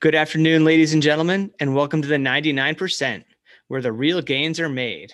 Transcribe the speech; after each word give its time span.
Good 0.00 0.14
afternoon, 0.14 0.64
ladies 0.64 0.92
and 0.92 1.02
gentlemen, 1.02 1.50
and 1.60 1.74
welcome 1.74 2.02
to 2.02 2.08
the 2.08 2.16
99%, 2.16 3.24
where 3.68 3.82
the 3.82 3.92
real 3.92 4.22
gains 4.22 4.60
are 4.60 4.68
made. 4.68 5.12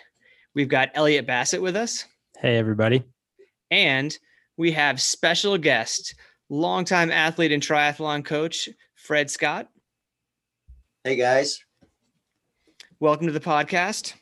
We've 0.55 0.69
got 0.69 0.91
Elliot 0.95 1.27
Bassett 1.27 1.63
with 1.63 1.77
us, 1.77 2.05
Hey, 2.37 2.57
everybody. 2.59 3.03
and 3.71 4.17
we 4.57 4.73
have 4.73 5.01
special 5.01 5.57
guest, 5.59 6.15
longtime 6.49 7.11
athlete 7.11 7.53
and 7.53 7.63
triathlon 7.63 8.25
coach, 8.25 8.69
Fred 8.95 9.31
Scott. 9.31 9.69
Hey 11.03 11.17
guys. 11.17 11.63
Welcome 13.01 13.27
to 13.27 13.33
the 13.33 13.41
podcast. 13.41 14.15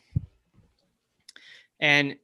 And 1.80 2.16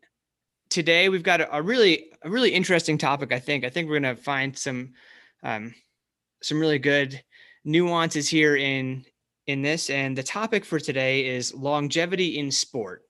today 0.70 1.08
we've 1.08 1.22
got 1.22 1.40
a, 1.40 1.56
a 1.56 1.62
really, 1.62 2.06
a 2.22 2.30
really 2.30 2.50
interesting 2.50 2.98
topic. 2.98 3.32
I 3.32 3.38
think. 3.40 3.64
I 3.64 3.68
think 3.68 3.88
we're 3.88 4.00
going 4.00 4.16
to 4.16 4.22
find 4.22 4.56
some, 4.56 4.94
um, 5.42 5.74
some 6.42 6.58
really 6.60 6.78
good 6.78 7.22
nuances 7.68 8.28
here 8.28 8.56
in 8.56 9.04
in 9.46 9.62
this. 9.62 9.90
And 9.90 10.16
the 10.16 10.22
topic 10.22 10.64
for 10.64 10.80
today 10.80 11.26
is 11.26 11.54
longevity 11.54 12.38
in 12.38 12.50
sport. 12.50 13.04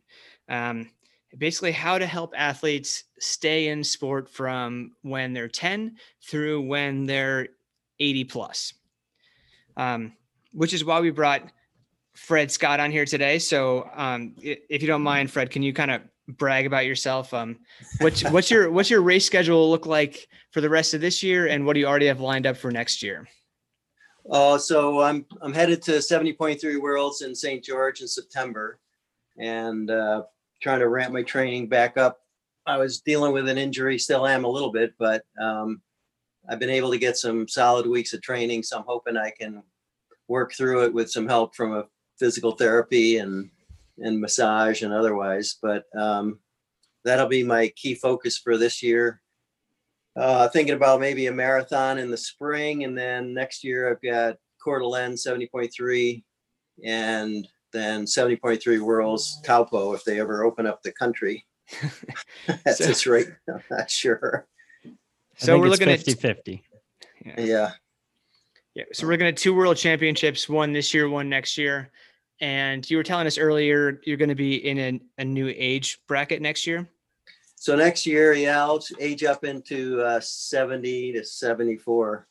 Um, 0.49 0.91
basically, 1.37 1.73
how 1.73 1.99
to 1.99 2.07
help 2.07 2.33
athletes 2.37 3.05
stay 3.19 3.69
in 3.69 3.83
sport 3.83 4.29
from 4.29 4.93
when 5.03 5.33
they're 5.33 5.49
10 5.49 5.97
through 6.29 6.63
when 6.63 7.07
they're 7.07 7.49
80 7.99 8.25
plus. 8.25 8.75
Um, 9.77 10.13
which 10.53 10.73
is 10.73 10.85
why 10.85 11.01
we 11.01 11.11
brought 11.11 11.43
Fred 12.15 12.51
Scott 12.51 12.81
on 12.81 12.91
here 12.91 13.05
today. 13.05 13.39
So, 13.39 13.89
um, 13.95 14.35
if 14.41 14.83
you 14.83 14.89
don't 14.89 15.03
mind, 15.03 15.31
Fred, 15.31 15.51
can 15.51 15.63
you 15.63 15.73
kind 15.73 15.91
of 15.91 16.03
brag 16.27 16.67
about 16.67 16.85
yourself? 16.85 17.33
Um, 17.33 17.59
what's 18.01 18.29
what's 18.31 18.51
your 18.51 18.71
what's 18.71 18.91
your 18.91 19.03
race 19.03 19.25
schedule 19.25 19.71
look 19.71 19.87
like 19.87 20.29
for 20.51 20.61
the 20.61 20.69
rest 20.69 20.95
of 20.95 21.01
this 21.01 21.23
year, 21.23 21.47
and 21.47 21.65
what 21.65 21.75
do 21.75 21.81
you 21.81 21.87
already 21.87 22.07
have 22.07 22.21
lined 22.21 22.47
up 22.47 22.57
for 22.57 22.73
next 22.73 23.03
year? 23.03 23.29
Uh, 24.31 24.59
so 24.59 25.01
I'm 25.01 25.25
I'm 25.41 25.55
headed 25.55 25.81
to 25.83 25.93
70.3 25.93 26.81
Worlds 26.81 27.23
in 27.23 27.35
St. 27.35 27.65
George 27.65 28.01
in 28.01 28.09
September, 28.09 28.79
and 29.39 29.91
uh, 29.91 30.23
trying 30.61 30.81
to 30.81 30.89
ramp 30.89 31.13
my 31.13 31.23
training 31.23 31.69
back 31.69 31.97
up. 31.97 32.21
I 32.67 32.77
was 32.77 33.01
dealing 33.01 33.33
with 33.33 33.49
an 33.49 33.57
injury, 33.57 33.99
still 33.99 34.27
am 34.27 34.45
a 34.45 34.51
little 34.51 34.71
bit, 34.71 34.93
but 34.99 35.25
um, 35.41 35.81
I've 36.49 36.59
been 36.59 36.69
able 36.69 36.91
to 36.91 36.99
get 36.99 37.17
some 37.17 37.49
solid 37.49 37.87
weeks 37.87 38.13
of 38.13 38.21
training. 38.21 38.63
So 38.63 38.77
I'm 38.77 38.85
hoping 38.87 39.17
I 39.17 39.31
can 39.31 39.63
work 40.29 40.53
through 40.53 40.85
it 40.85 40.93
with 40.93 41.11
some 41.11 41.27
help 41.27 41.57
from 41.57 41.75
a 41.75 41.87
physical 42.19 42.53
therapy 42.53 43.19
and 43.19 43.51
and 43.99 44.21
massage 44.21 44.83
and 44.83 44.93
otherwise. 44.93 45.57
But 45.61 45.85
um, 45.97 46.39
that'll 47.05 47.29
be 47.29 47.43
my 47.43 47.69
key 47.69 47.95
focus 47.95 48.37
for 48.37 48.59
this 48.59 48.83
year. 48.83 49.23
Uh, 50.19 50.49
thinking 50.49 50.75
about 50.75 51.01
maybe 51.01 51.27
a 51.27 51.33
marathon 51.33 51.99
in 51.99 52.11
the 52.11 52.17
spring, 52.17 52.83
and 52.85 52.99
then 52.99 53.33
next 53.33 53.63
year 53.63 53.89
I've 53.91 54.03
got 54.03 54.37
Coeur 54.63 54.81
d'Alene 54.81 55.13
70.3, 55.13 56.25
and 56.85 57.47
then 57.73 58.05
70.3 58.05 58.81
Worlds 58.81 59.41
Taupo 59.45 59.93
if 59.95 60.03
they 60.05 60.19
ever 60.19 60.43
open 60.45 60.67
up 60.67 60.83
the 60.83 60.93
country. 60.93 61.47
That's 62.65 62.79
So- 62.79 62.87
just 62.87 63.07
right. 63.07 63.27
I'm 63.49 63.63
not 63.71 63.91
sure. 63.91 64.47
So 65.37 65.57
we're 65.57 65.69
looking 65.69 65.87
50 65.87 66.11
at 66.13 66.19
50. 66.19 66.65
yeah. 67.25 67.35
Yeah. 67.39 67.71
Yeah, 68.75 68.85
so 68.93 69.07
we're 69.07 69.13
looking 69.15 69.27
at 69.27 69.37
two 69.37 69.55
world 69.55 69.77
championships, 69.77 70.49
one 70.49 70.73
this 70.73 70.95
year, 70.95 71.09
one 71.09 71.29
next 71.29 71.59
year. 71.59 71.91
And 72.41 72.89
you 72.89 72.97
were 72.97 73.03
telling 73.03 73.27
us 73.27 73.37
earlier 73.37 74.01
you're 74.05 74.17
going 74.17 74.29
to 74.29 74.37
be 74.37 74.55
in 74.69 74.79
a, 74.79 75.01
a 75.23 75.25
new 75.25 75.53
age 75.57 76.01
bracket 76.07 76.41
next 76.41 76.65
year. 76.67 76.89
So 77.61 77.75
next 77.75 78.07
year, 78.07 78.35
yeah, 78.35 78.63
I'll 78.63 78.83
age 79.01 79.25
up 79.25 79.45
into 79.45 80.01
uh, 80.01 80.21
70 80.21 81.13
to 81.13 81.25
74. 81.25 82.27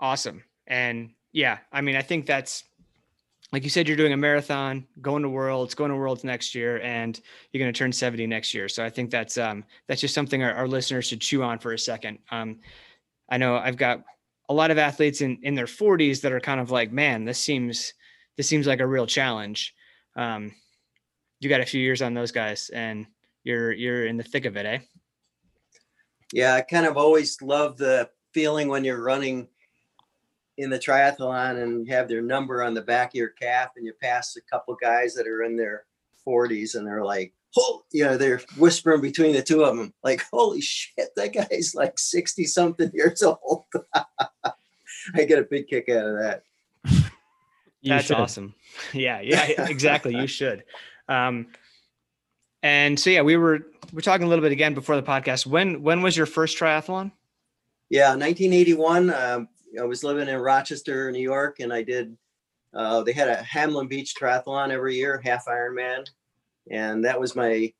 Awesome. 0.00 0.42
And 0.66 1.10
yeah, 1.32 1.58
I 1.72 1.80
mean, 1.80 1.94
I 1.94 2.02
think 2.02 2.26
that's 2.26 2.64
like 3.52 3.62
you 3.62 3.70
said, 3.70 3.86
you're 3.86 3.96
doing 3.96 4.12
a 4.12 4.16
marathon, 4.16 4.84
going 5.00 5.22
to 5.22 5.28
worlds, 5.28 5.76
going 5.76 5.92
to 5.92 5.96
worlds 5.96 6.24
next 6.24 6.56
year, 6.56 6.80
and 6.80 7.20
you're 7.52 7.62
going 7.62 7.72
to 7.72 7.78
turn 7.78 7.92
70 7.92 8.26
next 8.26 8.52
year. 8.52 8.68
So 8.68 8.84
I 8.84 8.90
think 8.90 9.12
that's 9.12 9.38
um 9.38 9.64
that's 9.86 10.00
just 10.00 10.14
something 10.14 10.42
our, 10.42 10.52
our 10.52 10.66
listeners 10.66 11.06
should 11.06 11.20
chew 11.20 11.44
on 11.44 11.60
for 11.60 11.72
a 11.72 11.78
second. 11.78 12.18
Um, 12.32 12.58
I 13.28 13.36
know 13.36 13.56
I've 13.56 13.76
got 13.76 14.02
a 14.48 14.54
lot 14.54 14.72
of 14.72 14.78
athletes 14.78 15.20
in 15.20 15.38
in 15.42 15.54
their 15.54 15.66
40s 15.66 16.20
that 16.22 16.32
are 16.32 16.40
kind 16.40 16.60
of 16.60 16.72
like, 16.72 16.90
man, 16.90 17.24
this 17.24 17.38
seems 17.38 17.94
this 18.36 18.48
seems 18.48 18.66
like 18.66 18.80
a 18.80 18.86
real 18.86 19.06
challenge. 19.06 19.76
Um, 20.16 20.52
you 21.38 21.48
got 21.48 21.60
a 21.60 21.66
few 21.66 21.80
years 21.80 22.02
on 22.02 22.14
those 22.14 22.32
guys, 22.32 22.70
and 22.70 23.06
you're 23.44 23.72
you're 23.72 24.06
in 24.06 24.16
the 24.16 24.24
thick 24.24 24.44
of 24.44 24.56
it, 24.56 24.66
eh? 24.66 24.78
Yeah, 26.32 26.54
I 26.54 26.62
kind 26.62 26.86
of 26.86 26.96
always 26.96 27.40
love 27.40 27.76
the 27.76 28.10
feeling 28.32 28.68
when 28.68 28.84
you're 28.84 29.02
running 29.02 29.48
in 30.56 30.70
the 30.70 30.78
triathlon 30.78 31.62
and 31.62 31.86
you 31.86 31.94
have 31.94 32.08
their 32.08 32.22
number 32.22 32.62
on 32.62 32.74
the 32.74 32.82
back 32.82 33.10
of 33.10 33.14
your 33.14 33.28
calf 33.28 33.70
and 33.76 33.84
you 33.84 33.92
pass 34.02 34.36
a 34.36 34.40
couple 34.42 34.76
guys 34.80 35.14
that 35.14 35.26
are 35.26 35.42
in 35.42 35.56
their 35.56 35.84
40s 36.26 36.74
and 36.74 36.86
they're 36.86 37.04
like, 37.04 37.32
oh, 37.56 37.84
you 37.92 38.04
know, 38.04 38.16
they're 38.16 38.40
whispering 38.56 39.00
between 39.00 39.32
the 39.32 39.42
two 39.42 39.62
of 39.64 39.76
them, 39.76 39.92
like, 40.02 40.24
holy 40.32 40.60
shit, 40.60 41.10
that 41.16 41.32
guy's 41.32 41.74
like 41.74 41.98
60 41.98 42.44
something 42.46 42.90
years 42.94 43.22
old. 43.22 43.64
I 45.14 45.24
get 45.24 45.38
a 45.38 45.42
big 45.42 45.68
kick 45.68 45.88
out 45.88 46.06
of 46.06 46.18
that. 46.18 46.42
You 47.84 47.90
That's 47.90 48.06
should. 48.06 48.16
awesome. 48.16 48.54
Yeah, 48.94 49.20
yeah, 49.22 49.46
yeah, 49.46 49.68
exactly. 49.68 50.16
You 50.16 50.26
should. 50.26 50.64
Um, 51.06 51.48
and 52.64 52.98
so 52.98 53.10
yeah, 53.10 53.20
we 53.20 53.36
were 53.36 53.60
we're 53.92 54.00
talking 54.00 54.26
a 54.26 54.28
little 54.28 54.42
bit 54.42 54.50
again 54.50 54.72
before 54.72 54.96
the 54.96 55.02
podcast. 55.02 55.46
When 55.46 55.82
when 55.82 56.00
was 56.00 56.16
your 56.16 56.26
first 56.26 56.58
triathlon? 56.58 57.12
Yeah, 57.90 58.16
1981. 58.16 59.10
Um, 59.10 59.48
I 59.78 59.84
was 59.84 60.02
living 60.02 60.28
in 60.28 60.40
Rochester, 60.40 61.12
New 61.12 61.20
York, 61.20 61.60
and 61.60 61.72
I 61.72 61.82
did. 61.82 62.16
Uh, 62.72 63.02
they 63.02 63.12
had 63.12 63.28
a 63.28 63.36
Hamlin 63.36 63.86
Beach 63.86 64.14
triathlon 64.18 64.70
every 64.70 64.96
year, 64.96 65.20
half 65.22 65.44
Ironman, 65.44 66.06
and 66.70 67.04
that 67.04 67.20
was 67.20 67.36
my 67.36 67.70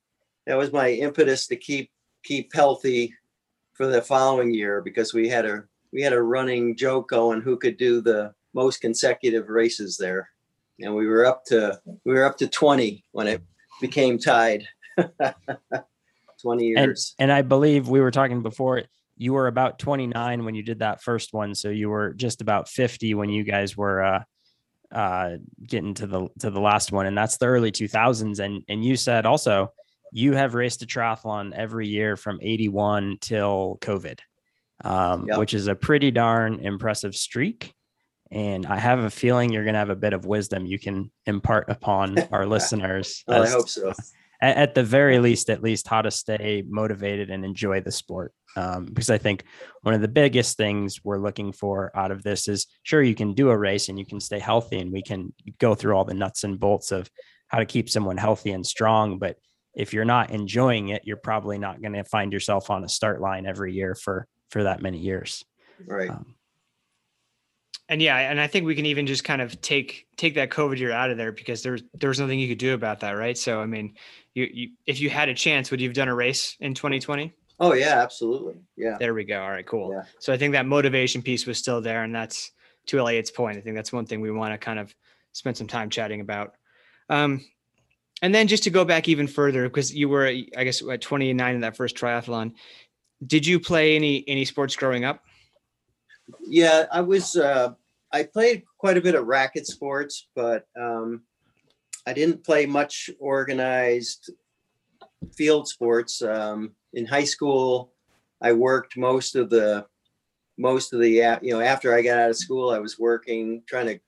that 0.45 0.55
was 0.55 0.71
my 0.71 0.91
impetus 0.91 1.47
to 1.47 1.55
keep 1.55 1.89
keep 2.23 2.53
healthy 2.53 3.11
for 3.73 3.87
the 3.87 4.03
following 4.03 4.53
year 4.53 4.81
because 4.83 5.15
we 5.15 5.27
had 5.27 5.47
a 5.47 5.63
we 5.91 6.03
had 6.03 6.13
a 6.13 6.21
running 6.21 6.77
joke 6.77 7.09
going 7.09 7.41
who 7.41 7.57
could 7.57 7.77
do 7.77 8.01
the 8.01 8.35
most 8.53 8.81
consecutive 8.81 9.49
races 9.49 9.97
there, 9.97 10.29
and 10.79 10.93
we 10.93 11.07
were 11.07 11.25
up 11.25 11.43
to 11.45 11.81
we 12.05 12.13
were 12.13 12.25
up 12.25 12.37
to 12.37 12.47
20 12.47 13.03
when 13.13 13.25
it 13.25 13.41
became 13.81 14.17
tied. 14.17 14.67
20 16.41 16.65
years. 16.65 17.15
and 17.19 17.31
I 17.31 17.41
believe 17.41 17.87
we 17.87 18.01
were 18.01 18.11
talking 18.11 18.41
before, 18.41 18.83
you 19.17 19.33
were 19.33 19.47
about 19.47 19.79
29 19.79 20.43
when 20.45 20.55
you 20.55 20.63
did 20.63 20.79
that 20.79 21.01
first 21.01 21.33
one. 21.33 21.55
So 21.55 21.69
you 21.69 21.89
were 21.89 22.13
just 22.13 22.41
about 22.41 22.67
50 22.67 23.13
when 23.13 23.29
you 23.29 23.43
guys 23.43 23.77
were 23.77 24.03
uh, 24.03 24.23
uh, 24.91 25.37
getting 25.65 25.93
to 25.95 26.07
the 26.07 26.27
to 26.39 26.49
the 26.49 26.59
last 26.59 26.91
one. 26.91 27.05
And 27.05 27.17
that's 27.17 27.37
the 27.37 27.45
early 27.45 27.71
2000s. 27.71 28.39
And, 28.39 28.63
and 28.67 28.83
you 28.83 28.97
said 28.97 29.25
also, 29.25 29.71
you 30.11 30.33
have 30.33 30.53
raced 30.53 30.81
a 30.81 30.85
triathlon 30.85 31.53
every 31.53 31.87
year 31.87 32.15
from 32.17 32.39
81 32.41 33.17
till 33.21 33.77
COVID, 33.81 34.19
um, 34.83 35.27
Yep. 35.27 35.37
which 35.39 35.53
is 35.53 35.67
a 35.67 35.75
pretty 35.75 36.11
darn 36.11 36.59
impressive 36.59 37.15
streak. 37.15 37.73
And 38.31 38.65
I 38.65 38.77
have 38.77 38.99
a 38.99 39.09
feeling 39.09 39.51
you're 39.53 39.63
going 39.63 39.75
to 39.75 39.79
have 39.79 39.89
a 39.89 39.95
bit 39.95 40.13
of 40.13 40.25
wisdom 40.25 40.65
you 40.65 40.79
can 40.79 41.09
impart 41.25 41.69
upon 41.69 42.17
our 42.31 42.45
listeners. 42.45 43.23
Well, 43.27 43.43
I 43.43 43.49
hope 43.49 43.69
so. 43.69 43.93
At, 44.45 44.57
at 44.57 44.75
the 44.75 44.83
very 44.83 45.17
least, 45.19 45.49
at 45.49 45.63
least 45.63 45.87
how 45.87 46.01
to 46.01 46.11
stay 46.11 46.63
motivated 46.67 47.31
and 47.31 47.43
enjoy 47.43 47.81
the 47.81 47.91
sport. 47.91 48.33
Um, 48.55 48.85
because 48.85 49.09
I 49.09 49.17
think 49.17 49.43
one 49.81 49.95
of 49.95 50.01
the 50.01 50.07
biggest 50.07 50.55
things 50.55 51.03
we're 51.03 51.17
looking 51.17 51.51
for 51.51 51.91
out 51.95 52.11
of 52.11 52.23
this 52.23 52.47
is 52.47 52.67
sure 52.83 53.01
you 53.01 53.15
can 53.15 53.33
do 53.33 53.49
a 53.49 53.57
race 53.57 53.89
and 53.89 53.97
you 53.99 54.05
can 54.05 54.19
stay 54.19 54.39
healthy 54.39 54.79
and 54.79 54.91
we 54.91 55.01
can 55.01 55.33
go 55.59 55.75
through 55.75 55.95
all 55.95 56.05
the 56.05 56.13
nuts 56.13 56.43
and 56.43 56.59
bolts 56.59 56.91
of 56.91 57.09
how 57.47 57.59
to 57.59 57.65
keep 57.65 57.89
someone 57.89 58.17
healthy 58.17 58.51
and 58.51 58.65
strong. 58.65 59.17
But 59.19 59.37
if 59.73 59.93
you're 59.93 60.05
not 60.05 60.29
enjoying 60.29 60.89
it, 60.89 61.01
you're 61.05 61.17
probably 61.17 61.57
not 61.57 61.81
going 61.81 61.93
to 61.93 62.03
find 62.05 62.31
yourself 62.31 62.69
on 62.69 62.83
a 62.83 62.89
start 62.89 63.19
line 63.19 63.45
every 63.45 63.73
year 63.73 63.95
for 63.95 64.27
for 64.51 64.63
that 64.63 64.81
many 64.81 64.99
years. 64.99 65.43
Right. 65.85 66.09
Um, 66.09 66.34
And 67.87 68.01
yeah, 68.01 68.17
and 68.17 68.41
I 68.41 68.47
think 68.47 68.65
we 68.65 68.73
can 68.73 68.87
even 68.87 69.05
just 69.05 69.23
kind 69.23 69.41
of 69.41 69.61
take 69.61 70.07
take 70.17 70.35
that 70.35 70.49
COVID 70.49 70.79
year 70.79 70.91
out 70.91 71.11
of 71.11 71.17
there 71.17 71.31
because 71.31 71.61
there's 71.61 71.83
there 71.93 72.09
was 72.09 72.19
nothing 72.19 72.39
you 72.39 72.47
could 72.47 72.57
do 72.57 72.73
about 72.73 72.99
that, 73.01 73.11
right? 73.11 73.37
So 73.37 73.61
I 73.61 73.67
mean, 73.67 73.93
you, 74.33 74.49
you 74.51 74.69
if 74.87 74.99
you 74.99 75.09
had 75.09 75.29
a 75.29 75.35
chance, 75.35 75.69
would 75.69 75.79
you 75.79 75.87
have 75.87 75.95
done 75.95 76.07
a 76.07 76.15
race 76.15 76.57
in 76.59 76.73
2020? 76.73 77.31
Oh 77.59 77.73
yeah, 77.73 78.01
absolutely. 78.01 78.55
Yeah. 78.75 78.97
There 78.99 79.13
we 79.13 79.23
go. 79.23 79.41
All 79.41 79.51
right, 79.51 79.65
cool. 79.65 79.91
Yeah. 79.91 80.03
So 80.19 80.33
I 80.33 80.37
think 80.37 80.53
that 80.53 80.65
motivation 80.65 81.21
piece 81.21 81.45
was 81.45 81.59
still 81.59 81.79
there, 81.79 82.03
and 82.03 82.13
that's 82.13 82.51
to 82.87 82.99
Elliot's 82.99 83.31
point. 83.31 83.57
I 83.57 83.61
think 83.61 83.75
that's 83.75 83.93
one 83.93 84.05
thing 84.05 84.19
we 84.19 84.31
want 84.31 84.53
to 84.53 84.57
kind 84.57 84.79
of 84.79 84.93
spend 85.33 85.57
some 85.57 85.67
time 85.67 85.89
chatting 85.89 86.21
about. 86.21 86.53
Um, 87.09 87.45
and 88.21 88.33
then 88.33 88.47
just 88.47 88.63
to 88.63 88.69
go 88.69 88.85
back 88.85 89.07
even 89.07 89.27
further, 89.27 89.63
because 89.63 89.93
you 89.93 90.09
were, 90.09 90.25
I 90.25 90.63
guess, 90.63 90.81
at 90.81 91.01
29 91.01 91.55
in 91.55 91.61
that 91.61 91.75
first 91.75 91.95
triathlon. 91.95 92.53
Did 93.25 93.45
you 93.45 93.59
play 93.59 93.95
any 93.95 94.23
any 94.27 94.45
sports 94.45 94.75
growing 94.75 95.05
up? 95.05 95.21
Yeah, 96.47 96.85
I 96.91 97.01
was 97.01 97.35
uh 97.35 97.73
I 98.11 98.23
played 98.23 98.63
quite 98.77 98.97
a 98.97 99.01
bit 99.01 99.15
of 99.15 99.27
racket 99.27 99.67
sports, 99.67 100.27
but 100.35 100.67
um 100.79 101.23
I 102.07 102.13
didn't 102.13 102.43
play 102.43 102.65
much 102.65 103.09
organized 103.19 104.31
field 105.35 105.67
sports. 105.67 106.21
Um 106.21 106.71
in 106.93 107.05
high 107.05 107.25
school, 107.25 107.93
I 108.41 108.53
worked 108.53 108.97
most 108.97 109.35
of 109.35 109.49
the 109.49 109.85
most 110.57 110.93
of 110.93 111.01
the, 111.01 111.37
you 111.41 111.53
know, 111.53 111.59
after 111.59 111.93
I 111.93 112.01
got 112.01 112.17
out 112.17 112.29
of 112.29 112.37
school, 112.37 112.69
I 112.69 112.79
was 112.79 112.97
working, 112.97 113.63
trying 113.67 113.87
to 113.87 113.99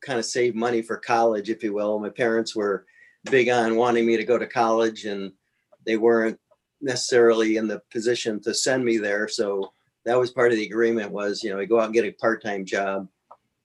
kind 0.00 0.18
of 0.18 0.24
save 0.24 0.54
money 0.54 0.82
for 0.82 0.96
college, 0.96 1.50
if 1.50 1.62
you 1.62 1.72
will. 1.72 1.98
My 1.98 2.10
parents 2.10 2.54
were 2.54 2.86
big 3.30 3.48
on 3.48 3.76
wanting 3.76 4.06
me 4.06 4.16
to 4.16 4.24
go 4.24 4.38
to 4.38 4.46
college 4.46 5.06
and 5.06 5.32
they 5.86 5.96
weren't 5.96 6.38
necessarily 6.80 7.56
in 7.56 7.66
the 7.66 7.80
position 7.90 8.40
to 8.42 8.54
send 8.54 8.84
me 8.84 8.98
there. 8.98 9.26
So 9.26 9.72
that 10.04 10.18
was 10.18 10.30
part 10.30 10.52
of 10.52 10.58
the 10.58 10.66
agreement 10.66 11.10
was, 11.10 11.42
you 11.42 11.50
know, 11.50 11.58
I 11.58 11.64
go 11.64 11.78
out 11.80 11.86
and 11.86 11.94
get 11.94 12.04
a 12.04 12.12
part-time 12.12 12.64
job. 12.64 13.08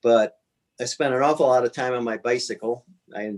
But 0.02 0.36
I 0.80 0.84
spent 0.84 1.14
an 1.14 1.22
awful 1.22 1.46
lot 1.46 1.64
of 1.64 1.72
time 1.72 1.92
on 1.92 2.04
my 2.04 2.16
bicycle. 2.16 2.86
I 3.14 3.34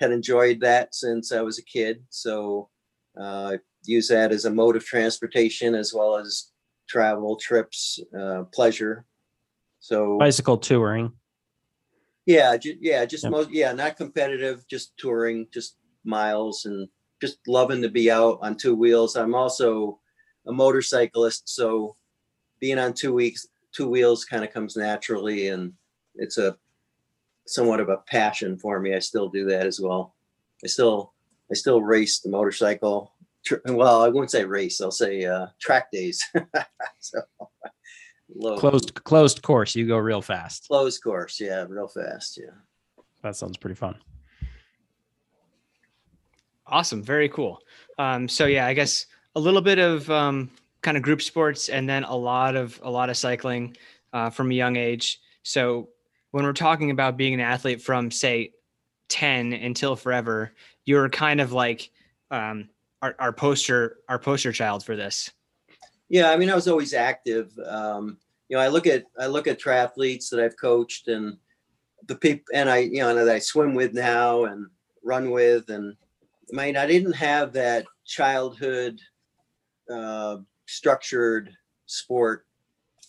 had 0.00 0.12
enjoyed 0.12 0.60
that 0.60 0.94
since 0.94 1.32
I 1.32 1.40
was 1.40 1.58
a 1.58 1.64
kid. 1.64 2.04
So 2.10 2.68
uh, 3.20 3.56
use 3.84 4.08
that 4.08 4.30
as 4.30 4.44
a 4.44 4.50
mode 4.50 4.76
of 4.76 4.84
transportation 4.84 5.74
as 5.74 5.92
well 5.92 6.16
as 6.16 6.52
travel, 6.88 7.36
trips, 7.36 7.98
uh, 8.16 8.44
pleasure. 8.52 9.04
So 9.80 10.18
Bicycle 10.18 10.58
touring. 10.58 11.12
yeah, 12.26 12.56
ju- 12.56 12.78
yeah, 12.80 13.04
just 13.04 13.24
Yep. 13.24 13.32
most, 13.32 13.50
yeah, 13.50 13.72
not 13.72 13.96
competitive, 13.96 14.64
just 14.68 14.96
touring, 14.98 15.48
just 15.52 15.76
miles 16.04 16.64
and 16.64 16.88
just 17.20 17.38
loving 17.48 17.82
to 17.82 17.88
be 17.88 18.10
out 18.10 18.38
on 18.42 18.56
two 18.56 18.76
wheels. 18.76 19.16
I'm 19.16 19.34
also 19.34 19.98
a 20.46 20.52
motorcyclist, 20.52 21.48
so 21.48 21.96
being 22.60 22.78
on 22.78 22.92
two 22.92 23.12
weeks, 23.12 23.46
two 23.72 23.88
wheels 23.88 24.24
kind 24.24 24.44
of 24.44 24.52
comes 24.52 24.76
naturally 24.76 25.48
and 25.48 25.72
it's 26.16 26.38
a 26.38 26.56
somewhat 27.46 27.80
of 27.80 27.88
a 27.88 27.98
passion 28.06 28.58
for 28.58 28.80
me. 28.80 28.94
I 28.94 28.98
still 28.98 29.28
do 29.28 29.44
that 29.46 29.66
as 29.66 29.80
well. 29.80 30.14
I 30.64 30.66
still, 30.66 31.12
I 31.50 31.54
still 31.54 31.80
race 31.82 32.20
the 32.20 32.30
motorcycle. 32.30 33.12
Well, 33.64 34.02
I 34.02 34.08
won't 34.08 34.30
say 34.30 34.44
race, 34.44 34.80
I'll 34.80 34.90
say 34.90 35.24
uh, 35.24 35.46
track 35.60 35.90
days. 35.90 36.22
So, 37.00 37.20
low- 38.34 38.58
Closed 38.58 38.92
closed 39.04 39.40
course. 39.42 39.74
You 39.76 39.86
go 39.86 39.96
real 39.98 40.20
fast. 40.20 40.66
Closed 40.66 41.02
course, 41.02 41.40
yeah, 41.40 41.64
real 41.68 41.88
fast, 41.88 42.38
yeah. 42.38 42.50
That 43.22 43.36
sounds 43.36 43.56
pretty 43.56 43.76
fun. 43.76 43.96
Awesome. 46.66 47.02
Very 47.02 47.28
cool. 47.28 47.60
Um, 47.98 48.28
so 48.28 48.46
yeah, 48.46 48.66
I 48.66 48.74
guess 48.74 49.06
a 49.34 49.40
little 49.40 49.62
bit 49.62 49.78
of 49.78 50.10
um, 50.10 50.50
kind 50.82 50.96
of 50.96 51.02
group 51.02 51.22
sports 51.22 51.68
and 51.68 51.88
then 51.88 52.04
a 52.04 52.14
lot 52.14 52.56
of 52.56 52.80
a 52.82 52.90
lot 52.90 53.10
of 53.10 53.16
cycling 53.16 53.76
uh, 54.12 54.30
from 54.30 54.50
a 54.50 54.54
young 54.54 54.76
age. 54.76 55.20
So 55.42 55.88
when 56.30 56.44
we're 56.44 56.52
talking 56.52 56.90
about 56.90 57.16
being 57.16 57.34
an 57.34 57.40
athlete 57.40 57.82
from 57.82 58.10
say 58.10 58.52
10 59.08 59.52
until 59.52 59.96
forever, 59.96 60.52
you're 60.84 61.08
kind 61.08 61.40
of 61.40 61.52
like 61.52 61.90
um, 62.30 62.68
our, 63.02 63.14
our 63.18 63.32
poster 63.32 63.98
our 64.08 64.18
poster 64.18 64.52
child 64.52 64.84
for 64.84 64.96
this. 64.96 65.30
Yeah, 66.08 66.30
I 66.30 66.36
mean, 66.36 66.50
I 66.50 66.54
was 66.54 66.68
always 66.68 66.94
active. 66.94 67.52
Um, 67.66 68.18
you 68.48 68.56
know, 68.56 68.62
I 68.62 68.68
look 68.68 68.86
at 68.86 69.04
I 69.18 69.26
look 69.26 69.46
at 69.46 69.60
triathletes 69.60 70.30
that 70.30 70.40
I've 70.40 70.56
coached 70.56 71.08
and 71.08 71.36
the 72.06 72.16
people, 72.16 72.44
and 72.54 72.70
I, 72.70 72.78
you 72.78 73.00
know, 73.00 73.14
that 73.14 73.28
I 73.28 73.38
swim 73.38 73.74
with 73.74 73.92
now 73.92 74.44
and 74.44 74.66
run 75.02 75.30
with, 75.30 75.68
and 75.68 75.94
I 76.52 76.56
mean, 76.56 76.76
I 76.76 76.86
didn't 76.86 77.12
have 77.12 77.52
that 77.52 77.84
childhood 78.06 78.98
uh, 79.90 80.38
structured 80.68 81.50
sport 81.86 82.46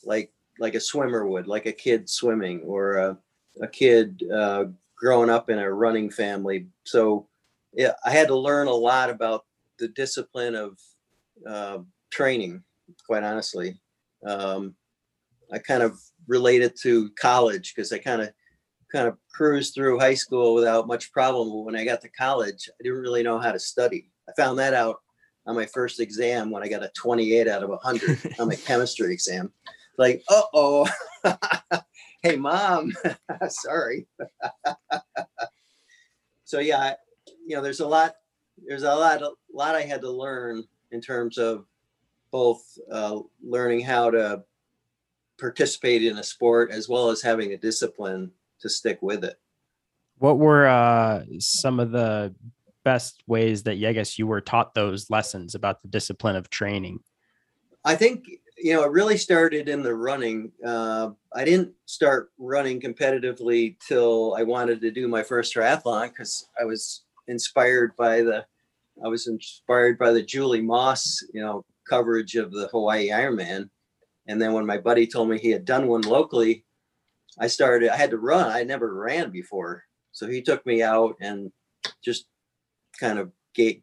like 0.03 0.31
like 0.59 0.75
a 0.75 0.79
swimmer 0.79 1.25
would, 1.25 1.47
like 1.47 1.65
a 1.65 1.71
kid 1.71 2.09
swimming 2.09 2.61
or 2.61 2.97
a, 2.97 3.17
a 3.61 3.67
kid 3.67 4.23
uh, 4.33 4.65
growing 4.97 5.29
up 5.29 5.49
in 5.49 5.57
a 5.57 5.71
running 5.71 6.09
family. 6.09 6.67
So, 6.83 7.27
yeah, 7.73 7.93
I 8.05 8.11
had 8.11 8.27
to 8.27 8.35
learn 8.35 8.67
a 8.67 8.73
lot 8.73 9.09
about 9.09 9.45
the 9.77 9.87
discipline 9.87 10.55
of 10.55 10.77
uh, 11.47 11.79
training 12.09 12.63
quite 13.05 13.23
honestly. 13.23 13.79
Um, 14.25 14.75
I 15.51 15.59
kind 15.59 15.81
of 15.81 15.97
related 16.27 16.73
to 16.81 17.09
college 17.11 17.73
because 17.73 17.93
I 17.93 17.97
kind 17.97 18.21
of 18.21 18.29
kind 18.91 19.07
of 19.07 19.17
cruised 19.31 19.73
through 19.73 19.99
high 19.99 20.15
school 20.15 20.53
without 20.53 20.87
much 20.87 21.11
problem. 21.13 21.49
But 21.49 21.63
when 21.63 21.75
I 21.75 21.85
got 21.85 22.01
to 22.01 22.09
college, 22.09 22.69
I 22.69 22.83
didn't 22.83 22.99
really 22.99 23.23
know 23.23 23.39
how 23.39 23.51
to 23.51 23.59
study. 23.59 24.09
I 24.27 24.33
found 24.33 24.59
that 24.59 24.73
out 24.73 24.97
on 25.45 25.55
my 25.55 25.65
first 25.65 25.99
exam 25.99 26.51
when 26.51 26.63
I 26.63 26.67
got 26.67 26.83
a 26.83 26.91
28 26.95 27.47
out 27.47 27.63
of 27.63 27.69
100 27.69 28.35
on 28.39 28.47
my 28.47 28.55
chemistry 28.55 29.13
exam. 29.13 29.51
Like, 29.97 30.23
uh 30.29 30.41
oh, 30.53 30.89
hey 32.23 32.35
mom, 32.35 32.93
sorry. 33.49 34.07
so 36.45 36.59
yeah, 36.59 36.93
you 37.45 37.55
know, 37.55 37.61
there's 37.61 37.79
a 37.79 37.87
lot, 37.87 38.13
there's 38.65 38.83
a 38.83 38.95
lot, 38.95 39.21
a 39.21 39.31
lot 39.53 39.75
I 39.75 39.81
had 39.81 40.01
to 40.01 40.11
learn 40.11 40.63
in 40.91 41.01
terms 41.01 41.37
of 41.37 41.65
both 42.31 42.63
uh, 42.91 43.19
learning 43.43 43.81
how 43.81 44.11
to 44.11 44.43
participate 45.39 46.03
in 46.03 46.17
a 46.17 46.23
sport 46.23 46.71
as 46.71 46.87
well 46.87 47.09
as 47.09 47.21
having 47.21 47.53
a 47.53 47.57
discipline 47.57 48.31
to 48.59 48.69
stick 48.69 48.99
with 49.01 49.23
it. 49.23 49.39
What 50.17 50.37
were 50.37 50.67
uh, 50.67 51.23
some 51.39 51.79
of 51.79 51.91
the 51.91 52.35
best 52.83 53.23
ways 53.27 53.63
that 53.63 53.77
yeah, 53.77 53.89
I 53.89 53.93
guess 53.93 54.17
you 54.17 54.27
were 54.27 54.41
taught 54.41 54.73
those 54.73 55.09
lessons 55.09 55.55
about 55.55 55.81
the 55.81 55.87
discipline 55.87 56.35
of 56.35 56.49
training? 56.49 56.99
I 57.85 57.95
think 57.95 58.25
you 58.57 58.73
know 58.73 58.83
it 58.83 58.91
really 58.91 59.17
started 59.17 59.69
in 59.69 59.83
the 59.83 59.95
running. 59.95 60.51
Uh, 60.65 61.11
I 61.33 61.45
didn't 61.45 61.73
start 61.85 62.31
running 62.37 62.81
competitively 62.81 63.77
till 63.85 64.35
I 64.35 64.43
wanted 64.43 64.81
to 64.81 64.91
do 64.91 65.07
my 65.07 65.23
first 65.23 65.55
triathlon 65.55 66.09
because 66.09 66.47
I 66.59 66.65
was 66.65 67.03
inspired 67.27 67.95
by 67.95 68.21
the 68.21 68.45
I 69.03 69.07
was 69.07 69.27
inspired 69.27 69.97
by 69.97 70.11
the 70.11 70.23
Julie 70.23 70.61
Moss 70.61 71.23
you 71.33 71.41
know 71.41 71.65
coverage 71.87 72.35
of 72.35 72.51
the 72.51 72.67
Hawaii 72.67 73.09
Ironman, 73.09 73.69
and 74.27 74.41
then 74.41 74.53
when 74.53 74.65
my 74.65 74.77
buddy 74.77 75.07
told 75.07 75.29
me 75.29 75.37
he 75.37 75.51
had 75.51 75.65
done 75.65 75.87
one 75.87 76.01
locally, 76.01 76.65
I 77.39 77.47
started. 77.47 77.89
I 77.89 77.97
had 77.97 78.11
to 78.11 78.17
run. 78.17 78.51
I 78.51 78.63
never 78.63 78.93
ran 78.93 79.31
before, 79.31 79.83
so 80.11 80.27
he 80.27 80.41
took 80.41 80.65
me 80.65 80.81
out 80.83 81.15
and 81.21 81.51
just 82.03 82.25
kind 82.99 83.19
of 83.19 83.31
gave, 83.53 83.81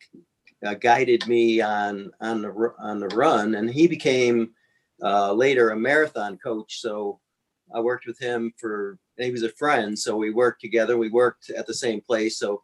uh, 0.65 0.75
guided 0.75 1.27
me 1.27 1.61
on 1.61 2.11
on 2.21 2.43
the 2.43 2.75
on 2.79 3.01
the 3.01 3.09
run, 3.09 3.55
and 3.55 3.71
he 3.71 3.87
became 3.87 4.51
uh, 5.03 5.33
later 5.33 5.71
a 5.71 5.77
marathon 5.77 6.39
coach. 6.39 6.81
So 6.81 7.21
I 7.75 7.81
worked 7.81 8.07
with 8.07 8.19
him 8.19 8.53
for. 8.59 8.99
He 9.19 9.31
was 9.31 9.45
a 9.45 9.49
friend, 9.49 9.99
so 9.99 10.15
we 10.15 10.31
worked 10.31 10.61
together. 10.61 10.99
We 10.99 11.09
worked 11.09 11.49
at 11.49 11.67
the 11.67 11.73
same 11.73 12.03
place, 12.03 12.39
so 12.39 12.63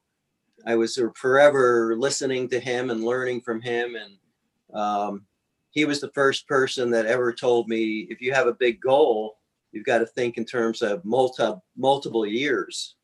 I 0.66 0.74
was 0.74 0.94
sort 0.94 1.10
of 1.10 1.16
forever 1.16 1.96
listening 1.96 2.48
to 2.50 2.60
him 2.60 2.90
and 2.90 3.04
learning 3.04 3.40
from 3.40 3.60
him. 3.60 3.96
And 3.96 4.78
um, 4.78 5.26
he 5.70 5.84
was 5.84 6.00
the 6.00 6.10
first 6.10 6.46
person 6.46 6.90
that 6.90 7.06
ever 7.06 7.32
told 7.32 7.68
me, 7.68 8.06
if 8.10 8.20
you 8.20 8.32
have 8.32 8.46
a 8.46 8.54
big 8.54 8.80
goal, 8.80 9.38
you've 9.72 9.86
got 9.86 9.98
to 9.98 10.06
think 10.06 10.36
in 10.36 10.44
terms 10.44 10.82
of 10.82 11.04
multi 11.04 11.52
multiple 11.76 12.26
years. 12.26 12.96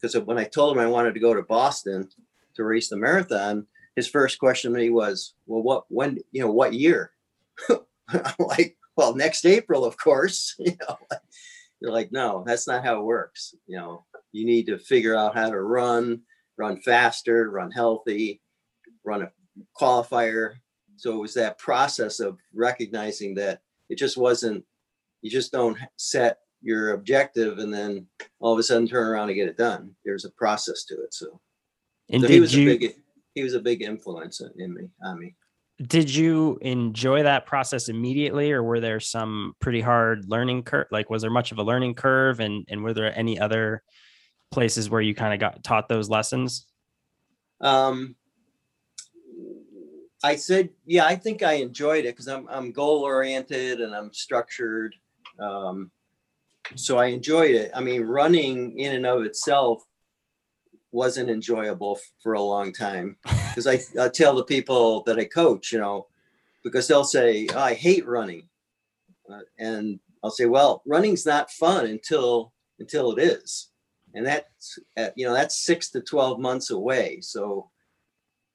Because 0.00 0.18
when 0.24 0.38
I 0.38 0.44
told 0.44 0.76
him 0.76 0.82
I 0.82 0.88
wanted 0.88 1.14
to 1.14 1.20
go 1.20 1.32
to 1.32 1.42
Boston 1.42 2.08
to 2.56 2.64
race 2.64 2.88
the 2.88 2.96
marathon, 2.96 3.66
his 3.94 4.08
first 4.08 4.38
question 4.38 4.72
to 4.72 4.78
me 4.78 4.90
was, 4.90 5.34
"Well, 5.46 5.62
what 5.62 5.84
when 5.88 6.18
you 6.32 6.42
know 6.42 6.50
what 6.50 6.74
year?" 6.74 7.12
I'm 8.08 8.34
like, 8.38 8.76
"Well, 8.96 9.14
next 9.14 9.46
April, 9.46 9.84
of 9.84 9.96
course." 9.96 10.54
You 10.66 10.76
know, 10.80 10.98
you're 11.80 11.92
like, 11.92 12.12
"No, 12.12 12.44
that's 12.46 12.66
not 12.66 12.84
how 12.84 13.00
it 13.00 13.04
works." 13.04 13.54
You 13.66 13.78
know, 13.78 14.04
you 14.32 14.44
need 14.44 14.66
to 14.66 14.78
figure 14.78 15.16
out 15.16 15.34
how 15.34 15.50
to 15.50 15.60
run, 15.60 16.22
run 16.58 16.80
faster, 16.82 17.50
run 17.50 17.70
healthy, 17.70 18.42
run 19.04 19.22
a 19.22 19.30
qualifier. 19.80 20.54
So 20.96 21.12
it 21.14 21.20
was 21.20 21.34
that 21.34 21.58
process 21.58 22.20
of 22.20 22.38
recognizing 22.54 23.34
that 23.36 23.60
it 23.88 23.96
just 23.96 24.16
wasn't. 24.16 24.64
You 25.22 25.30
just 25.30 25.52
don't 25.52 25.78
set 25.96 26.38
your 26.62 26.92
objective 26.92 27.58
and 27.58 27.72
then 27.72 28.06
all 28.40 28.52
of 28.52 28.58
a 28.58 28.62
sudden 28.62 28.86
turn 28.86 29.06
around 29.06 29.28
and 29.28 29.36
get 29.36 29.48
it 29.48 29.56
done. 29.56 29.94
There's 30.04 30.24
a 30.24 30.30
process 30.30 30.84
to 30.84 30.94
it. 30.94 31.14
So 31.14 31.40
And 32.10 32.22
so 32.22 32.28
he 32.28 32.40
was 32.40 32.54
you 32.54 32.70
a 32.70 32.78
big 32.78 32.94
he 33.34 33.42
was 33.42 33.54
a 33.54 33.60
big 33.60 33.82
influence 33.82 34.40
in- 34.40 34.74
me 34.74 34.88
on 35.04 35.18
me. 35.18 35.34
did 35.86 36.12
you 36.12 36.58
enjoy 36.62 37.22
that 37.22 37.44
process 37.46 37.88
immediately, 37.88 38.50
or 38.52 38.62
were 38.62 38.80
there 38.80 39.00
some 39.00 39.54
pretty 39.60 39.80
hard 39.80 40.24
learning 40.28 40.62
curve? 40.62 40.86
Like, 40.90 41.10
was 41.10 41.22
there 41.22 41.30
much 41.30 41.52
of 41.52 41.58
a 41.58 41.62
learning 41.62 41.94
curve, 41.94 42.40
and 42.40 42.64
and 42.68 42.82
were 42.82 42.94
there 42.94 43.16
any 43.18 43.38
other 43.38 43.82
places 44.50 44.88
where 44.88 45.00
you 45.00 45.14
kind 45.14 45.34
of 45.34 45.40
got 45.40 45.62
taught 45.62 45.88
those 45.88 46.08
lessons? 46.08 46.66
Um, 47.60 48.16
I 50.22 50.36
said, 50.36 50.70
yeah, 50.86 51.04
I 51.04 51.16
think 51.16 51.42
I 51.42 51.54
enjoyed 51.54 52.04
it 52.04 52.14
because 52.14 52.28
I'm 52.28 52.46
I'm 52.48 52.72
goal 52.72 53.02
oriented 53.02 53.80
and 53.80 53.94
I'm 53.94 54.12
structured. 54.12 54.94
Um, 55.38 55.90
so 56.74 56.98
I 56.98 57.06
enjoyed 57.06 57.54
it. 57.54 57.70
I 57.74 57.80
mean, 57.80 58.02
running 58.02 58.78
in 58.78 58.94
and 58.94 59.06
of 59.06 59.22
itself 59.24 59.84
wasn't 60.96 61.28
enjoyable 61.28 62.00
for 62.22 62.32
a 62.32 62.40
long 62.40 62.72
time 62.72 63.16
because 63.24 63.66
I, 63.66 63.78
I 64.02 64.08
tell 64.08 64.34
the 64.34 64.44
people 64.44 65.02
that 65.02 65.18
I 65.18 65.26
coach, 65.26 65.70
you 65.70 65.78
know, 65.78 66.06
because 66.64 66.88
they'll 66.88 67.04
say, 67.04 67.46
oh, 67.54 67.58
I 67.60 67.74
hate 67.74 68.06
running. 68.06 68.48
Uh, 69.30 69.40
and 69.58 70.00
I'll 70.24 70.30
say, 70.30 70.46
well, 70.46 70.82
running's 70.86 71.26
not 71.26 71.50
fun 71.50 71.84
until 71.86 72.52
until 72.78 73.12
it 73.12 73.22
is. 73.22 73.68
And 74.14 74.26
that's 74.26 74.78
at, 74.96 75.12
you 75.16 75.26
know, 75.26 75.34
that's 75.34 75.64
six 75.64 75.90
to 75.90 76.00
12 76.00 76.40
months 76.40 76.70
away. 76.70 77.20
So 77.20 77.70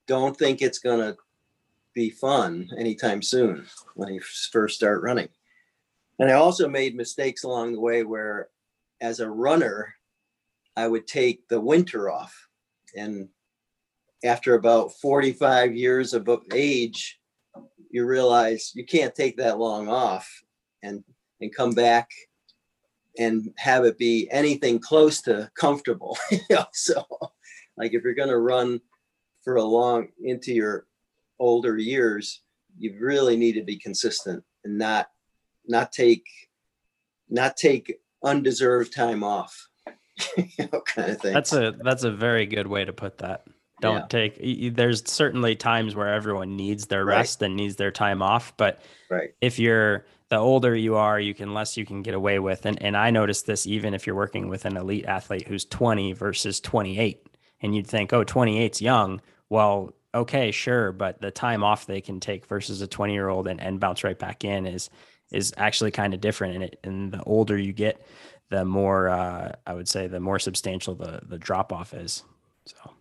don't 0.08 0.36
think 0.36 0.62
it's 0.62 0.80
gonna 0.80 1.16
be 1.94 2.10
fun 2.10 2.70
anytime 2.78 3.22
soon 3.22 3.68
when 3.96 4.14
you 4.14 4.22
first 4.52 4.76
start 4.76 5.04
running. 5.04 5.30
And 6.20 6.30
I 6.30 6.34
also 6.34 6.68
made 6.68 6.96
mistakes 6.96 7.44
along 7.44 7.74
the 7.74 7.80
way 7.80 8.04
where, 8.04 8.50
as 9.00 9.20
a 9.20 9.30
runner, 9.30 9.96
I 10.76 10.88
would 10.88 11.08
take 11.08 11.48
the 11.48 11.60
winter 11.60 12.10
off. 12.10 12.48
And 12.96 13.30
after 14.24 14.56
about 14.56 14.94
45 14.94 15.76
years 15.76 16.14
of 16.14 16.30
age, 16.54 17.20
you 17.90 18.06
realize 18.06 18.72
you 18.74 18.86
can't 18.86 19.14
take 19.14 19.38
that 19.38 19.60
long 19.60 19.88
off 19.88 20.30
and 20.82 21.04
and 21.42 21.54
come 21.54 21.72
back 21.72 22.10
and 23.18 23.52
have 23.58 23.84
it 23.84 23.98
be 23.98 24.30
anything 24.32 24.80
close 24.80 25.22
to 25.24 25.50
comfortable. 25.56 26.18
so 26.72 27.04
like 27.78 27.94
if 27.94 28.04
you're 28.04 28.14
gonna 28.14 28.38
run 28.38 28.80
for 29.44 29.56
a 29.56 29.64
long 29.64 30.10
into 30.24 30.54
your 30.54 30.86
older 31.40 31.78
years, 31.78 32.44
you 32.78 32.96
really 33.00 33.36
need 33.36 33.54
to 33.54 33.64
be 33.64 33.78
consistent 33.78 34.44
and 34.64 34.78
not 34.78 35.10
not 35.68 35.92
take 35.92 36.26
not 37.30 37.58
take 37.58 38.00
undeserved 38.24 38.94
time 38.94 39.24
off. 39.24 39.68
you 40.38 40.70
know, 40.72 40.82
kind 40.82 41.12
of 41.12 41.22
thing. 41.22 41.34
That's 41.34 41.54
a 41.54 41.74
that's 41.84 42.04
a 42.04 42.12
very 42.12 42.46
good 42.46 42.68
way 42.68 42.86
to 42.86 42.94
put 42.94 43.20
that. 43.20 43.46
Don't 43.82 44.06
Yeah. 44.12 44.30
take. 44.30 44.76
There's 44.76 45.10
certainly 45.10 45.56
times 45.56 45.96
where 45.96 46.14
everyone 46.14 46.56
needs 46.56 46.88
their 46.88 47.04
Right. 47.06 47.18
rest 47.18 47.42
and 47.42 47.56
needs 47.56 47.78
their 47.78 47.92
time 47.92 48.22
off, 48.22 48.56
but 48.58 48.82
right. 49.10 49.32
if 49.42 49.58
you're 49.58 50.06
the 50.30 50.38
older 50.38 50.76
you 50.76 50.96
are, 50.96 51.20
you 51.20 51.34
can 51.34 51.54
less 51.54 51.76
you 51.76 51.86
can 51.86 52.02
get 52.04 52.14
away 52.14 52.40
with. 52.40 52.66
And 52.66 52.82
and 52.82 52.96
I 52.96 53.10
noticed 53.10 53.46
this 53.48 53.66
even 53.66 53.94
if 53.94 54.06
you're 54.06 54.16
working 54.16 54.50
with 54.50 54.66
an 54.66 54.78
elite 54.78 55.06
athlete 55.06 55.48
who's 55.48 55.66
20 55.66 56.14
versus 56.14 56.60
28, 56.60 57.28
and 57.62 57.76
you'd 57.76 57.88
think, 57.88 58.14
oh, 58.14 58.24
28's 58.24 58.82
young. 58.82 59.20
Well, 59.50 59.94
okay, 60.14 60.52
sure, 60.52 60.92
but 60.92 61.20
the 61.22 61.32
time 61.32 61.64
off 61.64 61.86
they 61.86 62.02
can 62.02 62.20
take 62.20 62.46
versus 62.46 62.82
a 62.82 62.88
20 62.88 63.14
year 63.14 63.30
old 63.30 63.48
and, 63.48 63.60
and 63.60 63.80
bounce 63.80 64.04
right 64.04 64.18
back 64.20 64.44
in 64.46 64.66
is 64.68 64.90
is 65.32 65.54
actually 65.58 65.92
kind 65.92 66.14
of 66.14 66.22
different. 66.22 66.56
And 66.56 66.64
it 66.66 66.80
and 66.84 67.12
the 67.12 67.24
older 67.24 67.58
you 67.58 67.74
get, 67.74 68.02
the 68.52 68.66
more 68.66 69.10
uh, 69.10 69.54
I 69.66 69.74
would 69.74 69.88
say 69.88 70.06
the 70.08 70.20
more 70.20 70.38
substantial 70.38 70.94
the 70.94 71.22
the 71.28 71.40
drop 71.40 71.74
off 71.74 71.94
is. 71.94 72.24
So 72.66 72.92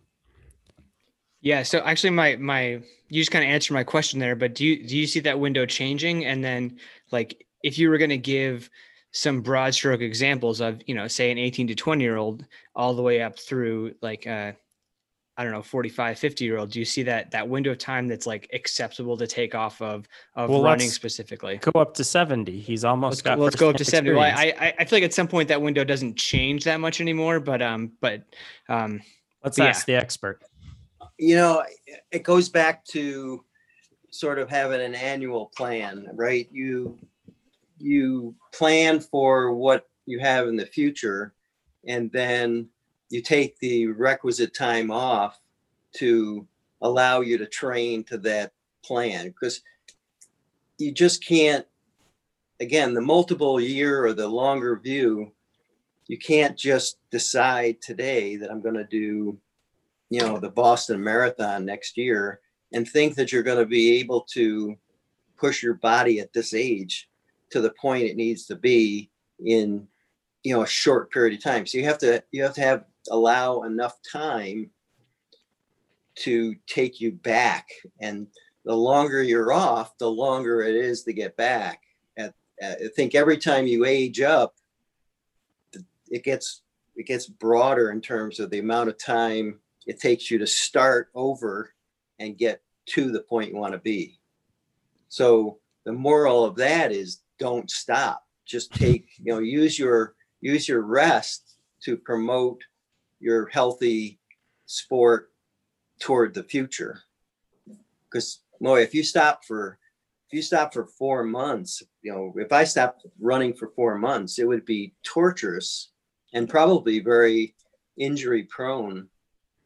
Yeah. 1.41 1.61
So 1.61 1.79
actually, 1.79 2.11
my 2.11 2.37
my 2.37 2.81
you 3.09 3.21
just 3.21 3.31
kind 3.31 3.43
of 3.43 3.51
answered 3.51 3.73
my 3.73 3.83
question 3.83 4.19
there. 4.19 4.35
But 4.35 4.55
do 4.55 4.65
you 4.65 4.87
do 4.87 4.97
you 4.97 5.05
see 5.05 5.19
that 5.19 5.39
window 5.39 5.65
changing? 5.65 6.25
And 6.25 6.43
then, 6.43 6.79
like, 7.11 7.45
if 7.61 7.77
you 7.77 7.89
were 7.89 7.97
going 7.97 8.09
to 8.09 8.17
give 8.17 8.69
some 9.11 9.41
broad 9.41 9.73
stroke 9.73 9.99
examples 9.99 10.61
of, 10.61 10.81
you 10.87 10.95
know, 10.95 11.07
say 11.07 11.31
an 11.31 11.37
18 11.37 11.67
to 11.67 11.75
20 11.75 12.01
year 12.01 12.15
old 12.15 12.45
all 12.73 12.93
the 12.93 13.01
way 13.01 13.21
up 13.21 13.37
through 13.37 13.93
like, 14.01 14.25
uh, 14.25 14.53
I 15.37 15.43
don't 15.43 15.53
know, 15.53 15.61
45, 15.63 16.19
50 16.19 16.45
year 16.45 16.57
old, 16.57 16.71
do 16.71 16.79
you 16.79 16.85
see 16.85 17.03
that 17.03 17.31
that 17.31 17.47
window 17.47 17.71
of 17.71 17.77
time 17.77 18.07
that's 18.07 18.27
like 18.27 18.49
acceptable 18.53 19.15
to 19.17 19.25
take 19.25 19.55
off 19.55 19.81
of 19.81 20.07
of 20.35 20.49
Well, 20.49 20.61
running 20.61 20.87
let's 20.87 20.93
specifically? 20.95 21.57
go 21.57 21.79
up 21.79 21.93
to 21.95 22.03
70. 22.03 22.59
He's 22.59 22.83
almost 22.83 23.11
Let's 23.11 23.21
go, 23.21 23.29
got 23.31 23.39
let's 23.39 23.55
go 23.55 23.69
up 23.69 23.77
to 23.77 23.85
70. 23.85 24.13
Well. 24.15 24.21
I, 24.23 24.53
I 24.59 24.73
I 24.79 24.85
feel 24.85 24.97
like 24.97 25.03
at 25.03 25.13
some 25.13 25.27
point 25.27 25.47
that 25.47 25.61
window 25.61 25.83
doesn't 25.83 26.17
change 26.17 26.65
that 26.65 26.79
much 26.79 26.99
anymore, 27.01 27.39
but 27.39 27.61
um, 27.61 27.93
but 28.01 28.23
um, 28.69 29.01
Let's 29.43 29.57
but 29.57 29.63
yeah. 29.63 29.69
ask 29.69 29.85
the 29.85 29.95
expert. 29.95 30.41
you 31.17 31.35
know 31.35 31.63
it 32.11 32.23
goes 32.23 32.49
back 32.49 32.83
to 32.85 33.43
sort 34.11 34.37
of 34.37 34.49
having 34.49 34.81
an 34.81 34.93
annual 34.95 35.51
plan 35.55 36.07
right 36.13 36.47
you 36.51 36.99
you 37.79 38.35
plan 38.51 38.99
for 38.99 39.53
what 39.53 39.87
you 40.05 40.19
have 40.19 40.47
in 40.47 40.55
the 40.57 40.65
future 40.65 41.33
and 41.87 42.11
then 42.11 42.67
you 43.11 43.21
take 43.21 43.57
the 43.59 43.87
requisite 43.87 44.53
time 44.53 44.91
off 44.91 45.39
to 45.95 46.47
allow 46.81 47.21
you 47.21 47.37
to 47.37 47.45
train 47.45 48.03
to 48.05 48.17
that 48.17 48.51
plan 48.83 49.27
because 49.27 49.61
you 50.77 50.91
just 50.91 51.25
can't 51.25 51.65
again 52.59 52.93
the 52.93 53.01
multiple 53.01 53.59
year 53.59 54.03
or 54.05 54.13
the 54.13 54.27
longer 54.27 54.75
view 54.77 55.31
you 56.07 56.17
can't 56.17 56.57
just 56.57 56.97
decide 57.11 57.79
today 57.81 58.35
that 58.35 58.49
i'm 58.49 58.61
going 58.61 58.75
to 58.75 58.85
do 58.85 59.37
you 60.11 60.19
know 60.19 60.37
the 60.37 60.49
Boston 60.49 61.01
Marathon 61.01 61.65
next 61.65 61.97
year 61.97 62.41
and 62.73 62.87
think 62.87 63.15
that 63.15 63.31
you're 63.31 63.43
going 63.43 63.57
to 63.57 63.65
be 63.65 63.99
able 63.99 64.21
to 64.33 64.75
push 65.37 65.63
your 65.63 65.75
body 65.75 66.19
at 66.19 66.33
this 66.33 66.53
age 66.53 67.09
to 67.49 67.61
the 67.61 67.71
point 67.71 68.03
it 68.03 68.17
needs 68.17 68.45
to 68.45 68.55
be 68.55 69.09
in 69.43 69.87
you 70.43 70.53
know 70.53 70.61
a 70.61 70.67
short 70.67 71.11
period 71.11 71.35
of 71.35 71.43
time. 71.43 71.65
So 71.65 71.77
you 71.77 71.85
have 71.85 71.97
to 71.99 72.21
you 72.31 72.43
have 72.43 72.53
to 72.55 72.61
have 72.61 72.83
allow 73.09 73.63
enough 73.63 73.97
time 74.09 74.69
to 76.15 76.55
take 76.67 76.99
you 76.99 77.11
back 77.11 77.69
and 77.99 78.27
the 78.65 78.75
longer 78.75 79.23
you're 79.23 79.53
off 79.53 79.97
the 79.97 80.09
longer 80.09 80.61
it 80.61 80.75
is 80.75 81.03
to 81.03 81.13
get 81.13 81.35
back 81.37 81.81
at, 82.17 82.33
at 82.61 82.79
i 82.81 82.87
think 82.95 83.15
every 83.15 83.37
time 83.37 83.65
you 83.65 83.85
age 83.85 84.21
up 84.21 84.55
it 86.09 86.23
gets 86.23 86.61
it 86.95 87.07
gets 87.07 87.25
broader 87.25 87.91
in 87.91 88.01
terms 88.01 88.39
of 88.39 88.49
the 88.51 88.59
amount 88.59 88.89
of 88.89 88.97
time 88.97 89.59
it 89.87 89.99
takes 89.99 90.29
you 90.29 90.37
to 90.37 90.47
start 90.47 91.09
over 91.15 91.73
and 92.19 92.37
get 92.37 92.61
to 92.87 93.11
the 93.11 93.21
point 93.21 93.51
you 93.51 93.57
want 93.57 93.73
to 93.73 93.79
be. 93.79 94.19
So 95.09 95.59
the 95.85 95.93
moral 95.93 96.45
of 96.45 96.55
that 96.57 96.91
is 96.91 97.21
don't 97.39 97.69
stop. 97.69 98.25
Just 98.45 98.73
take, 98.73 99.07
you 99.17 99.33
know, 99.33 99.39
use 99.39 99.77
your 99.77 100.15
use 100.41 100.67
your 100.67 100.81
rest 100.81 101.57
to 101.83 101.97
promote 101.97 102.61
your 103.21 103.47
healthy 103.47 104.19
sport 104.65 105.31
toward 105.99 106.33
the 106.33 106.43
future. 106.43 107.01
Because 108.09 108.41
boy, 108.59 108.81
if 108.81 108.93
you 108.93 109.03
stop 109.03 109.45
for 109.45 109.77
if 110.29 110.35
you 110.37 110.41
stop 110.41 110.73
for 110.73 110.85
four 110.85 111.23
months, 111.23 111.83
you 112.01 112.11
know, 112.11 112.33
if 112.37 112.53
I 112.53 112.63
stopped 112.63 113.05
running 113.19 113.53
for 113.53 113.71
four 113.75 113.97
months, 113.97 114.39
it 114.39 114.47
would 114.47 114.65
be 114.65 114.93
torturous 115.03 115.91
and 116.33 116.47
probably 116.47 116.99
very 116.99 117.53
injury 117.97 118.43
prone 118.43 119.09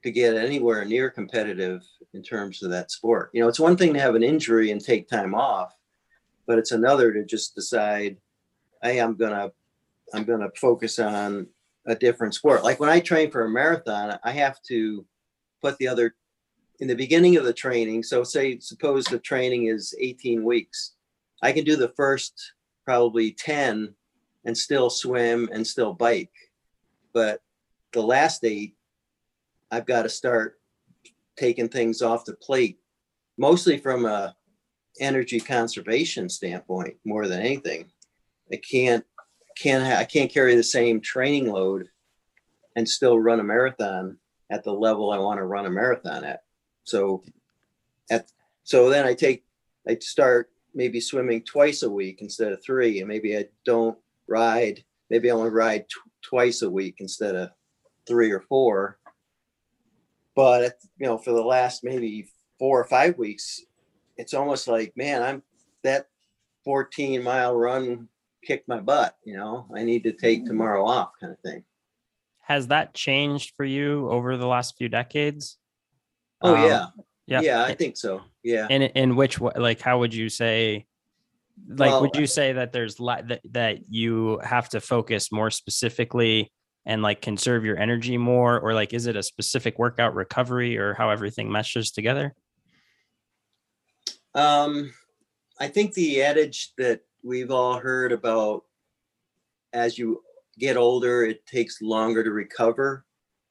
to 0.04 0.12
get 0.12 0.36
anywhere 0.36 0.84
near 0.84 1.10
competitive 1.10 1.82
in 2.14 2.24
terms 2.24 2.64
of 2.64 2.72
that 2.72 2.90
sport. 2.92 3.30
You 3.34 3.42
know, 3.42 3.48
it's 3.48 3.60
one 3.60 3.78
thing 3.78 3.94
to 3.94 4.00
have 4.00 4.16
an 4.16 4.24
injury 4.24 4.72
and 4.72 4.84
take 4.84 5.08
time 5.08 5.36
off, 5.36 5.72
but 6.48 6.58
it's 6.58 6.72
another 6.72 7.14
to 7.14 7.24
just 7.24 7.54
decide, 7.54 8.18
hey, 8.82 9.00
I'm 9.00 9.16
gonna 9.16 9.52
I'm 10.14 10.24
gonna 10.24 10.50
focus 10.56 11.00
on 11.00 11.48
a 11.86 11.96
different 11.96 12.34
sport. 12.34 12.64
Like 12.64 12.80
when 12.80 12.90
I 12.90 13.00
train 13.00 13.32
for 13.32 13.46
a 13.46 13.50
marathon, 13.50 14.18
I 14.24 14.32
have 14.32 14.62
to 14.64 15.06
put 15.62 15.78
the 15.78 15.88
other 15.88 16.16
in 16.80 16.88
the 16.88 16.96
beginning 16.96 17.38
of 17.38 17.46
the 17.46 17.54
training. 17.54 18.04
So 18.04 18.24
say 18.24 18.60
suppose 18.60 19.06
the 19.06 19.20
training 19.20 19.68
is 19.68 19.96
18 20.00 20.44
weeks. 20.44 20.94
I 21.42 21.52
can 21.52 21.64
do 21.64 21.76
the 21.76 21.94
first 21.96 22.54
probably 22.84 23.32
10 23.32 23.94
and 24.46 24.58
still 24.58 24.90
swim 24.90 25.50
and 25.52 25.66
still 25.66 25.94
bike. 25.94 26.32
But 27.14 27.42
the 27.94 28.02
last 28.02 28.44
eight 28.44 28.76
I've 29.72 29.86
got 29.86 30.04
to 30.04 30.10
start 30.10 30.60
taking 31.38 31.68
things 31.68 32.02
off 32.02 32.26
the 32.26 32.36
plate, 32.36 32.80
mostly 33.38 33.78
from 33.78 34.06
a 34.06 34.36
energy 35.00 35.40
conservation 35.40 36.30
standpoint 36.30 36.96
more 37.04 37.28
than 37.28 37.40
anything. 37.40 37.92
I 38.52 38.58
can't 38.58 39.06
can't 39.58 39.86
ha- 39.86 40.00
I 40.00 40.06
can't 40.06 40.32
carry 40.32 40.56
the 40.56 40.64
same 40.64 41.02
training 41.02 41.52
load 41.52 41.88
and 42.76 42.88
still 42.88 43.20
run 43.20 43.40
a 43.40 43.44
marathon 43.44 44.18
at 44.50 44.64
the 44.64 44.74
level 44.74 45.12
I 45.12 45.18
want 45.18 45.40
to 45.40 45.46
run 45.46 45.66
a 45.66 45.70
marathon 45.70 46.24
at. 46.24 46.42
So 46.84 47.24
at 48.10 48.32
so 48.64 48.90
then 48.90 49.06
I 49.06 49.14
take 49.14 49.46
I 49.88 49.98
start 50.00 50.50
maybe 50.74 51.00
swimming 51.00 51.44
twice 51.44 51.84
a 51.84 51.90
week 51.90 52.22
instead 52.22 52.52
of 52.52 52.64
three, 52.64 53.00
and 53.00 53.08
maybe 53.08 53.38
I 53.38 53.46
don't 53.66 53.98
ride. 54.28 54.84
Maybe 55.10 55.30
I 55.30 55.34
only 55.34 55.52
ride 55.52 55.88
tw- 55.88 56.10
twice 56.22 56.62
a 56.62 56.70
week 56.70 56.96
instead 57.00 57.36
of 57.36 57.52
three 58.08 58.32
or 58.32 58.42
four 58.42 59.00
but 60.36 60.76
you 60.98 61.08
know 61.08 61.18
for 61.18 61.32
the 61.32 61.42
last 61.42 61.84
maybe 61.84 62.30
four 62.60 62.80
or 62.80 62.86
five 62.86 63.18
weeks 63.18 63.62
it's 64.18 64.34
almost 64.34 64.68
like 64.68 64.96
man 64.96 65.24
i'm 65.24 65.44
that 65.84 66.08
14 66.66 67.24
mile 67.24 67.56
run 67.56 68.08
kicked 68.46 68.68
my 68.68 68.80
butt 68.80 69.16
you 69.26 69.36
know? 69.36 69.66
I 69.76 69.84
need 69.84 70.04
to 70.04 70.12
take 70.12 70.46
tomorrow 70.46 70.86
off 70.86 71.12
kind 71.20 71.34
of 71.34 71.40
thing. 71.40 71.64
Has 72.44 72.68
that 72.68 72.94
changed 72.94 73.54
for 73.58 73.66
you 73.66 74.10
over 74.10 74.38
the 74.38 74.48
last 74.48 74.78
few 74.78 74.90
decades? 74.90 75.58
oh 76.42 76.56
Um, 76.56 76.64
yeah. 76.70 76.86
Yeah. 77.28 77.42
yeah 77.42 77.64
i 77.64 77.74
think 77.74 77.98
so. 77.98 78.22
Yeah. 78.44 78.68
And 78.70 78.84
in 78.84 79.16
which 79.16 79.40
way 79.40 79.54
like 79.58 79.82
how 79.82 80.00
would 80.00 80.14
you 80.14 80.30
say 80.30 80.86
like 81.68 81.90
Well, 81.92 82.02
would 82.02 82.16
you 82.16 82.28
say 82.28 82.54
that 82.54 82.72
there's 82.74 82.96
that, 82.98 83.42
that 83.52 83.80
you 83.90 84.40
have 84.44 84.70
to 84.70 84.80
focus 84.82 85.32
more 85.32 85.50
specifically 85.50 86.52
and 86.86 87.02
like 87.02 87.22
conserve 87.22 87.66
your 87.66 87.80
energy 87.80 88.18
more? 88.18 88.60
Or 88.60 88.74
like 88.76 88.94
is 88.94 89.08
it 89.08 89.16
a 89.16 89.24
specific 89.24 89.80
workout 89.80 90.14
recovery 90.14 90.78
or 90.78 90.94
how 90.94 91.10
everything 91.10 91.52
meshes 91.52 91.92
together? 91.92 92.36
Um 94.36 94.94
i 95.60 95.68
think 95.68 95.94
the 95.94 96.22
adage 96.22 96.74
that 96.78 97.00
we've 97.26 97.52
all 97.52 97.80
heard 97.80 98.12
about 98.12 98.64
as 99.74 99.98
you 99.98 100.22
get 100.58 100.78
older 100.78 101.26
it 101.26 101.46
takes 101.46 101.82
longer 101.82 102.24
to 102.24 102.32
recover 102.32 103.06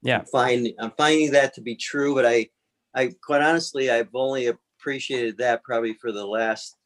yeah 0.05 0.19
I'm 0.19 0.27
find 0.27 0.69
I'm 0.79 0.93
finding 0.93 1.33
that 1.33 1.55
to 1.55 1.61
be 1.61 1.75
true, 1.75 2.15
but 2.15 2.27
I 2.27 2.49
I 2.95 3.13
quite 3.25 3.43
honestly 3.43 3.91
I've 3.91 4.15
only 4.15 4.47
appreciated 4.47 5.39
that 5.39 5.65
probably 5.65 5.95
for 5.95 6.13
the 6.13 6.27
last 6.27 6.77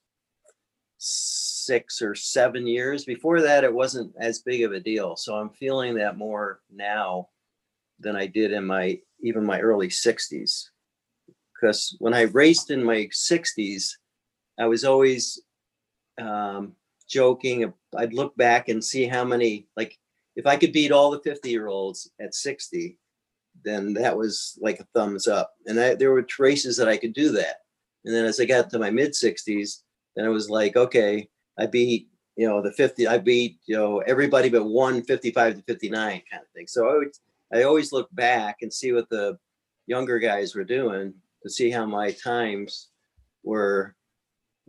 six 0.96 2.00
or 2.00 2.14
seven 2.14 2.66
years. 2.66 3.04
Before 3.04 3.42
that, 3.42 3.64
it 3.64 3.74
wasn't 3.74 4.14
as 4.18 4.40
big 4.40 4.62
of 4.62 4.72
a 4.72 4.80
deal. 4.80 5.16
So 5.16 5.34
I'm 5.34 5.50
feeling 5.50 5.94
that 5.96 6.16
more 6.16 6.60
now 6.72 7.28
than 8.00 8.16
I 8.16 8.26
did 8.26 8.52
in 8.52 8.64
my 8.64 9.00
even 9.20 9.44
my 9.44 9.60
early 9.60 9.88
60s. 9.88 10.68
Because 11.52 11.96
when 11.98 12.14
I 12.14 12.22
raced 12.22 12.70
in 12.70 12.84
my 12.84 13.08
60s, 13.12 13.94
I 14.60 14.66
was 14.66 14.84
always 14.84 15.40
um, 16.20 16.72
joking. 17.08 17.72
I'd 17.96 18.14
look 18.14 18.36
back 18.36 18.68
and 18.68 18.84
see 18.84 19.06
how 19.06 19.24
many, 19.24 19.66
like, 19.76 19.98
if 20.36 20.46
I 20.46 20.56
could 20.56 20.72
beat 20.72 20.92
all 20.92 21.10
the 21.10 21.20
50 21.20 21.50
year 21.50 21.66
olds 21.66 22.10
at 22.20 22.34
60, 22.34 22.96
then 23.64 23.92
that 23.94 24.16
was 24.16 24.58
like 24.60 24.78
a 24.80 24.86
thumbs 24.94 25.26
up. 25.26 25.52
And 25.66 25.78
I, 25.80 25.94
there 25.94 26.12
were 26.12 26.26
races 26.38 26.76
that 26.76 26.88
I 26.88 26.96
could 26.96 27.12
do 27.12 27.32
that. 27.32 27.56
And 28.04 28.14
then 28.14 28.24
as 28.24 28.38
I 28.40 28.44
got 28.44 28.70
to 28.70 28.78
my 28.78 28.90
mid 28.90 29.12
60s, 29.12 29.82
then 30.14 30.24
I 30.24 30.28
was 30.28 30.48
like, 30.48 30.76
okay, 30.76 31.28
I 31.58 31.66
beat, 31.66 32.08
you 32.36 32.48
know, 32.48 32.62
the 32.62 32.72
50, 32.72 33.08
I 33.08 33.18
beat, 33.18 33.58
you 33.66 33.76
know, 33.76 33.98
everybody 33.98 34.48
but 34.48 34.64
one 34.64 35.02
55 35.02 35.56
to 35.56 35.62
59 35.62 36.22
kind 36.30 36.42
of 36.42 36.48
thing. 36.54 36.66
So 36.68 36.88
I, 36.88 36.94
would, 36.94 37.10
I 37.52 37.62
always 37.64 37.92
look 37.92 38.08
back 38.12 38.58
and 38.62 38.72
see 38.72 38.92
what 38.92 39.08
the 39.10 39.38
younger 39.86 40.18
guys 40.18 40.54
were 40.54 40.64
doing 40.64 41.14
to 41.42 41.50
see 41.50 41.70
how 41.70 41.86
my 41.86 42.12
times 42.12 42.88
were 43.42 43.94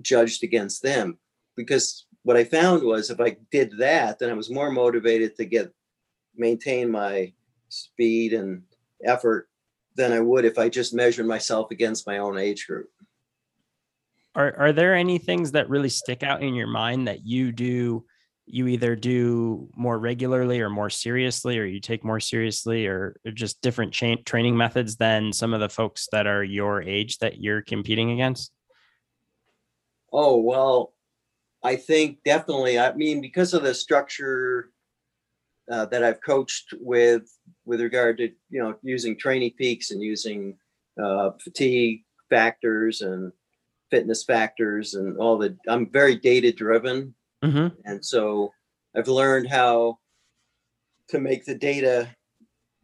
judged 0.02 0.44
against 0.44 0.82
them. 0.82 1.20
Because 1.60 2.06
what 2.24 2.38
I 2.38 2.46
found 2.46 2.84
was 2.84 3.10
if 3.10 3.20
I 3.20 3.36
did 3.52 3.78
that, 3.80 4.18
then 4.18 4.30
I 4.30 4.34
was 4.34 4.50
more 4.50 4.72
motivated 4.72 5.36
to 5.36 5.46
get 5.46 5.74
maintain 6.36 6.90
my 6.90 7.34
speed 7.68 8.34
and 8.34 8.64
effort 9.04 9.50
than 9.96 10.14
I 10.14 10.22
would 10.22 10.46
if 10.46 10.58
I 10.58 10.70
just 10.70 10.94
measured 10.94 11.28
myself 11.28 11.70
against 11.72 12.08
my 12.08 12.20
own 12.20 12.38
age 12.38 12.66
group. 12.66 12.90
Are 14.36 14.56
are 14.58 14.72
there 14.72 14.96
any 14.96 15.18
things 15.18 15.52
that 15.52 15.70
really 15.70 15.90
stick 15.90 16.24
out 16.24 16.42
in 16.42 16.56
your 16.56 16.68
mind 16.68 17.10
that 17.10 17.26
you 17.26 17.52
do 17.52 18.06
you 18.46 18.68
either 18.68 18.96
do 18.96 19.70
more 19.76 20.00
regularly 20.00 20.62
or 20.62 20.70
more 20.70 20.90
seriously 20.90 21.60
or 21.60 21.66
you 21.66 21.80
take 21.80 22.04
more 22.04 22.20
seriously 22.20 22.88
or, 22.88 23.20
just 23.34 23.62
different 23.62 23.94
cha- 23.94 24.16
training 24.26 24.58
methods 24.58 24.96
than 24.96 25.32
some 25.32 25.54
of 25.54 25.60
the 25.60 25.70
folks 25.70 26.08
that 26.12 26.26
are 26.26 26.44
your 26.44 26.82
age 26.82 27.20
that 27.20 27.40
you're 27.40 27.62
competing 27.62 28.10
against? 28.12 28.52
Oh, 30.12 30.38
well, 30.38 30.94
I 31.64 31.76
think 31.76 32.20
definitely. 32.24 32.80
I 32.80 32.94
mean, 32.94 33.22
because 33.22 33.54
of 33.54 33.64
the 33.64 33.74
structure 33.74 34.72
uh, 35.70 35.86
that 35.88 36.04
I've 36.04 36.22
coached 36.22 36.74
with, 36.80 37.32
with 37.66 37.82
regard 37.82 38.18
to 38.18 38.32
you 38.50 38.62
know 38.62 38.76
using 38.82 39.18
TrainingPeaks 39.18 39.92
and 39.92 40.02
using 40.02 40.58
uh, 41.02 41.32
fatigue 41.44 42.04
factors 42.30 43.02
and 43.02 43.32
fitness 43.92 44.24
factors 44.24 44.94
and 44.94 45.18
all 45.18 45.38
the. 45.38 45.58
I'm 45.68 45.90
very 45.90 46.16
data 46.16 46.52
driven, 46.52 47.14
mm-hmm. 47.44 47.68
and 47.86 48.04
so 48.04 48.52
I've 48.96 49.08
learned 49.08 49.50
how 49.50 50.00
to 51.10 51.20
make 51.20 51.46
the 51.46 51.56
data 51.56 52.10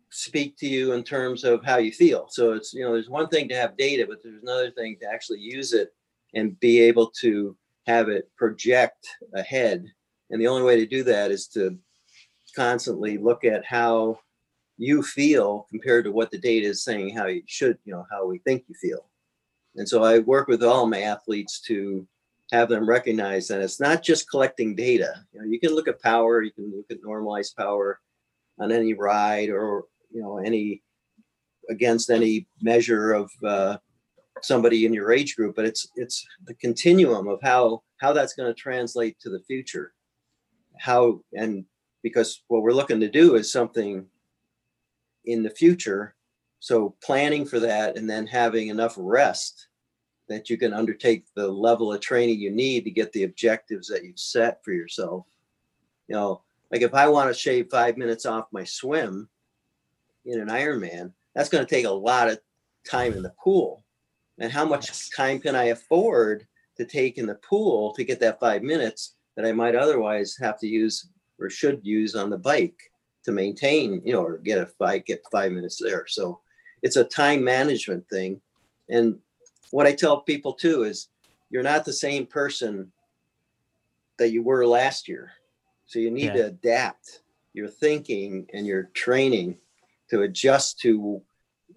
speak 0.10 0.58
to 0.58 0.67
you 0.67 0.94
in 0.94 1.03
terms 1.03 1.44
of 1.44 1.63
how 1.63 1.77
you 1.77 1.91
feel. 1.91 2.27
So 2.29 2.53
it's 2.53 2.74
you 2.74 2.84
know 2.84 2.94
there's 2.94 3.10
one 3.10 3.27
thing 3.29 3.48
to 3.50 3.55
have 3.55 3.77
data, 3.77 4.05
but 4.08 4.20
there's 4.24 4.41
another 4.41 4.72
thing 4.72 4.98
to 5.01 5.08
actually 5.12 5.39
use 5.39 5.74
it 5.74 5.89
and 6.34 6.60
be 6.60 6.82
able 6.82 7.12
to 7.22 7.55
have 7.86 8.10
it 8.10 8.30
project 8.38 9.08
ahead. 9.34 9.86
And 10.30 10.42
the 10.42 10.48
only 10.48 10.63
way 10.63 10.75
to 10.77 10.86
do 10.86 11.04
that 11.04 11.32
is 11.32 11.48
to 11.50 11.77
constantly 12.56 13.18
look 13.18 13.44
at 13.44 13.65
how 13.65 14.20
you 14.77 15.04
feel 15.04 15.68
compared 15.70 16.06
to 16.06 16.12
what 16.12 16.32
the 16.32 16.38
data 16.38 16.68
is 16.68 16.84
saying 16.84 17.15
how 17.15 17.27
you 17.27 17.44
should, 17.46 17.77
you 17.86 17.94
know, 17.94 18.06
how 18.12 18.25
we 18.25 18.39
think 18.39 18.63
you 18.68 18.75
feel. 18.75 19.10
And 19.75 19.88
so 19.88 20.04
I 20.04 20.20
work 20.20 20.48
with 20.48 20.63
all 20.63 20.88
my 20.88 21.01
athletes 21.01 21.60
to 21.62 22.08
have 22.51 22.70
them 22.70 22.88
recognize 22.88 23.48
that 23.48 23.62
it's 23.62 23.80
not 23.80 24.04
just 24.04 24.30
collecting 24.30 24.75
data. 24.75 25.13
You 25.34 25.39
know, 25.39 25.46
you 25.46 25.60
can 25.60 25.74
look 25.74 25.88
at 25.88 26.01
power, 26.01 26.42
you 26.42 26.51
can 26.51 26.72
look 26.75 26.86
at 26.92 27.04
normalized 27.04 27.56
power 27.56 28.00
on 28.60 28.72
any 28.72 28.94
ride 28.94 29.50
or 29.50 29.86
you 30.12 30.22
know 30.22 30.38
any 30.38 30.81
against 31.70 32.10
any 32.10 32.48
measure 32.62 33.14
of 33.14 33.31
uh, 33.44 33.77
somebody 34.42 34.86
in 34.86 34.94
your 34.94 35.12
age 35.12 35.36
group, 35.36 35.56
but 35.56 35.66
it's 35.66 35.88
it's 35.96 36.26
the 36.46 36.54
continuum 36.56 37.28
of 37.28 37.40
how 37.42 37.84
how 37.98 38.14
that's 38.14 38.34
going 38.34 38.54
to 38.54 38.60
translate 38.60 39.20
to 39.20 39.30
the 39.30 39.42
future. 39.42 39.94
How 40.80 41.22
and 41.34 41.66
because 42.04 42.44
what 42.48 42.62
we're 42.62 42.72
looking 42.74 43.00
to 43.00 43.10
do 43.10 43.36
is 43.36 43.52
something 43.52 44.06
in 45.26 45.44
the 45.44 45.50
future. 45.50 46.16
So 46.60 46.96
planning 47.04 47.46
for 47.46 47.60
that 47.60 47.98
and 47.98 48.10
then 48.10 48.28
having 48.28 48.70
enough 48.70 48.96
rest 48.98 49.68
that 50.28 50.50
you 50.50 50.58
can 50.58 50.74
undertake 50.74 51.26
the 51.36 51.48
level 51.48 51.94
of 51.94 52.02
training 52.02 52.40
you 52.40 52.52
need 52.52 52.84
to 52.84 52.92
get 52.92 53.12
the 53.12 53.24
objectives 53.24 53.88
that 53.88 54.04
you've 54.04 54.20
set 54.20 54.64
for 54.64 54.72
yourself. 54.72 55.26
You 56.08 56.16
know, 56.16 56.42
like 56.72 56.82
if 56.82 56.94
I 56.94 57.08
want 57.08 57.30
to 57.30 57.40
shave 57.40 57.68
five 57.70 57.98
minutes 57.98 58.26
off 58.26 58.46
my 58.52 58.64
swim 58.64 59.30
in 60.26 60.40
an 60.40 60.50
Ironman, 60.50 61.12
that's 61.36 61.50
going 61.50 61.66
to 61.66 61.70
take 61.70 61.86
a 61.86 61.92
lot 61.92 62.30
of 62.30 62.40
time 62.90 63.14
in 63.14 63.22
the 63.22 63.34
pool 63.44 63.85
and 64.40 64.52
how 64.52 64.66
much 64.66 64.88
yes. 64.88 65.10
time 65.16 65.40
can 65.40 65.56
I 65.56 65.66
afford 65.66 66.46
to 66.78 66.86
take 66.86 67.18
in 67.18 67.26
the 67.26 67.36
pool 67.36 67.94
to 67.94 68.04
get 68.04 68.20
that 68.20 68.40
five 68.40 68.62
minutes 68.62 69.16
that 69.36 69.46
I 69.46 69.52
might 69.52 69.76
otherwise 69.76 70.38
have 70.40 70.60
to 70.60 70.68
use 70.68 71.10
or 71.40 71.50
should 71.50 71.80
use 71.84 72.16
on 72.16 72.30
the 72.30 72.38
bike 72.38 72.80
to 73.24 73.32
maintain, 73.32 74.02
you 74.06 74.14
know, 74.14 74.24
or 74.24 74.38
get 74.38 74.60
a 74.60 74.70
bike, 74.78 75.06
get 75.06 75.24
five 75.32 75.52
minutes 75.52 75.80
there. 75.82 76.06
So 76.08 76.40
it's 76.82 76.96
a 76.96 77.04
time 77.04 77.44
management 77.44 78.08
thing. 78.10 78.40
And 78.90 79.18
what 79.72 79.88
I 79.88 79.94
tell 79.94 80.22
people 80.22 80.54
too 80.54 80.84
is 80.84 81.10
you're 81.50 81.64
not 81.64 81.86
the 81.86 81.94
same 81.94 82.26
person 82.26 82.92
that 84.18 84.32
you 84.32 84.44
were 84.44 84.66
last 84.66 85.08
year. 85.08 85.32
So 85.86 86.00
you 86.00 86.12
need 86.12 86.26
yeah. 86.26 86.34
to 86.34 86.46
adapt 86.48 87.22
your 87.54 87.68
thinking 87.68 88.48
and 88.54 88.66
your 88.66 88.90
training 88.94 89.58
to 90.10 90.22
adjust 90.22 90.80
to 90.82 91.22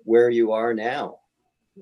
where 0.05 0.31
you 0.31 0.53
are 0.53 0.75
now. 0.75 1.18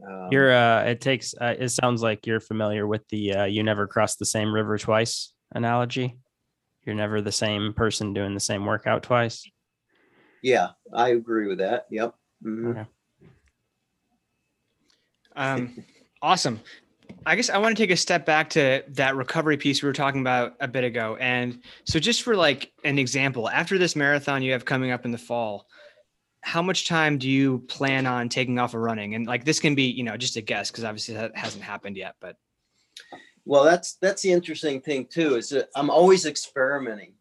Um, 0.04 0.28
you're 0.30 0.52
uh 0.52 0.84
it 0.84 1.00
takes 1.00 1.34
uh, 1.40 1.54
it 1.58 1.68
sounds 1.70 2.02
like 2.02 2.26
you're 2.26 2.40
familiar 2.40 2.86
with 2.86 3.06
the 3.08 3.34
uh, 3.34 3.44
you 3.44 3.62
never 3.62 3.86
cross 3.86 4.16
the 4.16 4.24
same 4.24 4.52
river 4.52 4.78
twice 4.78 5.32
analogy. 5.52 6.18
You're 6.84 6.94
never 6.94 7.20
the 7.20 7.32
same 7.32 7.72
person 7.72 8.12
doing 8.12 8.34
the 8.34 8.40
same 8.40 8.64
workout 8.64 9.02
twice. 9.02 9.48
Yeah, 10.42 10.70
I 10.92 11.10
agree 11.10 11.48
with 11.48 11.58
that. 11.58 11.86
Yep. 11.90 12.14
Mm-hmm. 12.44 12.68
Okay. 12.68 12.84
Um 15.34 15.84
awesome. 16.22 16.60
I 17.24 17.34
guess 17.34 17.50
I 17.50 17.58
want 17.58 17.76
to 17.76 17.82
take 17.82 17.90
a 17.90 17.96
step 17.96 18.24
back 18.24 18.50
to 18.50 18.84
that 18.88 19.16
recovery 19.16 19.56
piece 19.56 19.82
we 19.82 19.88
were 19.88 19.92
talking 19.92 20.20
about 20.20 20.54
a 20.60 20.68
bit 20.68 20.84
ago. 20.84 21.16
And 21.18 21.60
so 21.84 21.98
just 21.98 22.22
for 22.22 22.36
like 22.36 22.72
an 22.84 22.98
example, 22.98 23.48
after 23.48 23.78
this 23.78 23.96
marathon 23.96 24.42
you 24.42 24.52
have 24.52 24.64
coming 24.64 24.92
up 24.92 25.04
in 25.04 25.10
the 25.10 25.18
fall, 25.18 25.66
how 26.46 26.62
much 26.62 26.86
time 26.86 27.18
do 27.18 27.28
you 27.28 27.58
plan 27.66 28.06
on 28.06 28.28
taking 28.28 28.60
off 28.60 28.72
of 28.72 28.80
running? 28.80 29.16
And 29.16 29.26
like 29.26 29.44
this 29.44 29.58
can 29.58 29.74
be, 29.74 29.82
you 29.82 30.04
know, 30.04 30.16
just 30.16 30.36
a 30.36 30.40
guess 30.40 30.70
because 30.70 30.84
obviously 30.84 31.14
that 31.14 31.36
hasn't 31.36 31.64
happened 31.64 31.96
yet. 31.96 32.14
But 32.20 32.36
well, 33.44 33.64
that's 33.64 33.94
that's 33.94 34.22
the 34.22 34.30
interesting 34.30 34.80
thing 34.80 35.06
too. 35.06 35.34
Is 35.34 35.48
that 35.48 35.70
I'm 35.74 35.90
always 35.90 36.24
experimenting. 36.24 37.14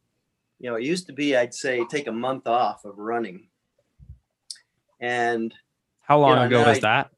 You 0.59 0.69
know, 0.69 0.75
it 0.75 0.83
used 0.83 1.07
to 1.07 1.13
be 1.13 1.35
I'd 1.35 1.55
say 1.55 1.83
take 1.89 2.05
a 2.05 2.11
month 2.11 2.45
off 2.45 2.85
of 2.85 2.99
running. 2.99 3.47
And 4.99 5.51
how 6.01 6.19
long 6.19 6.29
you 6.29 6.35
know, 6.35 6.45
ago 6.61 6.69
was 6.69 6.77
I, 6.77 6.81
that, 6.81 7.11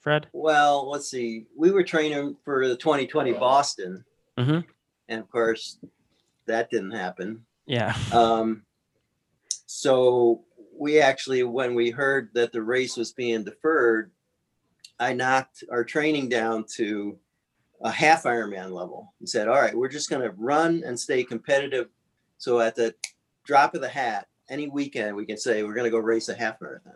Fred? 0.00 0.28
Well, 0.32 0.88
let's 0.88 1.10
see. 1.10 1.46
We 1.56 1.72
were 1.72 1.82
training 1.82 2.36
for 2.44 2.68
the 2.68 2.76
2020 2.76 3.32
Boston, 3.32 4.04
mm-hmm. 4.38 4.60
and 5.08 5.20
of 5.20 5.28
course, 5.28 5.78
that 6.46 6.70
didn't 6.70 6.92
happen. 6.92 7.44
Yeah. 7.66 7.96
Um. 8.12 8.62
So 9.66 10.44
we 10.76 11.00
actually, 11.00 11.42
when 11.42 11.74
we 11.74 11.90
heard 11.90 12.30
that 12.34 12.52
the 12.52 12.62
race 12.62 12.96
was 12.96 13.12
being 13.12 13.44
deferred, 13.44 14.10
I 14.98 15.12
knocked 15.12 15.64
our 15.70 15.84
training 15.84 16.28
down 16.28 16.64
to 16.76 17.18
a 17.82 17.90
half 17.90 18.24
Ironman 18.24 18.70
level 18.70 19.12
and 19.20 19.28
said, 19.28 19.48
all 19.48 19.60
right, 19.60 19.74
we're 19.74 19.88
just 19.88 20.10
going 20.10 20.22
to 20.22 20.34
run 20.36 20.82
and 20.86 20.98
stay 20.98 21.24
competitive. 21.24 21.88
So 22.38 22.60
at 22.60 22.76
the 22.76 22.94
drop 23.44 23.74
of 23.74 23.80
the 23.80 23.88
hat, 23.88 24.28
any 24.48 24.68
weekend, 24.68 25.16
we 25.16 25.26
can 25.26 25.38
say 25.38 25.62
we're 25.62 25.74
going 25.74 25.84
to 25.84 25.90
go 25.90 25.98
race 25.98 26.28
a 26.28 26.34
half 26.34 26.60
marathon. 26.60 26.94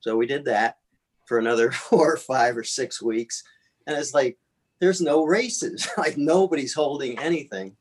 So 0.00 0.16
we 0.16 0.26
did 0.26 0.44
that 0.44 0.78
for 1.26 1.38
another 1.38 1.72
four 1.72 2.14
or 2.14 2.16
five 2.16 2.56
or 2.56 2.64
six 2.64 3.02
weeks. 3.02 3.42
And 3.86 3.96
it's 3.96 4.14
like, 4.14 4.38
there's 4.80 5.00
no 5.00 5.24
races, 5.24 5.88
like 5.98 6.16
nobody's 6.16 6.74
holding 6.74 7.18
anything. 7.18 7.76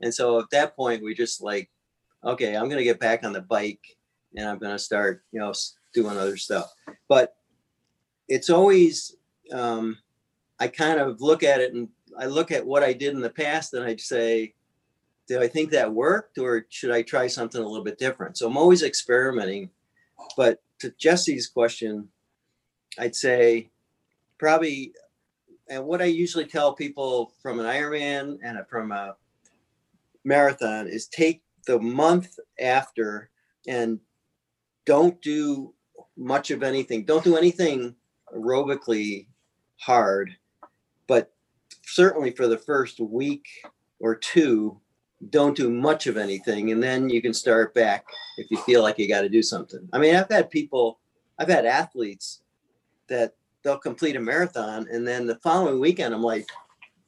And 0.00 0.12
so 0.12 0.40
at 0.40 0.50
that 0.50 0.74
point, 0.74 1.04
we 1.04 1.14
just 1.14 1.42
like, 1.42 1.70
okay, 2.24 2.56
I'm 2.56 2.66
going 2.68 2.78
to 2.78 2.84
get 2.84 2.98
back 2.98 3.24
on 3.24 3.32
the 3.32 3.42
bike 3.42 3.80
and 4.36 4.48
I'm 4.48 4.58
going 4.58 4.72
to 4.72 4.78
start, 4.78 5.22
you 5.32 5.40
know, 5.40 5.52
doing 5.92 6.16
other 6.16 6.36
stuff. 6.36 6.72
But 7.08 7.36
it's 8.28 8.50
always, 8.50 9.16
um, 9.52 9.98
I 10.58 10.68
kind 10.68 11.00
of 11.00 11.20
look 11.20 11.42
at 11.42 11.60
it 11.60 11.74
and 11.74 11.88
I 12.18 12.26
look 12.26 12.50
at 12.50 12.66
what 12.66 12.82
I 12.82 12.92
did 12.92 13.14
in 13.14 13.20
the 13.20 13.30
past 13.30 13.74
and 13.74 13.84
I'd 13.84 14.00
say, 14.00 14.54
do 15.26 15.40
I 15.40 15.48
think 15.48 15.70
that 15.70 15.92
worked 15.92 16.38
or 16.38 16.66
should 16.70 16.90
I 16.90 17.02
try 17.02 17.26
something 17.26 17.62
a 17.62 17.66
little 17.66 17.84
bit 17.84 17.98
different? 17.98 18.36
So 18.36 18.46
I'm 18.46 18.56
always 18.56 18.82
experimenting. 18.82 19.70
But 20.36 20.60
to 20.80 20.90
Jesse's 20.98 21.46
question, 21.46 22.08
I'd 22.98 23.16
say 23.16 23.70
probably, 24.38 24.92
and 25.68 25.84
what 25.86 26.02
I 26.02 26.06
usually 26.06 26.46
tell 26.46 26.72
people 26.74 27.32
from 27.42 27.60
an 27.60 27.66
Ironman 27.66 28.38
and 28.42 28.58
from 28.68 28.90
a 28.90 29.14
marathon 30.24 30.88
is 30.88 31.06
take 31.06 31.42
the 31.66 31.78
month 31.78 32.38
after 32.58 33.30
and 33.68 34.00
don't 34.86 35.20
do 35.22 35.74
much 36.16 36.50
of 36.50 36.62
anything. 36.62 37.04
Don't 37.04 37.24
do 37.24 37.36
anything 37.36 37.94
aerobically 38.34 39.26
hard, 39.78 40.30
but 41.06 41.32
certainly 41.84 42.30
for 42.30 42.46
the 42.46 42.58
first 42.58 43.00
week 43.00 43.46
or 43.98 44.14
two, 44.14 44.80
don't 45.30 45.56
do 45.56 45.70
much 45.70 46.06
of 46.06 46.16
anything. 46.16 46.70
And 46.70 46.82
then 46.82 47.10
you 47.10 47.20
can 47.20 47.34
start 47.34 47.74
back 47.74 48.06
if 48.38 48.50
you 48.50 48.56
feel 48.58 48.82
like 48.82 48.98
you 48.98 49.08
got 49.08 49.20
to 49.22 49.28
do 49.28 49.42
something. 49.42 49.86
I 49.92 49.98
mean, 49.98 50.14
I've 50.14 50.30
had 50.30 50.50
people, 50.50 50.98
I've 51.38 51.48
had 51.48 51.66
athletes 51.66 52.42
that 53.08 53.34
they'll 53.62 53.78
complete 53.78 54.16
a 54.16 54.20
marathon 54.20 54.86
and 54.90 55.06
then 55.06 55.26
the 55.26 55.36
following 55.36 55.80
weekend, 55.80 56.14
I'm 56.14 56.22
like, 56.22 56.46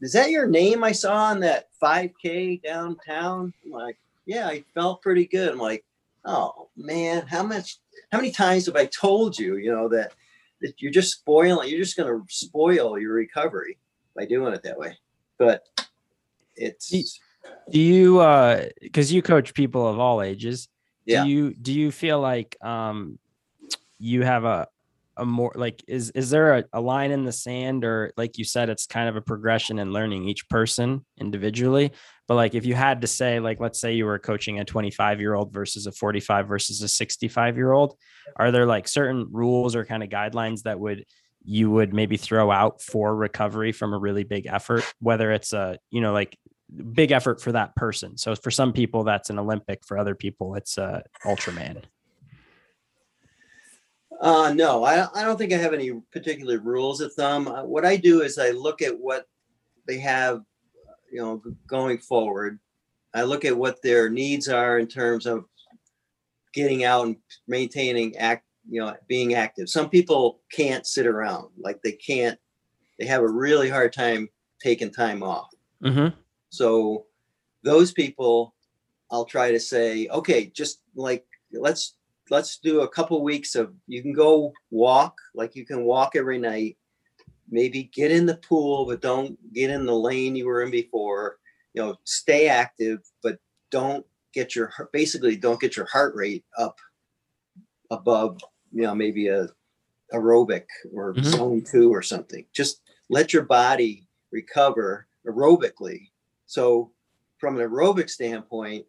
is 0.02 0.12
that 0.12 0.30
your 0.30 0.46
name 0.46 0.82
I 0.82 0.92
saw 0.92 1.14
on 1.14 1.40
that 1.40 1.68
5K 1.82 2.62
downtown? 2.62 3.54
I'm 3.64 3.70
like, 3.70 3.96
yeah, 4.26 4.48
I 4.48 4.64
felt 4.74 5.00
pretty 5.00 5.26
good. 5.26 5.50
I'm 5.50 5.58
like, 5.58 5.84
oh 6.24 6.68
man, 6.76 7.26
how 7.26 7.42
much, 7.42 7.78
how 8.10 8.18
many 8.18 8.30
times 8.30 8.66
have 8.66 8.76
I 8.76 8.86
told 8.86 9.38
you, 9.38 9.56
you 9.56 9.72
know, 9.72 9.88
that, 9.88 10.12
that 10.60 10.80
you're 10.80 10.92
just 10.92 11.12
spoiling, 11.12 11.68
you're 11.68 11.78
just 11.78 11.96
going 11.96 12.08
to 12.12 12.24
spoil 12.28 12.98
your 12.98 13.12
recovery 13.12 13.78
by 14.14 14.26
doing 14.26 14.54
it 14.54 14.62
that 14.62 14.78
way. 14.78 14.96
But 15.38 15.64
it's, 16.54 16.88
do 17.70 17.80
you, 17.80 18.20
uh, 18.20 18.66
cause 18.92 19.10
you 19.10 19.22
coach 19.22 19.54
people 19.54 19.86
of 19.86 19.98
all 19.98 20.22
ages. 20.22 20.68
Yeah. 21.04 21.24
Do 21.24 21.30
you, 21.30 21.54
do 21.54 21.72
you 21.72 21.90
feel 21.90 22.20
like, 22.20 22.56
um, 22.62 23.18
you 23.98 24.22
have 24.22 24.44
a, 24.44 24.68
a 25.16 25.24
more 25.24 25.52
like 25.54 25.82
is 25.86 26.10
is 26.10 26.30
there 26.30 26.58
a, 26.58 26.64
a 26.72 26.80
line 26.80 27.10
in 27.10 27.24
the 27.24 27.32
sand 27.32 27.84
or 27.84 28.12
like 28.16 28.38
you 28.38 28.44
said 28.44 28.70
it's 28.70 28.86
kind 28.86 29.08
of 29.08 29.16
a 29.16 29.20
progression 29.20 29.78
in 29.78 29.92
learning 29.92 30.28
each 30.28 30.48
person 30.48 31.04
individually 31.20 31.92
but 32.26 32.34
like 32.34 32.54
if 32.54 32.64
you 32.64 32.74
had 32.74 33.02
to 33.02 33.06
say 33.06 33.38
like 33.38 33.60
let's 33.60 33.80
say 33.80 33.92
you 33.92 34.06
were 34.06 34.18
coaching 34.18 34.58
a 34.58 34.64
25 34.64 35.20
year 35.20 35.34
old 35.34 35.52
versus 35.52 35.86
a 35.86 35.92
45 35.92 36.48
versus 36.48 36.80
a 36.82 36.88
65 36.88 37.56
year 37.56 37.72
old 37.72 37.96
are 38.36 38.50
there 38.50 38.66
like 38.66 38.88
certain 38.88 39.28
rules 39.30 39.76
or 39.76 39.84
kind 39.84 40.02
of 40.02 40.08
guidelines 40.08 40.62
that 40.62 40.80
would 40.80 41.04
you 41.44 41.70
would 41.70 41.92
maybe 41.92 42.16
throw 42.16 42.50
out 42.50 42.80
for 42.80 43.14
recovery 43.14 43.72
from 43.72 43.92
a 43.92 43.98
really 43.98 44.24
big 44.24 44.46
effort 44.46 44.84
whether 45.00 45.30
it's 45.30 45.52
a 45.52 45.78
you 45.90 46.00
know 46.00 46.12
like 46.12 46.38
big 46.94 47.12
effort 47.12 47.38
for 47.38 47.52
that 47.52 47.76
person? 47.76 48.16
So 48.16 48.34
for 48.34 48.50
some 48.50 48.72
people 48.72 49.04
that's 49.04 49.28
an 49.28 49.38
olympic 49.38 49.84
for 49.84 49.98
other 49.98 50.14
people 50.14 50.54
it's 50.54 50.78
a 50.78 51.02
ultraman 51.24 51.82
Uh, 54.22 54.52
no, 54.54 54.84
I, 54.84 55.08
I 55.14 55.24
don't 55.24 55.36
think 55.36 55.52
I 55.52 55.56
have 55.56 55.74
any 55.74 55.90
particular 56.12 56.60
rules 56.60 57.00
of 57.00 57.12
thumb. 57.12 57.48
Uh, 57.48 57.64
what 57.64 57.84
I 57.84 57.96
do 57.96 58.22
is 58.22 58.38
I 58.38 58.50
look 58.50 58.80
at 58.80 58.96
what 58.96 59.26
they 59.88 59.98
have, 59.98 60.42
you 61.10 61.20
know, 61.20 61.42
going 61.66 61.98
forward. 61.98 62.60
I 63.14 63.24
look 63.24 63.44
at 63.44 63.56
what 63.56 63.82
their 63.82 64.08
needs 64.08 64.48
are 64.48 64.78
in 64.78 64.86
terms 64.86 65.26
of 65.26 65.44
getting 66.54 66.84
out 66.84 67.06
and 67.06 67.16
maintaining 67.48 68.16
act, 68.16 68.44
you 68.70 68.80
know, 68.80 68.94
being 69.08 69.34
active. 69.34 69.68
Some 69.68 69.90
people 69.90 70.40
can't 70.52 70.86
sit 70.86 71.06
around, 71.06 71.48
like 71.58 71.82
they 71.82 71.92
can't, 71.92 72.38
they 73.00 73.06
have 73.06 73.22
a 73.22 73.28
really 73.28 73.68
hard 73.68 73.92
time 73.92 74.28
taking 74.62 74.92
time 74.92 75.24
off. 75.24 75.48
mm-hmm. 75.82 76.16
So 76.50 77.06
those 77.64 77.90
people, 77.90 78.54
I'll 79.10 79.24
try 79.24 79.50
to 79.50 79.58
say, 79.58 80.06
okay, 80.08 80.46
just 80.46 80.80
like 80.94 81.26
let's 81.52 81.96
let's 82.32 82.56
do 82.56 82.80
a 82.80 82.88
couple 82.88 83.22
weeks 83.22 83.54
of 83.54 83.74
you 83.86 84.00
can 84.00 84.14
go 84.14 84.54
walk, 84.70 85.18
like 85.34 85.54
you 85.54 85.66
can 85.66 85.84
walk 85.84 86.16
every 86.16 86.38
night. 86.38 86.78
Maybe 87.50 87.90
get 87.92 88.10
in 88.10 88.24
the 88.24 88.36
pool, 88.36 88.86
but 88.86 89.02
don't 89.02 89.36
get 89.52 89.68
in 89.68 89.84
the 89.84 89.94
lane 89.94 90.34
you 90.34 90.46
were 90.46 90.62
in 90.62 90.70
before. 90.70 91.36
You 91.74 91.82
know, 91.82 91.96
stay 92.04 92.48
active, 92.48 93.00
but 93.22 93.38
don't 93.70 94.06
get 94.32 94.56
your 94.56 94.72
basically 94.94 95.36
don't 95.36 95.60
get 95.60 95.76
your 95.76 95.84
heart 95.84 96.14
rate 96.14 96.46
up 96.56 96.78
above, 97.90 98.40
you 98.72 98.80
know, 98.80 98.94
maybe 98.94 99.28
a 99.28 99.48
aerobic 100.14 100.64
or 100.94 101.12
Mhm. 101.12 101.24
zone 101.24 101.62
two 101.62 101.90
or 101.94 102.00
something. 102.00 102.46
Just 102.50 102.80
let 103.10 103.34
your 103.34 103.44
body 103.44 104.08
recover 104.30 105.06
aerobically. 105.26 106.10
So 106.46 106.94
from 107.36 107.58
an 107.58 107.68
aerobic 107.68 108.08
standpoint, 108.08 108.86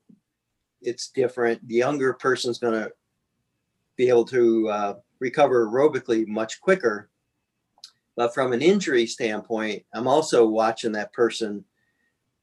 it's 0.82 1.10
different. 1.10 1.68
The 1.68 1.76
younger 1.76 2.14
person's 2.14 2.58
going 2.58 2.82
to 2.82 2.94
be 3.98 4.10
able 4.10 4.26
to 4.26 4.70
uh, 4.70 4.94
recover 5.20 5.68
aerobically 5.68 6.28
much 6.28 6.62
quicker. 6.62 7.10
But 8.16 8.34
from 8.34 8.54
an 8.54 8.62
injury 8.62 9.08
standpoint, 9.08 9.84
I'm 9.94 10.08
also 10.08 10.46
watching 10.46 10.92
that 10.94 11.14
person 11.14 11.64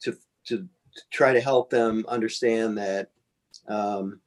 to 0.00 0.16
to, 0.46 0.68
to 0.96 1.02
try 1.12 1.32
to 1.32 1.40
help 1.40 1.70
them 1.70 2.04
understand 2.08 2.78
that 2.78 3.10
um, 3.68 4.20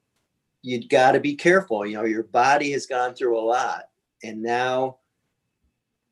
you 0.62 0.88
got 0.88 1.14
to 1.14 1.20
be 1.20 1.36
careful. 1.36 1.86
You 1.86 1.96
know, 1.98 2.06
your 2.06 2.24
body 2.24 2.72
has 2.72 2.86
gone 2.86 3.14
through 3.14 3.38
a 3.38 3.42
lot, 3.42 3.90
and 4.24 4.42
now 4.42 4.98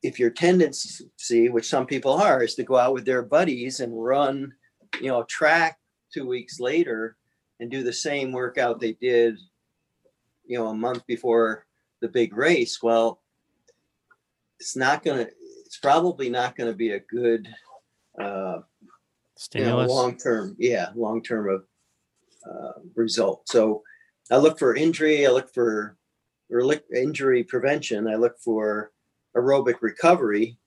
if 0.02 0.18
your 0.18 0.30
tendency, 0.30 1.48
which 1.48 1.68
some 1.68 1.86
people 1.86 2.12
are, 2.12 2.42
is 2.42 2.54
to 2.56 2.64
go 2.64 2.76
out 2.76 2.92
with 2.92 3.04
their 3.04 3.22
buddies 3.22 3.80
and 3.80 4.04
run, 4.04 4.52
you 5.00 5.08
know, 5.08 5.22
track 5.24 5.78
two 6.12 6.26
weeks 6.26 6.58
later 6.60 7.16
and 7.60 7.70
do 7.70 7.82
the 7.82 7.92
same 7.92 8.32
workout 8.32 8.80
they 8.80 8.92
did, 8.94 9.38
you 10.52 10.58
know, 10.58 10.68
a 10.68 10.74
month 10.74 11.06
before 11.06 11.64
the 12.02 12.08
big 12.08 12.36
race. 12.36 12.82
Well, 12.82 13.22
it's 14.60 14.76
not 14.76 15.02
gonna. 15.02 15.26
It's 15.64 15.78
probably 15.78 16.28
not 16.28 16.54
going 16.54 16.70
to 16.70 16.76
be 16.76 16.90
a 16.90 17.00
good 17.00 17.48
uh, 18.20 18.58
you 19.54 19.64
know, 19.64 19.80
long 19.86 20.18
term. 20.18 20.54
Yeah, 20.58 20.90
long 20.94 21.22
term 21.22 21.48
of 21.48 21.64
uh, 22.46 22.80
result. 22.94 23.48
So 23.48 23.82
I 24.30 24.36
look 24.36 24.58
for 24.58 24.76
injury. 24.76 25.26
I 25.26 25.30
look 25.30 25.52
for 25.54 25.96
or 26.50 26.62
look 26.62 26.84
injury 26.94 27.42
prevention. 27.42 28.06
I 28.06 28.16
look 28.16 28.38
for 28.38 28.92
aerobic 29.34 29.76
recovery, 29.80 30.58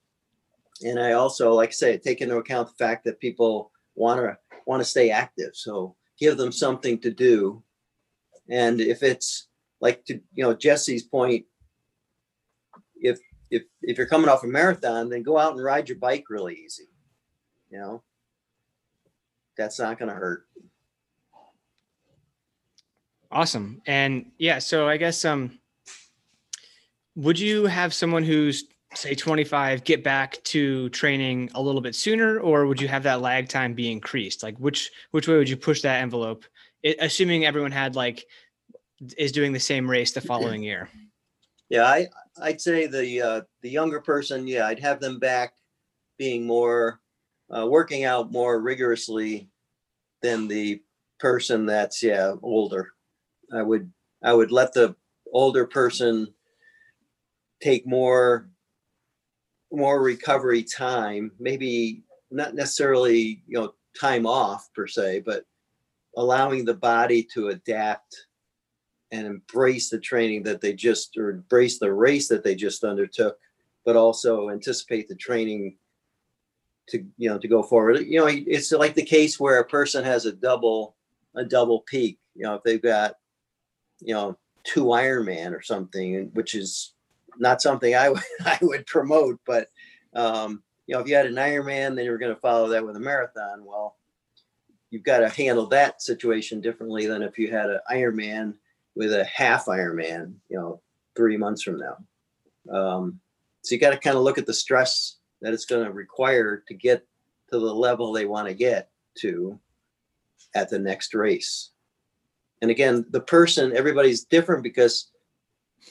and 0.82 1.00
I 1.00 1.12
also, 1.12 1.54
like 1.54 1.70
I 1.70 1.74
say, 1.74 1.98
take 2.00 2.22
into 2.22 2.38
account 2.38 2.70
the 2.70 2.84
fact 2.84 3.06
that 3.06 3.20
people 3.20 3.72
want 3.94 4.20
to 4.20 4.36
want 4.66 4.82
to 4.82 4.90
stay 4.90 5.12
active. 5.12 5.52
So 5.54 5.96
give 6.20 6.38
them 6.38 6.52
something 6.52 6.98
to 7.02 7.12
do, 7.12 7.62
and 8.50 8.82
if 8.82 9.04
it's 9.04 9.50
like 9.82 10.06
to 10.06 10.20
you 10.34 10.44
know 10.44 10.54
Jesse's 10.54 11.04
point, 11.04 11.46
if 12.96 13.20
if 13.50 13.64
if 13.82 13.98
you're 13.98 14.08
coming 14.08 14.30
off 14.30 14.44
a 14.44 14.48
marathon, 14.48 15.10
then 15.10 15.24
go 15.24 15.38
out 15.38 15.54
and 15.54 15.64
ride 15.64 15.90
your 15.90 15.98
bike 15.98 16.26
really 16.30 16.56
easy. 16.56 16.88
You 17.70 17.80
know, 17.80 18.04
that's 19.58 19.80
not 19.80 19.98
going 19.98 20.10
to 20.10 20.16
hurt. 20.16 20.46
Awesome. 23.32 23.82
And 23.86 24.32
yeah, 24.38 24.60
so 24.60 24.88
I 24.88 24.98
guess 24.98 25.26
um 25.26 25.60
would 27.16 27.40
you 27.40 27.66
have 27.66 27.94
someone 27.94 28.24
who's 28.24 28.66
say 28.94 29.14
25 29.14 29.84
get 29.84 30.04
back 30.04 30.42
to 30.44 30.88
training 30.90 31.50
a 31.54 31.62
little 31.62 31.82
bit 31.82 31.96
sooner 31.96 32.40
or 32.40 32.66
would 32.66 32.80
you 32.80 32.88
have 32.88 33.04
that 33.04 33.22
lag 33.22 33.50
time 33.50 33.74
be 33.74 33.92
increased? 33.92 34.44
Like 34.44 34.58
which 34.58 34.92
which 35.12 35.28
way 35.28 35.38
would 35.38 35.50
you 35.50 35.58
push 35.58 35.82
that 35.82 36.02
envelope? 36.02 36.46
It, 36.84 36.98
assuming 37.00 37.46
everyone 37.46 37.72
had 37.72 37.96
like 37.96 38.26
is 39.18 39.32
doing 39.32 39.54
the 39.54 39.60
same 39.60 39.90
race 39.90 40.12
the 40.12 40.22
following 40.22 40.64
year. 40.64 40.90
Yeah, 41.70 41.86
I 41.86 42.08
I'd 42.42 42.62
say 42.62 42.88
the 42.88 43.22
uh, 43.22 43.42
the 43.62 43.70
younger 43.70 44.02
person, 44.02 44.48
yeah, 44.48 44.68
I'd 44.68 44.80
have 44.80 45.00
them 45.00 45.20
back 45.20 45.54
being 46.18 46.46
more 46.46 47.02
uh, 47.56 47.68
working 47.68 48.04
out 48.04 48.32
more 48.32 48.60
rigorously 48.60 49.50
than 50.22 50.48
the 50.48 50.82
person 51.20 51.66
that's 51.66 52.02
yeah 52.04 52.34
older. 52.42 52.92
I 53.54 53.62
would 53.62 53.92
I 54.24 54.34
would 54.34 54.52
let 54.52 54.74
the 54.74 54.96
older 55.32 55.66
person 55.66 56.34
take 57.62 57.88
more 57.88 58.50
more 59.72 60.02
recovery 60.02 60.64
time, 60.64 61.32
maybe 61.40 62.04
not 62.32 62.56
necessarily 62.56 63.44
you 63.48 63.60
know 63.60 63.74
time 64.00 64.26
off 64.26 64.70
per 64.76 64.88
se, 64.88 65.24
but 65.26 65.46
allowing 66.18 66.64
the 66.64 66.74
body 66.74 67.24
to 67.34 67.50
adapt 67.50 68.28
and 69.12 69.28
embrace 69.28 69.90
the 69.90 70.00
training 70.00 70.44
that 70.44 70.62
they 70.62 70.74
just 70.74 71.16
or 71.18 71.30
embrace 71.30 71.80
the 71.80 71.92
race 71.92 72.28
that 72.28 72.44
they 72.44 72.56
just 72.56 72.84
undertook 72.84 73.38
but 73.86 73.96
also 73.96 74.50
anticipate 74.50 75.08
the 75.08 75.16
training 75.16 75.78
to 76.88 77.06
you 77.18 77.30
know 77.30 77.38
to 77.38 77.48
go 77.48 77.64
forward. 77.64 78.00
You 78.00 78.20
know 78.20 78.28
it's 78.28 78.72
like 78.72 78.96
the 78.96 79.04
case 79.04 79.40
where 79.40 79.60
a 79.60 79.66
person 79.66 80.04
has 80.04 80.26
a 80.26 80.32
double 80.32 80.96
a 81.36 81.44
double 81.44 81.82
peak. 81.82 82.20
You 82.36 82.44
know 82.44 82.56
if 82.56 82.64
they've 82.64 82.82
got 82.82 83.16
you 84.02 84.14
know 84.14 84.38
two 84.64 84.86
ironman 84.86 85.54
or 85.54 85.62
something 85.62 86.32
which 86.34 86.56
is 86.56 86.96
not 87.38 87.62
something 87.62 87.94
i 87.96 88.10
would 88.10 88.24
i 88.46 88.58
would 88.62 88.86
promote 88.88 89.40
but 89.46 89.68
um 90.16 90.64
you 90.88 90.96
know 90.96 91.02
if 91.02 91.08
you 91.08 91.16
had 91.16 91.28
an 91.28 91.36
ironman 91.36 91.96
then 91.96 92.04
you're 92.04 92.18
going 92.18 92.34
to 92.34 92.42
follow 92.42 92.68
that 92.70 92.86
with 92.86 92.96
a 92.96 93.00
marathon. 93.00 93.64
Well 93.64 93.96
you've 94.90 95.04
got 95.04 95.20
to 95.20 95.30
handle 95.30 95.68
that 95.68 96.02
situation 96.02 96.62
differently 96.62 97.06
than 97.06 97.22
if 97.22 97.38
you 97.38 97.52
had 97.52 97.70
an 97.70 97.80
ironman 97.92 98.56
with 98.96 99.14
a 99.14 99.26
half 99.26 99.66
Ironman, 99.66 100.34
you 100.50 100.58
know, 100.58 100.82
three 101.16 101.38
months 101.38 101.62
from 101.62 101.80
now. 101.80 101.98
Um, 102.72 103.20
so 103.62 103.76
you 103.76 103.82
got 103.82 103.92
to 103.92 103.98
kind 103.98 104.18
of 104.18 104.24
look 104.24 104.38
at 104.38 104.46
the 104.46 104.54
stress 104.54 105.18
that 105.42 105.54
it's 105.54 105.66
going 105.66 105.86
to 105.86 105.92
require 105.92 106.64
to 106.68 106.74
get 106.74 107.06
to 107.52 107.60
the 107.60 107.74
level 107.74 108.12
they 108.12 108.26
want 108.26 108.48
to 108.48 108.54
get 108.54 108.90
to, 109.20 109.60
at 110.56 110.70
the 110.70 110.80
next 110.80 111.14
race. 111.14 111.72
And 112.62 112.72
again, 112.72 113.06
the 113.10 113.20
person, 113.20 113.76
everybody's 113.76 114.24
different 114.24 114.64
because 114.64 115.12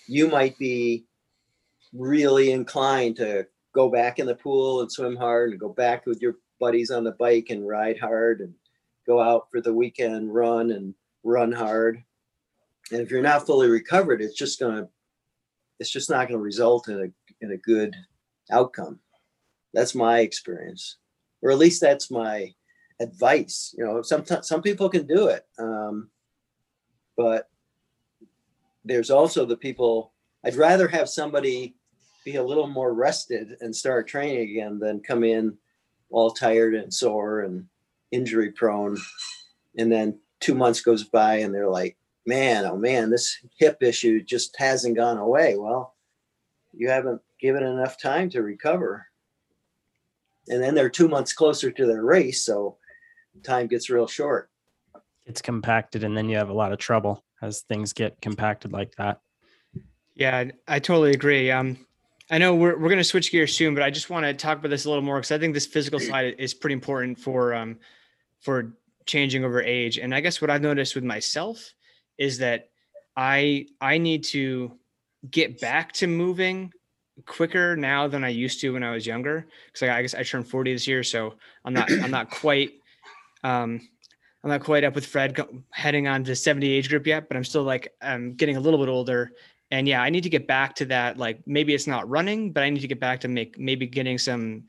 you 0.08 0.28
might 0.28 0.58
be 0.58 1.04
really 1.92 2.50
inclined 2.50 3.16
to 3.16 3.46
go 3.74 3.88
back 3.88 4.18
in 4.18 4.26
the 4.26 4.34
pool 4.34 4.80
and 4.80 4.90
swim 4.90 5.14
hard 5.14 5.50
and 5.50 5.60
go 5.60 5.68
back 5.68 6.06
with 6.06 6.20
your 6.20 6.36
buddies 6.58 6.90
on 6.90 7.04
the 7.04 7.12
bike 7.12 7.48
and 7.50 7.68
ride 7.68 7.98
hard 7.98 8.40
and 8.40 8.54
go 9.06 9.20
out 9.20 9.48
for 9.50 9.60
the 9.60 9.72
weekend 9.72 10.34
run 10.34 10.70
and 10.70 10.94
run 11.22 11.52
hard. 11.52 12.02
And 12.90 13.00
if 13.00 13.10
you're 13.10 13.22
not 13.22 13.46
fully 13.46 13.68
recovered, 13.68 14.20
it's 14.20 14.36
just 14.36 14.60
gonna, 14.60 14.88
it's 15.80 15.90
just 15.90 16.10
not 16.10 16.28
gonna 16.28 16.38
result 16.38 16.88
in 16.88 17.00
a 17.00 17.44
in 17.44 17.52
a 17.52 17.56
good 17.56 17.94
outcome. 18.50 19.00
That's 19.72 19.94
my 19.94 20.20
experience, 20.20 20.98
or 21.42 21.50
at 21.50 21.58
least 21.58 21.80
that's 21.80 22.10
my 22.10 22.52
advice. 23.00 23.74
You 23.76 23.84
know, 23.84 24.02
sometimes 24.02 24.46
some 24.46 24.62
people 24.62 24.88
can 24.88 25.06
do 25.06 25.28
it, 25.28 25.46
um, 25.58 26.10
but 27.16 27.48
there's 28.84 29.10
also 29.10 29.44
the 29.44 29.56
people. 29.56 30.12
I'd 30.44 30.56
rather 30.56 30.88
have 30.88 31.08
somebody 31.08 31.74
be 32.24 32.36
a 32.36 32.42
little 32.42 32.66
more 32.66 32.92
rested 32.92 33.56
and 33.60 33.74
start 33.74 34.06
training 34.08 34.50
again 34.50 34.78
than 34.78 35.00
come 35.00 35.24
in 35.24 35.56
all 36.10 36.30
tired 36.30 36.74
and 36.74 36.92
sore 36.92 37.40
and 37.40 37.66
injury 38.12 38.52
prone, 38.52 38.96
and 39.78 39.90
then 39.90 40.18
two 40.40 40.54
months 40.54 40.80
goes 40.80 41.04
by 41.04 41.36
and 41.36 41.54
they're 41.54 41.68
like, 41.68 41.96
"Man, 42.26 42.64
oh 42.64 42.76
man, 42.76 43.10
this 43.10 43.36
hip 43.58 43.82
issue 43.82 44.22
just 44.22 44.56
hasn't 44.58 44.96
gone 44.96 45.18
away." 45.18 45.56
Well, 45.56 45.94
you 46.72 46.88
haven't 46.90 47.20
given 47.40 47.62
enough 47.62 48.00
time 48.00 48.30
to 48.30 48.42
recover 48.42 49.06
and 50.48 50.62
then 50.62 50.74
they're 50.74 50.90
two 50.90 51.08
months 51.08 51.32
closer 51.32 51.70
to 51.70 51.86
their 51.86 52.02
race, 52.02 52.44
so 52.44 52.76
time 53.42 53.66
gets 53.66 53.90
real 53.90 54.06
short. 54.06 54.50
It's 55.26 55.40
compacted, 55.40 56.04
and 56.04 56.16
then 56.16 56.28
you 56.28 56.36
have 56.36 56.50
a 56.50 56.54
lot 56.54 56.72
of 56.72 56.78
trouble 56.78 57.24
as 57.42 57.60
things 57.62 57.92
get 57.92 58.20
compacted 58.20 58.72
like 58.72 58.94
that. 58.96 59.20
Yeah, 60.14 60.44
I 60.68 60.78
totally 60.78 61.12
agree. 61.12 61.50
Um, 61.50 61.78
I 62.30 62.38
know 62.38 62.54
we're 62.54 62.78
we're 62.78 62.88
going 62.88 62.98
to 62.98 63.04
switch 63.04 63.32
gears 63.32 63.54
soon, 63.54 63.74
but 63.74 63.82
I 63.82 63.90
just 63.90 64.10
want 64.10 64.26
to 64.26 64.34
talk 64.34 64.58
about 64.58 64.68
this 64.68 64.84
a 64.84 64.88
little 64.88 65.02
more 65.02 65.16
because 65.16 65.32
I 65.32 65.38
think 65.38 65.54
this 65.54 65.66
physical 65.66 65.98
side 66.00 66.36
is 66.38 66.52
pretty 66.52 66.74
important 66.74 67.18
for 67.18 67.54
um, 67.54 67.78
for 68.40 68.74
changing 69.06 69.44
over 69.44 69.62
age. 69.62 69.98
And 69.98 70.14
I 70.14 70.20
guess 70.20 70.40
what 70.40 70.50
I've 70.50 70.62
noticed 70.62 70.94
with 70.94 71.04
myself 71.04 71.72
is 72.18 72.38
that 72.38 72.70
I 73.16 73.66
I 73.80 73.98
need 73.98 74.24
to 74.24 74.72
get 75.30 75.60
back 75.60 75.92
to 75.92 76.06
moving 76.06 76.72
quicker 77.26 77.76
now 77.76 78.08
than 78.08 78.24
I 78.24 78.28
used 78.28 78.60
to 78.60 78.72
when 78.72 78.82
I 78.82 78.90
was 78.90 79.06
younger. 79.06 79.46
Because 79.66 79.88
I 79.88 80.02
guess 80.02 80.14
I 80.14 80.22
turned 80.22 80.48
40 80.48 80.72
this 80.72 80.86
year, 80.86 81.02
so 81.02 81.34
I'm 81.64 81.74
not 81.74 81.90
I'm 81.90 82.10
not 82.10 82.30
quite 82.30 82.72
um, 83.44 83.80
I'm 84.42 84.50
not 84.50 84.62
quite 84.62 84.84
up 84.84 84.94
with 84.94 85.06
Fred 85.06 85.38
heading 85.70 86.08
on 86.08 86.24
to 86.24 86.36
70 86.36 86.68
age 86.68 86.88
group 86.88 87.06
yet, 87.06 87.28
but 87.28 87.36
I'm 87.36 87.44
still 87.44 87.62
like 87.62 87.92
I'm 88.02 88.34
getting 88.34 88.56
a 88.56 88.60
little 88.60 88.78
bit 88.78 88.90
older. 88.90 89.32
And 89.70 89.88
yeah, 89.88 90.02
I 90.02 90.10
need 90.10 90.22
to 90.22 90.28
get 90.28 90.46
back 90.46 90.74
to 90.76 90.84
that. 90.86 91.16
Like 91.16 91.40
maybe 91.46 91.74
it's 91.74 91.86
not 91.86 92.08
running, 92.08 92.52
but 92.52 92.62
I 92.62 92.70
need 92.70 92.80
to 92.80 92.88
get 92.88 93.00
back 93.00 93.20
to 93.20 93.28
make 93.28 93.58
maybe 93.58 93.86
getting 93.86 94.18
some 94.18 94.64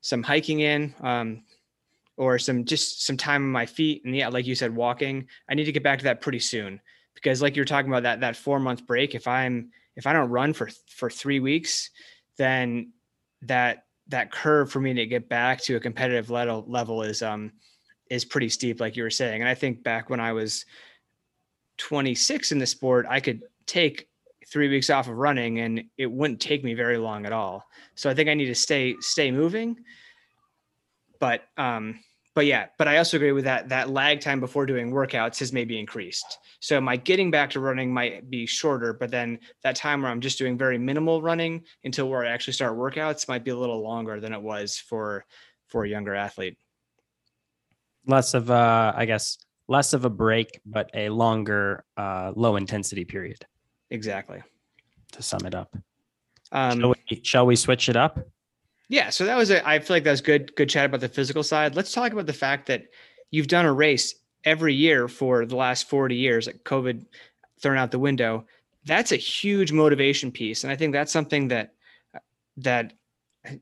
some 0.00 0.22
hiking 0.22 0.60
in. 0.60 0.94
Um, 1.00 1.44
or 2.20 2.38
some 2.38 2.64
just 2.64 3.04
some 3.04 3.16
time 3.16 3.42
on 3.42 3.50
my 3.50 3.66
feet 3.66 4.02
and 4.04 4.14
yeah 4.14 4.28
like 4.28 4.46
you 4.46 4.54
said 4.54 4.74
walking 4.74 5.26
i 5.48 5.54
need 5.54 5.64
to 5.64 5.72
get 5.72 5.82
back 5.82 5.98
to 5.98 6.04
that 6.04 6.20
pretty 6.20 6.38
soon 6.38 6.80
because 7.14 7.42
like 7.42 7.56
you're 7.56 7.64
talking 7.64 7.90
about 7.90 8.04
that 8.04 8.20
that 8.20 8.36
four 8.36 8.60
month 8.60 8.86
break 8.86 9.14
if 9.14 9.26
i'm 9.26 9.70
if 10.00 10.06
I 10.06 10.12
don't 10.12 10.30
run 10.30 10.52
for 10.52 10.68
for 10.88 11.10
three 11.10 11.40
weeks, 11.40 11.90
then 12.38 12.92
that 13.42 13.84
that 14.08 14.32
curve 14.32 14.70
for 14.70 14.80
me 14.80 14.94
to 14.94 15.06
get 15.06 15.28
back 15.28 15.60
to 15.62 15.76
a 15.76 15.80
competitive 15.80 16.30
level 16.30 16.64
level 16.66 17.02
is 17.02 17.22
um 17.22 17.52
is 18.08 18.24
pretty 18.24 18.48
steep, 18.48 18.80
like 18.80 18.96
you 18.96 19.02
were 19.02 19.10
saying. 19.10 19.42
And 19.42 19.48
I 19.48 19.54
think 19.54 19.82
back 19.82 20.10
when 20.10 20.20
I 20.20 20.32
was 20.32 20.64
26 21.78 22.50
in 22.50 22.58
the 22.58 22.66
sport, 22.66 23.06
I 23.08 23.20
could 23.20 23.42
take 23.66 24.08
three 24.48 24.68
weeks 24.68 24.90
off 24.90 25.06
of 25.06 25.16
running 25.16 25.60
and 25.60 25.84
it 25.96 26.10
wouldn't 26.10 26.40
take 26.40 26.64
me 26.64 26.74
very 26.74 26.96
long 26.96 27.24
at 27.24 27.32
all. 27.32 27.64
So 27.94 28.10
I 28.10 28.14
think 28.14 28.28
I 28.28 28.34
need 28.34 28.46
to 28.46 28.54
stay 28.54 28.96
stay 29.00 29.30
moving. 29.30 29.76
But 31.18 31.42
um 31.58 32.00
but 32.34 32.46
yeah, 32.46 32.66
but 32.78 32.86
I 32.86 32.98
also 32.98 33.16
agree 33.16 33.32
with 33.32 33.44
that. 33.44 33.68
That 33.68 33.90
lag 33.90 34.20
time 34.20 34.38
before 34.38 34.64
doing 34.64 34.92
workouts 34.92 35.40
has 35.40 35.52
maybe 35.52 35.78
increased. 35.78 36.38
So 36.60 36.80
my 36.80 36.96
getting 36.96 37.30
back 37.30 37.50
to 37.50 37.60
running 37.60 37.92
might 37.92 38.30
be 38.30 38.46
shorter, 38.46 38.92
but 38.92 39.10
then 39.10 39.38
that 39.62 39.74
time 39.74 40.02
where 40.02 40.10
I'm 40.10 40.20
just 40.20 40.38
doing 40.38 40.56
very 40.56 40.78
minimal 40.78 41.22
running 41.22 41.64
until 41.84 42.08
where 42.08 42.24
I 42.24 42.30
actually 42.30 42.52
start 42.52 42.76
workouts 42.76 43.26
might 43.28 43.44
be 43.44 43.50
a 43.50 43.56
little 43.56 43.82
longer 43.82 44.20
than 44.20 44.32
it 44.32 44.40
was 44.40 44.78
for 44.78 45.24
for 45.66 45.84
a 45.84 45.88
younger 45.88 46.14
athlete. 46.14 46.56
Less 48.06 48.34
of 48.34 48.50
a, 48.50 48.94
I 48.96 49.04
guess, 49.06 49.38
less 49.68 49.92
of 49.92 50.04
a 50.04 50.10
break, 50.10 50.60
but 50.64 50.90
a 50.94 51.08
longer 51.08 51.84
uh, 51.96 52.32
low 52.34 52.56
intensity 52.56 53.04
period. 53.04 53.44
Exactly. 53.90 54.42
To 55.12 55.22
sum 55.22 55.44
it 55.46 55.54
up. 55.54 55.76
Um, 56.52 56.80
shall, 56.80 56.88
we, 56.90 57.20
shall 57.22 57.46
we 57.46 57.56
switch 57.56 57.88
it 57.88 57.96
up? 57.96 58.20
Yeah, 58.90 59.10
so 59.10 59.24
that 59.24 59.36
was 59.36 59.52
a 59.52 59.66
I 59.66 59.78
feel 59.78 59.94
like 59.94 60.04
that 60.04 60.10
was 60.10 60.20
good 60.20 60.54
good 60.56 60.68
chat 60.68 60.86
about 60.86 61.00
the 61.00 61.08
physical 61.08 61.44
side. 61.44 61.76
Let's 61.76 61.92
talk 61.92 62.12
about 62.12 62.26
the 62.26 62.32
fact 62.32 62.66
that 62.66 62.86
you've 63.30 63.46
done 63.46 63.64
a 63.64 63.72
race 63.72 64.16
every 64.44 64.74
year 64.74 65.06
for 65.06 65.46
the 65.46 65.54
last 65.54 65.88
40 65.88 66.16
years, 66.16 66.48
like 66.48 66.64
COVID 66.64 67.06
thrown 67.60 67.78
out 67.78 67.92
the 67.92 68.00
window. 68.00 68.44
That's 68.84 69.12
a 69.12 69.16
huge 69.16 69.70
motivation 69.70 70.32
piece. 70.32 70.64
And 70.64 70.72
I 70.72 70.76
think 70.76 70.92
that's 70.92 71.12
something 71.12 71.46
that 71.48 71.74
that 72.56 72.92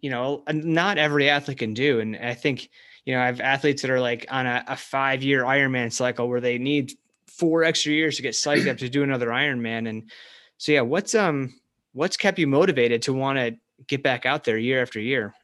you 0.01 0.09
know, 0.09 0.45
not 0.51 0.97
every 0.97 1.29
athlete 1.29 1.59
can 1.59 1.75
do. 1.75 2.01
And 2.01 2.17
I 2.17 2.33
think, 2.33 2.71
you 3.05 3.15
know, 3.15 3.21
I 3.21 3.27
have 3.27 3.41
athletes 3.41 3.83
that 3.83 3.91
are 3.91 4.01
like 4.01 4.25
on 4.31 4.47
a, 4.47 4.65
a 4.67 4.77
five 4.77 5.23
year 5.23 5.45
Ironman 5.45 5.93
cycle 5.93 6.27
where 6.27 6.41
they 6.41 6.57
need 6.57 6.93
four 7.27 7.65
extra 7.65 7.93
years 7.93 8.17
to 8.17 8.23
get 8.23 8.33
psyched 8.33 8.67
up 8.67 8.79
to 8.79 8.89
do 8.89 9.03
another 9.03 9.29
Ironman. 9.29 9.91
And 9.91 10.11
so 10.57 10.73
yeah, 10.73 10.81
what's 10.81 11.15
um 11.15 11.53
what's 11.93 12.17
kept 12.17 12.39
you 12.39 12.47
motivated 12.47 13.03
to 13.03 13.13
want 13.13 13.39
to 13.39 13.57
get 13.87 14.03
back 14.03 14.27
out 14.27 14.45
there 14.45 14.59
year 14.59 14.83
after 14.83 15.01
year? 15.01 15.35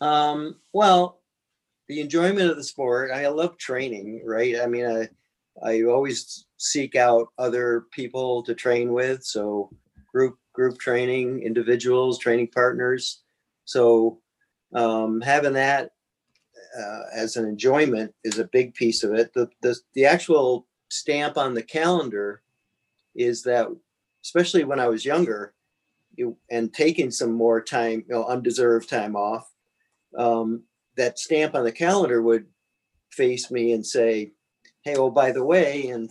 Um, 0.00 0.56
well, 0.72 1.20
the 1.88 2.00
enjoyment 2.00 2.50
of 2.50 2.56
the 2.56 2.64
sport. 2.64 3.10
I 3.10 3.28
love 3.28 3.58
training, 3.58 4.22
right? 4.24 4.60
I 4.60 4.66
mean, 4.66 4.86
I 4.86 5.08
I 5.62 5.82
always 5.82 6.46
seek 6.56 6.96
out 6.96 7.28
other 7.38 7.86
people 7.90 8.42
to 8.44 8.54
train 8.54 8.92
with. 8.92 9.24
So 9.24 9.70
group 10.12 10.38
group 10.52 10.78
training, 10.78 11.42
individuals, 11.42 12.18
training 12.18 12.48
partners. 12.48 13.22
So 13.64 14.20
um, 14.74 15.20
having 15.20 15.54
that 15.54 15.92
uh, 16.78 17.02
as 17.12 17.36
an 17.36 17.46
enjoyment 17.46 18.14
is 18.24 18.38
a 18.38 18.44
big 18.44 18.74
piece 18.74 19.02
of 19.02 19.14
it. 19.14 19.32
The, 19.34 19.48
the 19.62 19.76
the 19.94 20.06
actual 20.06 20.66
stamp 20.90 21.36
on 21.36 21.54
the 21.54 21.62
calendar 21.62 22.42
is 23.14 23.42
that, 23.42 23.66
especially 24.24 24.64
when 24.64 24.80
I 24.80 24.88
was 24.88 25.04
younger, 25.04 25.54
and 26.50 26.72
taking 26.72 27.10
some 27.10 27.32
more 27.32 27.60
time, 27.60 28.04
you 28.08 28.14
know, 28.14 28.24
undeserved 28.24 28.88
time 28.88 29.16
off, 29.16 29.50
um, 30.16 30.64
that 30.96 31.18
stamp 31.18 31.54
on 31.54 31.64
the 31.64 31.72
calendar 31.72 32.22
would 32.22 32.46
face 33.10 33.50
me 33.50 33.72
and 33.72 33.86
say, 33.86 34.32
"Hey, 34.82 34.96
oh, 34.96 35.10
by 35.10 35.32
the 35.32 35.44
way, 35.44 35.88
in 35.88 36.10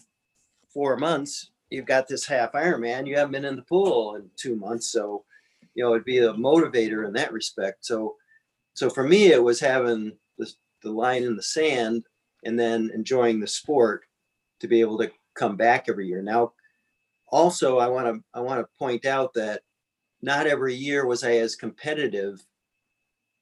four 0.73 0.97
months, 0.97 1.51
you've 1.69 1.85
got 1.85 2.07
this 2.07 2.25
half 2.25 2.53
Ironman. 2.53 3.07
You 3.07 3.17
haven't 3.17 3.33
been 3.33 3.45
in 3.45 3.55
the 3.55 3.61
pool 3.63 4.15
in 4.15 4.29
two 4.35 4.55
months, 4.55 4.91
so 4.91 5.25
you 5.75 5.83
know 5.83 5.93
it'd 5.93 6.05
be 6.05 6.19
a 6.19 6.33
motivator 6.33 7.05
in 7.05 7.13
that 7.13 7.33
respect." 7.33 7.85
So, 7.85 8.15
so 8.73 8.89
for 8.89 9.03
me, 9.03 9.31
it 9.31 9.43
was 9.43 9.59
having 9.59 10.17
the 10.37 10.51
the 10.81 10.91
line 10.91 11.23
in 11.23 11.35
the 11.35 11.43
sand 11.43 12.05
and 12.45 12.59
then 12.59 12.91
enjoying 12.93 13.39
the 13.39 13.47
sport 13.47 14.03
to 14.59 14.67
be 14.67 14.81
able 14.81 14.97
to 14.99 15.11
come 15.35 15.55
back 15.55 15.85
every 15.87 16.07
year. 16.07 16.21
Now, 16.21 16.53
also, 17.31 17.79
I 17.79 17.87
want 17.87 18.07
to 18.07 18.23
I 18.33 18.39
want 18.41 18.61
to 18.61 18.77
point 18.77 19.05
out 19.05 19.33
that 19.35 19.61
not 20.21 20.47
every 20.47 20.75
year 20.75 21.05
was 21.05 21.23
I 21.23 21.37
as 21.37 21.55
competitive 21.55 22.45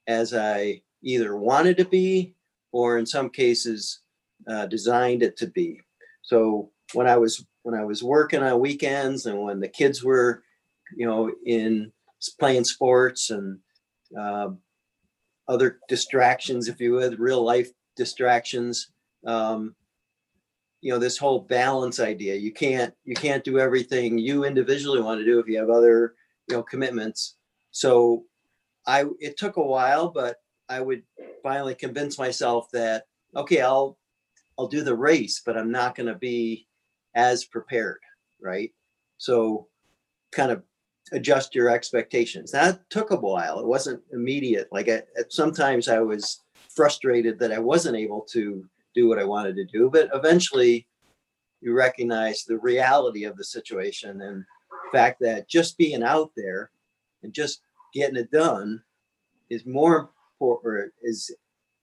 as 0.08 0.34
I 0.34 0.82
either 1.02 1.36
wanted 1.36 1.78
to 1.78 1.86
be 1.86 2.36
or 2.72 2.98
in 2.98 3.06
some 3.06 3.30
cases 3.30 4.02
uh, 4.48 4.66
designed 4.68 5.24
it 5.24 5.38
to 5.38 5.48
be. 5.48 5.82
So 6.22 6.72
when 6.94 7.08
I 7.08 7.18
was 7.18 7.46
when 7.64 7.76
I 7.76 7.84
was 7.84 8.04
working 8.04 8.44
on 8.44 8.60
weekends 8.60 9.26
and 9.26 9.42
when 9.42 9.60
the 9.60 9.68
kids 9.68 10.04
were, 10.04 10.44
you 10.96 11.06
know, 11.06 11.32
in 11.46 11.92
playing 12.40 12.64
sports 12.64 13.30
and 13.30 13.60
uh, 14.18 14.50
other 15.48 15.80
distractions, 15.90 16.68
if 16.68 16.80
you 16.80 16.94
would, 16.94 17.20
real 17.20 17.44
life 17.44 17.70
distractions. 17.96 18.92
Um, 19.26 19.76
you 20.82 20.94
know 20.94 21.00
this 21.00 21.18
whole 21.18 21.40
balance 21.40 22.00
idea 22.00 22.36
you 22.36 22.54
can't 22.54 22.94
you 23.04 23.16
can't 23.16 23.44
do 23.44 23.60
everything 23.60 24.18
you 24.18 24.46
individually 24.46 25.02
want 25.02 25.20
to 25.20 25.26
do 25.26 25.40
if 25.40 25.48
you 25.48 25.58
have 25.58 25.72
other 25.72 26.14
you 26.48 26.56
know 26.56 26.64
commitments. 26.64 27.36
So 27.72 28.26
i 28.86 29.06
it 29.20 29.38
took 29.38 29.58
a 29.58 29.62
while 29.62 30.08
but 30.10 30.38
i 30.70 30.80
would 30.80 31.04
finally 31.44 31.76
convince 31.76 32.18
myself 32.18 32.72
that 32.72 33.04
okay 33.36 33.60
i'll 33.60 33.98
i'll 34.58 34.70
do 34.70 34.82
the 34.82 34.96
race 34.96 35.42
but 35.46 35.58
i'm 35.58 35.70
not 35.70 35.94
going 35.94 36.08
to 36.08 36.16
be 36.16 36.66
as 37.14 37.44
prepared 37.44 38.00
right? 38.40 38.72
So 39.18 39.68
kind 40.32 40.52
of 40.52 40.64
adjust 41.12 41.56
your 41.56 41.70
expectations. 41.70 42.52
That 42.52 42.90
took 42.90 43.12
a 43.12 43.16
while. 43.16 43.60
It 43.60 43.66
wasn't 43.66 44.02
immediate. 44.12 44.68
Like 44.72 44.90
I, 44.90 45.04
sometimes 45.30 45.88
i 45.88 46.00
was 46.00 46.42
frustrated 46.76 47.40
that 47.40 47.52
i 47.52 47.58
wasn't 47.58 47.98
able 47.98 48.22
to 48.22 48.68
do 48.94 49.08
what 49.08 49.20
I 49.20 49.24
wanted 49.24 49.56
to 49.58 49.66
do. 49.66 49.90
But 49.92 50.10
eventually, 50.14 50.88
you 51.62 51.74
recognize 51.74 52.44
the 52.44 52.58
reality 52.58 53.26
of 53.26 53.38
the 53.38 53.44
situation 53.44 54.22
and 54.22 54.44
fact 54.92 55.20
that 55.22 55.50
just 55.50 55.78
being 55.78 56.04
out 56.04 56.32
there 56.36 56.72
and 57.24 57.34
just 57.34 57.62
getting 57.94 58.16
it 58.16 58.32
done 58.32 58.82
is 59.50 59.66
more 59.66 60.10
important 60.40 60.94
is 61.02 61.32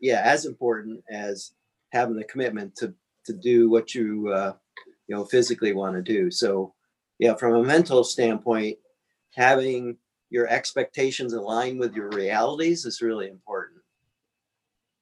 yeah 0.01 0.21
as 0.25 0.45
important 0.47 1.03
as 1.11 1.53
having 1.93 2.17
the 2.17 2.25
commitment 2.25 2.75
to 2.77 2.95
to 3.25 3.33
do 3.33 3.71
what 3.71 3.95
you 3.95 4.29
uh, 4.29 4.53
you 5.07 5.17
know 5.17 5.25
physically 5.25 5.73
want 5.73 5.95
to 5.97 6.03
do. 6.03 6.31
So 6.31 6.75
yeah 7.19 7.35
from 7.35 7.55
a 7.55 7.65
mental 7.65 8.05
standpoint 8.05 8.79
having 9.35 9.97
your 10.31 10.47
expectations 10.49 11.33
align 11.33 11.79
with 11.79 11.95
your 11.95 12.11
realities 12.11 12.85
is 12.85 13.03
really 13.03 13.29
important. 13.29 13.81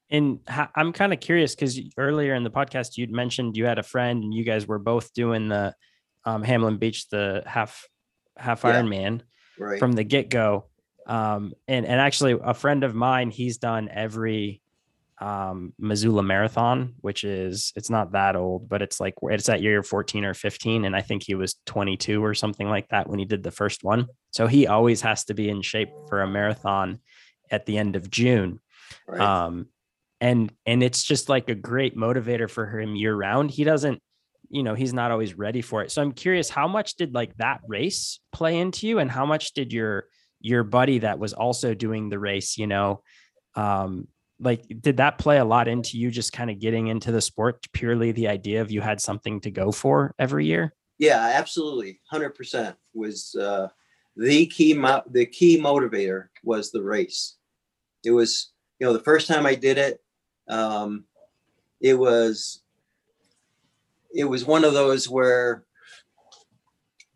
And 0.09 0.39
i'm 0.75 0.93
kind 0.93 1.13
of 1.13 1.19
curious 1.19 1.55
because 1.55 1.79
earlier 1.97 2.35
in 2.35 2.43
the 2.43 2.51
podcast 2.51 2.97
you'd 2.97 3.11
mentioned 3.11 3.57
you 3.57 3.65
had 3.65 3.79
a 3.79 3.83
friend 3.83 4.23
and 4.23 4.33
you 4.33 4.43
guys 4.43 4.67
were 4.67 4.77
both 4.77 5.11
doing 5.13 5.47
the 5.47 5.73
um, 6.25 6.43
hamlin 6.43 6.77
beach 6.77 7.09
the 7.09 7.41
half 7.47 7.87
half 8.37 8.63
Yeah. 8.63 8.81
ironman 8.81 9.21
right. 9.59 9.79
from 9.79 9.93
the 9.93 10.03
get-go 10.03 10.65
um 11.07 11.53
and 11.67 11.85
and 11.85 11.99
actually 11.99 12.37
a 12.43 12.53
friend 12.53 12.83
of 12.83 12.95
mine 12.95 13.29
he's 13.29 13.57
done 13.57 13.89
every 13.91 14.61
um 15.19 15.73
missoula 15.77 16.23
marathon 16.23 16.95
which 17.01 17.23
is 17.23 17.71
it's 17.75 17.89
not 17.89 18.13
that 18.13 18.35
old 18.35 18.67
but 18.67 18.81
it's 18.81 18.99
like 18.99 19.13
it's 19.23 19.47
at 19.49 19.61
year 19.61 19.83
14 19.83 20.25
or 20.25 20.33
15 20.33 20.85
and 20.85 20.95
i 20.95 21.01
think 21.01 21.23
he 21.23 21.35
was 21.35 21.55
22 21.65 22.23
or 22.23 22.33
something 22.33 22.67
like 22.69 22.87
that 22.89 23.07
when 23.09 23.19
he 23.19 23.25
did 23.25 23.43
the 23.43 23.51
first 23.51 23.83
one. 23.83 24.07
So 24.31 24.47
he 24.47 24.65
always 24.65 25.01
has 25.01 25.25
to 25.25 25.33
be 25.35 25.49
in 25.49 25.61
shape 25.61 25.89
for 26.09 26.21
a 26.21 26.27
marathon 26.27 26.99
at 27.51 27.65
the 27.67 27.77
end 27.77 27.95
of 27.95 28.09
june. 28.09 28.59
Right. 29.07 29.21
Um 29.21 29.67
and 30.19 30.51
and 30.65 30.81
it's 30.81 31.03
just 31.03 31.29
like 31.29 31.49
a 31.49 31.55
great 31.55 31.95
motivator 31.95 32.49
for 32.49 32.65
him 32.67 32.95
year 32.95 33.13
round 33.15 33.51
he 33.51 33.63
doesn't 33.63 34.01
you 34.53 34.63
know 34.63 34.75
he's 34.75 34.93
not 34.93 35.11
always 35.11 35.37
ready 35.37 35.61
for 35.61 35.81
it. 35.83 35.91
So 35.91 36.01
i'm 36.01 36.11
curious 36.11 36.49
how 36.49 36.67
much 36.67 36.95
did 36.95 37.13
like 37.13 37.35
that 37.37 37.61
race 37.67 38.19
play 38.31 38.59
into 38.59 38.87
you? 38.87 38.99
And 38.99 39.09
how 39.09 39.25
much 39.25 39.53
did 39.53 39.73
your 39.73 40.05
your 40.39 40.63
buddy 40.63 40.99
that 40.99 41.19
was 41.19 41.33
also 41.33 41.73
doing 41.73 42.09
the 42.09 42.19
race 42.19 42.57
you 42.57 42.67
know 42.67 43.01
um 43.55 44.07
like 44.39 44.65
did 44.81 44.97
that 44.97 45.17
play 45.17 45.37
a 45.37 45.45
lot 45.45 45.67
into 45.67 45.97
you 45.97 46.11
just 46.11 46.33
kind 46.33 46.49
of 46.49 46.59
getting 46.59 46.87
into 46.87 47.11
the 47.11 47.21
sport 47.21 47.65
purely 47.71 48.11
the 48.11 48.27
idea 48.27 48.61
of 48.61 48.71
you 48.71 48.81
had 48.81 48.99
something 48.99 49.39
to 49.39 49.51
go 49.51 49.71
for 49.71 50.13
every 50.19 50.45
year? 50.45 50.73
Yeah 50.97 51.31
absolutely. 51.35 51.99
100% 52.11 52.75
was 52.93 53.35
uh, 53.35 53.67
the 54.15 54.45
key 54.47 54.73
mo- 54.73 55.03
the 55.09 55.25
key 55.25 55.59
motivator 55.59 56.27
was 56.43 56.71
the 56.71 56.83
race. 56.83 57.37
It 58.03 58.11
was 58.11 58.51
you 58.79 58.87
know 58.87 58.93
the 58.93 58.99
first 58.99 59.27
time 59.27 59.45
i 59.45 59.55
did 59.55 59.77
it 59.77 59.99
um, 60.49 61.05
it 61.79 61.97
was 61.97 62.62
it 64.13 64.25
was 64.25 64.45
one 64.45 64.63
of 64.63 64.73
those 64.73 65.09
where 65.09 65.63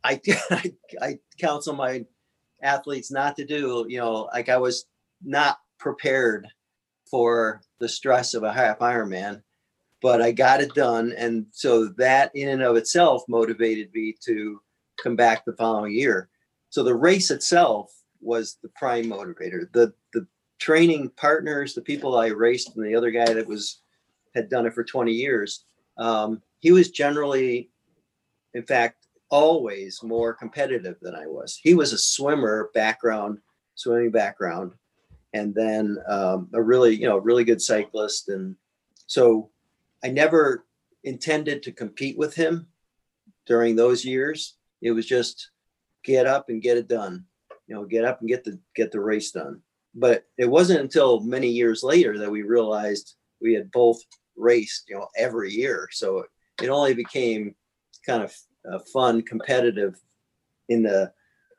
I, 0.04 0.20
I 0.52 0.74
I 1.02 1.20
counsel 1.40 1.76
my 1.76 2.06
athletes 2.64 3.12
not 3.12 3.36
to 3.36 3.46
do 3.46 3.86
you 3.88 4.00
know 4.00 4.30
like 4.34 4.50
I 4.50 4.58
was 4.58 4.86
not 5.24 5.60
prepared 5.80 6.48
for 7.10 7.62
the 7.80 7.88
stress 7.88 8.34
of 8.34 8.44
a 8.44 8.52
half 8.52 8.80
Ironman, 8.80 9.42
but 10.02 10.22
I 10.22 10.32
got 10.32 10.62
it 10.62 10.74
done, 10.74 11.14
and 11.18 11.46
so 11.52 11.86
that 11.98 12.32
in 12.36 12.50
and 12.50 12.62
of 12.62 12.76
itself 12.76 13.24
motivated 13.28 13.90
me 13.94 14.16
to 14.26 14.60
come 15.02 15.16
back 15.16 15.46
the 15.46 15.54
following 15.54 15.94
year. 15.94 16.30
So 16.70 16.84
the 16.84 16.96
race 16.96 17.32
itself 17.32 17.92
was 18.20 18.58
the 18.62 18.70
prime 18.76 19.06
motivator. 19.06 19.72
The 19.72 19.94
the 20.14 20.28
training 20.60 21.12
partners, 21.16 21.74
the 21.74 21.82
people 21.82 22.18
I 22.18 22.28
raced, 22.28 22.76
and 22.76 22.86
the 22.86 22.96
other 22.96 23.12
guy 23.12 23.32
that 23.34 23.48
was 23.48 23.82
had 24.36 24.50
done 24.50 24.66
it 24.66 24.74
for 24.74 24.84
20 24.84 25.12
years, 25.12 25.66
um, 25.98 26.42
he 26.60 26.72
was 26.72 26.92
generally, 26.92 27.70
in 28.54 28.64
fact, 28.64 29.08
always 29.30 30.02
more 30.04 30.34
competitive 30.34 30.96
than 31.02 31.16
I 31.16 31.28
was. 31.28 31.60
He 31.62 31.74
was 31.74 31.94
a 31.94 31.98
swimmer 31.98 32.70
background, 32.74 33.40
swimming 33.76 34.12
background, 34.12 34.74
and 35.34 35.54
then 35.54 35.98
um, 36.08 36.50
a 36.54 36.62
really, 36.62 36.96
you 36.96 37.08
know, 37.08 37.18
really 37.18 37.44
good 37.44 37.62
cyclist. 37.62 38.30
And 38.30 38.56
so 39.06 39.50
I 40.04 40.10
never 40.10 40.66
intended 41.04 41.64
to 41.64 41.72
compete 41.72 42.18
with 42.18 42.34
him 42.34 42.68
during 43.46 43.76
those 43.76 44.06
years. 44.06 44.56
It 44.82 44.92
was 44.92 45.06
just 45.06 45.52
get 46.04 46.26
up 46.26 46.50
and 46.50 46.62
get 46.62 46.78
it 46.78 46.88
done. 46.88 47.26
You 47.68 47.76
know, 47.76 47.86
get 47.86 48.06
up 48.06 48.22
and 48.22 48.30
get 48.30 48.44
the 48.46 48.60
get 48.76 48.92
the 48.92 49.00
race 49.00 49.32
done. 49.32 49.62
But 49.94 50.26
it 50.38 50.46
wasn't 50.46 50.80
until 50.80 51.22
many 51.22 51.50
years 51.50 51.84
later 51.84 52.18
that 52.20 52.32
we 52.32 52.44
realized 52.44 53.16
we 53.42 53.54
had 53.54 53.72
both 53.72 54.00
raced, 54.38 54.86
you 54.88 54.96
know, 54.96 55.08
every 55.18 55.52
year. 55.52 55.90
So 55.92 56.26
it 56.62 56.70
only 56.70 56.94
became 56.94 57.56
kind 58.06 58.24
of 58.24 58.88
fun, 58.90 59.22
competitive 59.22 60.00
in 60.70 60.84
the 60.84 61.12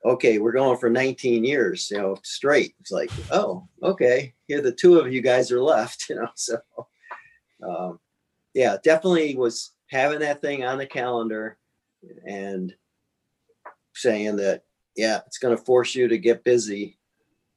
okay, 0.05 0.39
we're 0.39 0.53
going 0.53 0.79
for 0.79 0.91
19 0.91 1.45
years, 1.45 1.91
you 1.91 1.99
know, 1.99 2.17
straight. 2.23 2.75
It's 2.81 2.93
like, 2.93 3.11
oh, 3.31 3.67
okay, 3.83 4.35
here 4.47 4.61
the 4.61 4.73
two 4.73 4.99
of 4.99 5.13
you 5.13 5.21
guys 5.21 5.51
are 5.51 5.63
left, 5.63 6.07
you 6.11 6.17
know. 6.17 6.29
So, 6.35 6.59
um, 7.67 8.01
yeah, 8.55 8.77
definitely 8.83 9.35
was 9.37 9.73
having 9.91 10.21
that 10.21 10.41
thing 10.41 10.65
on 10.65 10.79
the 10.79 10.87
calendar 10.87 11.59
and 12.27 12.75
saying 13.95 14.37
that, 14.37 14.63
yeah, 14.97 15.21
it's 15.27 15.39
going 15.39 15.57
to 15.57 15.63
force 15.63 15.95
you 15.95 16.09
to 16.09 16.19
get 16.19 16.45
busy 16.45 16.99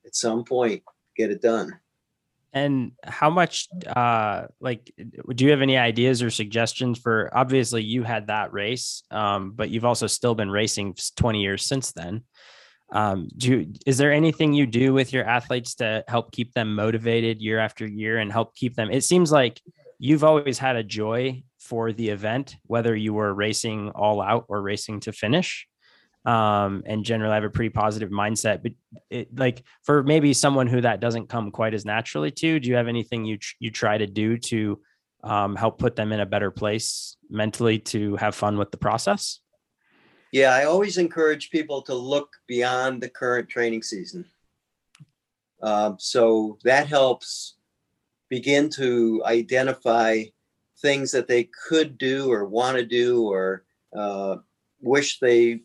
at 0.06 0.16
some 0.16 0.44
point, 0.44 0.84
get 1.16 1.32
it 1.32 1.42
done. 1.42 1.80
And 2.54 2.92
how 3.04 3.30
much 3.30 3.68
uh 3.88 4.46
like 4.60 4.94
do 5.36 5.46
you 5.46 5.52
have 5.52 5.62
any 5.62 5.78
ideas 5.78 6.22
or 6.22 6.30
suggestions 6.30 7.00
for 7.00 7.30
obviously 7.34 7.84
you 7.84 8.04
had 8.04 8.28
that 8.28 8.52
race 8.52 9.04
um 9.12 9.52
but 9.52 9.70
you've 9.70 9.86
also 9.86 10.08
still 10.08 10.36
been 10.36 10.52
racing 10.52 10.96
20 11.16 11.42
years 11.42 11.64
since 11.64 11.92
then. 11.92 12.24
Um 12.92 13.30
do 13.38 13.52
you, 13.52 13.74
is 13.86 13.98
there 13.98 14.12
anything 14.12 14.54
you 14.54 14.66
do 14.66 14.94
with 14.94 15.14
your 15.14 15.26
athletes 15.26 15.76
to 15.76 16.04
help 16.08 16.32
keep 16.32 16.54
them 16.54 16.76
motivated 16.76 17.42
year 17.42 17.60
after 17.60 17.86
year 17.88 18.18
and 18.18 18.32
help 18.32 18.56
keep 18.56 18.76
them 18.76 18.92
it 18.92 19.04
seems 19.04 19.32
like 19.32 19.62
you've 19.98 20.24
always 20.24 20.58
had 20.58 20.76
a 20.76 20.84
joy 20.84 21.44
for 21.60 21.94
the 21.94 22.10
event 22.10 22.58
whether 22.64 22.96
you 22.96 23.14
were 23.14 23.34
racing 23.34 23.92
all 23.92 24.22
out 24.22 24.46
or 24.50 24.62
racing 24.62 25.00
to 25.02 25.14
finish 25.14 25.68
um 26.26 26.84
and 26.86 27.04
generally 27.04 27.32
I 27.32 27.36
have 27.36 27.44
a 27.44 27.50
pretty 27.50 27.70
positive 27.70 28.12
mindset 28.12 28.62
but 28.62 28.74
it 29.10 29.36
like 29.38 29.64
for 29.84 30.04
maybe 30.04 30.34
someone 30.34 30.68
who 30.68 30.82
that 30.82 31.00
doesn't 31.00 31.30
come 31.30 31.50
quite 31.50 31.74
as 31.74 31.84
naturally 31.84 32.30
to 32.32 32.60
do 32.60 32.70
you 32.70 32.76
have 32.76 32.88
anything 32.88 33.26
you 33.26 33.38
tr- 33.38 33.56
you 33.60 33.72
try 33.72 33.98
to 33.98 34.06
do 34.06 34.38
to 34.38 34.80
um, 35.24 35.56
help 35.56 35.78
put 35.80 35.96
them 35.96 36.12
in 36.12 36.20
a 36.20 36.26
better 36.26 36.52
place 36.52 37.18
mentally 37.30 37.80
to 37.80 38.16
have 38.18 38.36
fun 38.36 38.58
with 38.58 38.72
the 38.72 38.78
process 38.78 39.40
Yeah, 40.32 40.54
I 40.54 40.64
always 40.64 40.98
encourage 40.98 41.52
people 41.52 41.82
to 41.84 41.94
look 41.94 42.30
beyond 42.48 43.02
the 43.02 43.10
current 43.10 43.50
training 43.50 43.84
season. 43.84 44.24
Um, 45.62 45.98
so 46.00 46.58
that 46.64 46.88
helps 46.88 47.58
begin 48.30 48.70
to 48.70 49.22
identify 49.26 50.24
things 50.82 51.12
that 51.12 51.28
they 51.28 51.50
could 51.68 51.98
do 51.98 52.32
or 52.32 52.46
want 52.46 52.78
to 52.78 52.86
do 52.86 53.28
or 53.28 53.66
uh, 53.96 54.38
wish 54.82 55.20
they, 55.20 55.62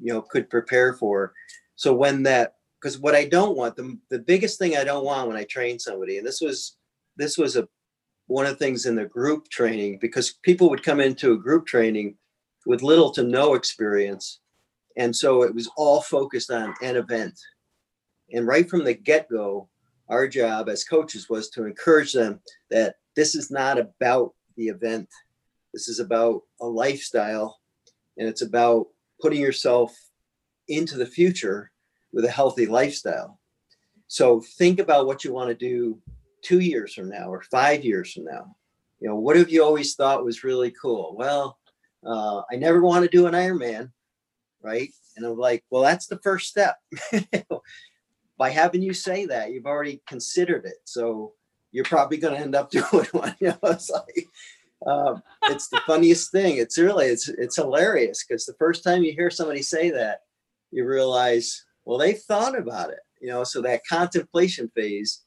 you 0.00 0.12
know, 0.12 0.22
could 0.22 0.48
prepare 0.50 0.94
for. 0.94 1.32
So 1.76 1.94
when 1.94 2.22
that, 2.24 2.54
because 2.80 2.98
what 2.98 3.14
I 3.14 3.24
don't 3.24 3.56
want, 3.56 3.76
the, 3.76 3.98
the 4.08 4.18
biggest 4.18 4.58
thing 4.58 4.76
I 4.76 4.84
don't 4.84 5.04
want 5.04 5.28
when 5.28 5.36
I 5.36 5.44
train 5.44 5.78
somebody, 5.78 6.18
and 6.18 6.26
this 6.26 6.40
was, 6.40 6.76
this 7.16 7.36
was 7.36 7.56
a, 7.56 7.68
one 8.26 8.46
of 8.46 8.52
the 8.52 8.64
things 8.64 8.86
in 8.86 8.94
the 8.94 9.04
group 9.04 9.48
training, 9.48 9.98
because 10.00 10.34
people 10.42 10.70
would 10.70 10.82
come 10.82 11.00
into 11.00 11.32
a 11.32 11.38
group 11.38 11.66
training 11.66 12.16
with 12.66 12.82
little 12.82 13.10
to 13.12 13.22
no 13.22 13.54
experience. 13.54 14.40
And 14.96 15.14
so 15.14 15.42
it 15.42 15.54
was 15.54 15.70
all 15.76 16.00
focused 16.00 16.50
on 16.50 16.74
an 16.82 16.96
event. 16.96 17.38
And 18.32 18.46
right 18.46 18.68
from 18.68 18.84
the 18.84 18.94
get 18.94 19.28
go, 19.28 19.68
our 20.08 20.26
job 20.28 20.68
as 20.68 20.84
coaches 20.84 21.28
was 21.28 21.50
to 21.50 21.64
encourage 21.64 22.12
them 22.12 22.40
that 22.70 22.96
this 23.16 23.34
is 23.34 23.50
not 23.50 23.78
about 23.78 24.34
the 24.56 24.68
event. 24.68 25.08
This 25.72 25.88
is 25.88 26.00
about 26.00 26.42
a 26.60 26.66
lifestyle 26.66 27.60
and 28.18 28.28
it's 28.28 28.42
about 28.42 28.88
putting 29.20 29.40
yourself 29.40 29.96
into 30.68 30.96
the 30.96 31.06
future 31.06 31.70
with 32.12 32.24
a 32.24 32.30
healthy 32.30 32.66
lifestyle. 32.66 33.38
So 34.08 34.40
think 34.40 34.80
about 34.80 35.06
what 35.06 35.24
you 35.24 35.32
want 35.32 35.50
to 35.50 35.54
do 35.54 36.00
two 36.42 36.60
years 36.60 36.94
from 36.94 37.08
now 37.08 37.28
or 37.28 37.42
five 37.42 37.84
years 37.84 38.12
from 38.12 38.24
now. 38.24 38.56
You 38.98 39.08
know, 39.08 39.16
what 39.16 39.36
have 39.36 39.50
you 39.50 39.64
always 39.64 39.94
thought 39.94 40.24
was 40.24 40.44
really 40.44 40.72
cool? 40.72 41.14
Well, 41.16 41.58
uh, 42.04 42.42
I 42.50 42.56
never 42.56 42.80
want 42.80 43.04
to 43.04 43.10
do 43.10 43.26
an 43.26 43.34
Ironman, 43.34 43.90
right? 44.62 44.90
And 45.16 45.26
I'm 45.26 45.38
like, 45.38 45.64
well, 45.70 45.82
that's 45.82 46.06
the 46.06 46.18
first 46.18 46.48
step. 46.48 46.76
By 48.38 48.50
having 48.50 48.82
you 48.82 48.94
say 48.94 49.26
that, 49.26 49.52
you've 49.52 49.66
already 49.66 50.02
considered 50.06 50.64
it. 50.64 50.76
So 50.84 51.34
you're 51.72 51.84
probably 51.84 52.16
going 52.16 52.34
to 52.34 52.40
end 52.40 52.54
up 52.54 52.70
doing 52.70 53.06
one. 53.12 53.36
You 53.40 53.48
know, 53.48 53.58
it's 53.64 53.90
like, 53.90 54.26
um, 54.86 55.22
it's 55.44 55.68
the 55.68 55.80
funniest 55.86 56.32
thing. 56.32 56.56
It's 56.56 56.78
really, 56.78 57.06
it's, 57.06 57.28
it's 57.28 57.56
hilarious 57.56 58.24
because 58.24 58.46
the 58.46 58.54
first 58.54 58.82
time 58.82 59.02
you 59.02 59.12
hear 59.12 59.30
somebody 59.30 59.62
say 59.62 59.90
that, 59.90 60.20
you 60.70 60.86
realize, 60.86 61.64
well, 61.84 61.98
they've 61.98 62.18
thought 62.18 62.56
about 62.56 62.90
it, 62.90 63.00
you 63.20 63.28
know, 63.28 63.44
so 63.44 63.60
that 63.62 63.86
contemplation 63.88 64.70
phase 64.74 65.22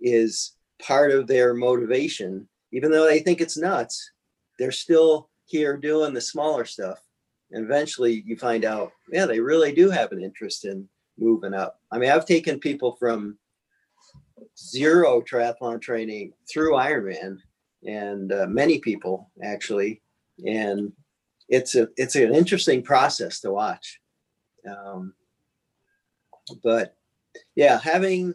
is 0.00 0.56
part 0.82 1.12
of 1.12 1.26
their 1.26 1.54
motivation 1.54 2.48
even 2.72 2.90
though 2.90 3.06
they 3.06 3.20
think 3.20 3.40
it's 3.40 3.56
nuts, 3.56 4.12
they're 4.58 4.72
still 4.72 5.28
here 5.46 5.76
doing 5.76 6.14
the 6.14 6.20
smaller 6.20 6.64
stuff. 6.64 7.00
And 7.50 7.64
eventually 7.64 8.22
you 8.24 8.36
find 8.36 8.64
out, 8.64 8.92
yeah, 9.10 9.26
they 9.26 9.40
really 9.40 9.72
do 9.72 9.90
have 9.90 10.12
an 10.12 10.22
interest 10.22 10.64
in 10.64 10.88
moving 11.18 11.54
up. 11.54 11.80
I 11.90 11.98
mean, 11.98 12.10
I've 12.10 12.26
taken 12.26 12.60
people 12.60 12.96
from 12.96 13.38
zero 14.56 15.20
triathlon 15.20 15.80
training 15.80 16.32
through 16.50 16.74
Ironman 16.74 17.38
and 17.84 18.32
uh, 18.32 18.46
many 18.48 18.78
people 18.78 19.30
actually. 19.42 20.02
And 20.46 20.92
it's 21.48 21.74
a, 21.74 21.88
it's 21.96 22.16
an 22.16 22.34
interesting 22.34 22.82
process 22.82 23.40
to 23.40 23.52
watch. 23.52 24.00
Um, 24.68 25.14
but 26.62 26.96
yeah, 27.54 27.78
having, 27.78 28.34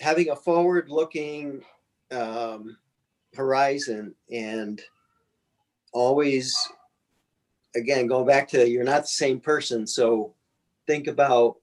having 0.00 0.30
a 0.30 0.36
forward 0.36 0.88
looking 0.88 1.62
um, 2.10 2.76
horizon 3.34 4.14
and 4.30 4.80
always 5.92 6.56
again 7.74 8.06
going 8.06 8.26
back 8.26 8.48
to 8.48 8.68
you're 8.68 8.84
not 8.84 9.02
the 9.02 9.08
same 9.08 9.40
person 9.40 9.86
so 9.86 10.34
think 10.86 11.06
about 11.06 11.56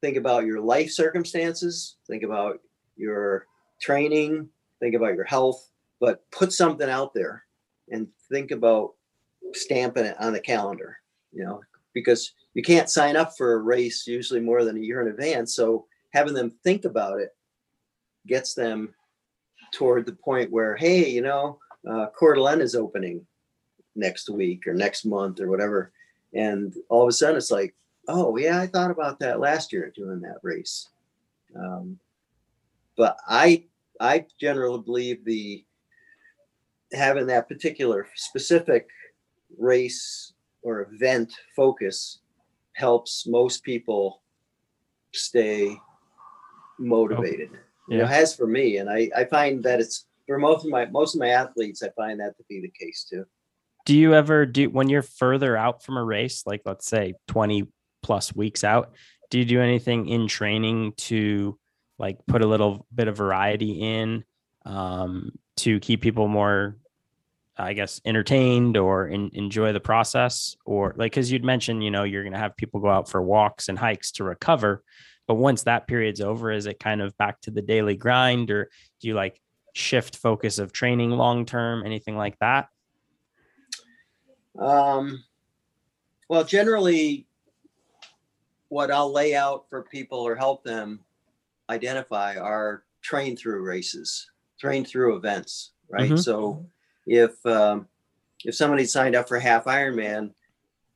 think 0.00 0.16
about 0.16 0.44
your 0.44 0.60
life 0.60 0.90
circumstances 0.90 1.96
think 2.06 2.22
about 2.22 2.60
your 2.96 3.46
training 3.80 4.48
think 4.82 4.94
about 4.94 5.14
your 5.14 5.24
health 5.24 5.70
but 6.00 6.28
put 6.32 6.52
something 6.52 6.90
out 6.90 7.14
there 7.14 7.44
and 7.90 8.08
think 8.28 8.50
about 8.50 8.94
stamping 9.54 10.04
it 10.04 10.20
on 10.20 10.32
the 10.32 10.40
calendar 10.40 10.96
you 11.32 11.44
know 11.44 11.60
because 11.94 12.32
you 12.54 12.62
can't 12.62 12.90
sign 12.90 13.16
up 13.16 13.32
for 13.36 13.54
a 13.54 13.58
race 13.58 14.06
usually 14.06 14.40
more 14.40 14.64
than 14.64 14.76
a 14.76 14.80
year 14.80 15.00
in 15.00 15.08
advance 15.08 15.54
so 15.54 15.86
having 16.12 16.34
them 16.34 16.50
think 16.64 16.84
about 16.84 17.20
it 17.20 17.34
gets 18.26 18.54
them 18.54 18.92
toward 19.72 20.04
the 20.04 20.12
point 20.12 20.50
where 20.50 20.76
hey 20.76 21.08
you 21.08 21.22
know 21.22 21.58
uh, 21.88 22.06
Coeur 22.14 22.34
d'Alene 22.34 22.60
is 22.60 22.74
opening 22.74 23.26
next 23.94 24.30
week 24.30 24.66
or 24.66 24.74
next 24.74 25.04
month 25.04 25.40
or 25.40 25.48
whatever. 25.48 25.92
And 26.34 26.74
all 26.88 27.02
of 27.02 27.08
a 27.08 27.12
sudden 27.12 27.36
it's 27.36 27.50
like, 27.50 27.74
oh 28.08 28.36
yeah, 28.36 28.60
I 28.60 28.66
thought 28.66 28.90
about 28.90 29.18
that 29.20 29.40
last 29.40 29.72
year 29.72 29.92
doing 29.94 30.20
that 30.20 30.38
race. 30.42 30.88
Um, 31.56 31.98
but 32.96 33.16
I 33.26 33.64
I 34.02 34.26
generally 34.40 34.82
believe 34.82 35.24
the 35.24 35.64
having 36.92 37.26
that 37.28 37.48
particular 37.48 38.06
specific 38.16 38.88
race 39.58 40.34
or 40.62 40.88
event 40.92 41.32
focus 41.56 42.20
helps 42.74 43.26
most 43.26 43.62
people 43.64 44.22
stay 45.12 45.76
motivated. 46.78 47.50
You 47.88 47.98
know, 47.98 48.04
Yeah. 48.04 48.08
has 48.08 48.34
for 48.34 48.46
me, 48.46 48.78
and 48.78 48.88
I 48.90 49.10
I 49.16 49.24
find 49.24 49.62
that 49.64 49.80
it's 49.80 50.06
for 50.26 50.38
most 50.38 50.64
of 50.64 50.70
my 50.70 50.86
most 50.86 51.14
of 51.14 51.20
my 51.20 51.28
athletes, 51.28 51.82
I 51.82 51.90
find 51.90 52.20
that 52.20 52.36
to 52.38 52.44
be 52.48 52.60
the 52.60 52.70
case 52.70 53.04
too. 53.08 53.24
do 53.84 53.94
you 53.98 54.14
ever 54.14 54.46
do 54.46 54.70
when 54.70 54.88
you're 54.88 55.02
further 55.02 55.56
out 55.56 55.82
from 55.82 55.96
a 55.96 56.04
race 56.04 56.44
like 56.46 56.62
let's 56.64 56.86
say 56.86 57.14
20 57.26 57.66
plus 58.00 58.32
weeks 58.34 58.62
out 58.62 58.94
do 59.28 59.38
you 59.40 59.44
do 59.44 59.60
anything 59.60 60.08
in 60.08 60.28
training 60.28 60.92
to 60.96 61.58
like 61.98 62.18
put 62.26 62.42
a 62.42 62.46
little 62.46 62.86
bit 62.94 63.08
of 63.08 63.16
variety 63.16 63.72
in 63.72 64.24
um, 64.64 65.32
to 65.56 65.80
keep 65.80 66.00
people 66.00 66.28
more 66.28 66.76
i 67.58 67.74
guess 67.74 68.00
entertained 68.06 68.78
or 68.78 69.06
in, 69.06 69.30
enjoy 69.34 69.74
the 69.74 69.80
process 69.80 70.56
or 70.64 70.94
like 70.96 71.12
because 71.12 71.30
you'd 71.30 71.44
mentioned 71.44 71.84
you 71.84 71.90
know 71.90 72.02
you're 72.02 72.22
going 72.22 72.32
to 72.32 72.38
have 72.38 72.56
people 72.56 72.80
go 72.80 72.88
out 72.88 73.10
for 73.10 73.20
walks 73.20 73.68
and 73.68 73.78
hikes 73.78 74.10
to 74.10 74.24
recover 74.24 74.82
but 75.26 75.34
once 75.34 75.62
that 75.64 75.86
period's 75.86 76.22
over 76.22 76.50
is 76.50 76.64
it 76.64 76.80
kind 76.80 77.02
of 77.02 77.16
back 77.18 77.38
to 77.42 77.50
the 77.50 77.60
daily 77.60 77.94
grind 77.94 78.50
or 78.50 78.70
do 79.00 79.08
you 79.08 79.14
like 79.14 79.42
shift 79.72 80.16
focus 80.16 80.58
of 80.58 80.72
training 80.72 81.10
long 81.10 81.44
term 81.44 81.84
anything 81.84 82.16
like 82.16 82.38
that? 82.38 82.68
Um, 84.58 85.24
well, 86.28 86.44
generally, 86.44 87.26
what 88.68 88.90
I'll 88.90 89.12
lay 89.12 89.34
out 89.34 89.68
for 89.68 89.82
people 89.82 90.18
or 90.18 90.34
help 90.34 90.62
them 90.62 91.00
identify 91.70 92.36
are 92.36 92.84
train 93.02 93.36
through 93.36 93.62
races, 93.62 94.30
train 94.58 94.84
through 94.84 95.16
events, 95.16 95.72
right? 95.88 96.12
Mhm. 96.12 96.18
So 96.18 96.66
if 97.06 97.44
um, 97.46 97.88
if 98.44 98.54
somebody 98.54 98.84
signed 98.84 99.14
up 99.14 99.28
for 99.28 99.38
half 99.38 99.64
Ironman, 99.64 100.32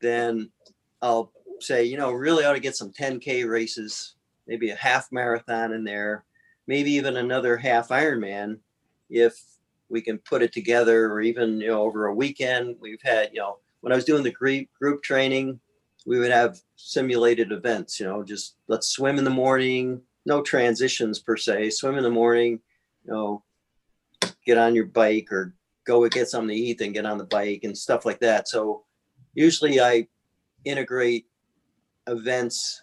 then 0.01 0.51
I'll 1.03 1.33
say, 1.61 1.85
you 1.85 1.97
know, 1.97 2.13
really 2.13 2.45
ought 2.45 2.55
to 2.55 2.61
get 2.61 2.77
some 2.77 2.93
10k 2.93 3.49
races, 3.49 4.15
maybe 4.47 4.71
a 4.71 4.77
half 4.77 5.11
marathon 5.11 5.73
in 5.73 5.85
there, 5.85 6.25
maybe 6.67 6.91
even 6.93 7.17
another 7.17 7.57
half 7.57 7.89
Ironman 7.89 8.59
if 9.09 9.41
we 9.89 10.01
can 10.01 10.19
put 10.19 10.43
it 10.43 10.53
together 10.53 11.07
or 11.07 11.21
even 11.21 11.61
you 11.61 11.69
know 11.69 11.83
over 11.83 12.07
a 12.07 12.15
weekend 12.15 12.77
we've 12.81 13.03
had 13.03 13.31
you 13.33 13.41
know 13.41 13.59
when 13.81 13.93
i 13.93 13.97
was 13.97 14.05
doing 14.05 14.23
the 14.23 14.31
group 14.31 14.67
group 14.79 15.03
training 15.03 15.59
we 16.07 16.19
would 16.19 16.31
have 16.31 16.59
simulated 16.77 17.53
events 17.53 18.01
you 18.01 18.07
know 18.07 18.23
just 18.23 18.57
let's 18.69 18.89
swim 18.89 19.19
in 19.19 19.25
the 19.25 19.31
morning 19.31 20.01
no 20.27 20.43
transitions 20.43 21.19
per 21.19 21.37
se. 21.37 21.71
Swim 21.71 21.97
in 21.97 22.05
the 22.05 22.11
morning 22.11 22.61
you 23.05 23.13
know 23.13 23.43
get 24.45 24.59
on 24.59 24.75
your 24.75 24.87
bike 24.87 25.33
or 25.33 25.55
go 25.85 26.07
get 26.09 26.29
something 26.29 26.49
to 26.49 26.55
eat 26.55 26.81
and 26.81 26.95
get 26.95 27.07
on 27.07 27.19
the 27.19 27.25
bike 27.25 27.61
and 27.65 27.77
stuff 27.77 28.05
like 28.05 28.21
that. 28.21 28.49
So 28.49 28.85
usually 29.37 29.81
i 29.81 30.09
integrate 30.65 31.27
events 32.09 32.83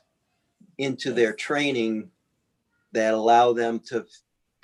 into 0.78 1.12
their 1.12 1.34
training 1.34 2.10
that 2.94 3.14
allow 3.14 3.52
them 3.52 3.80
to 3.80 4.06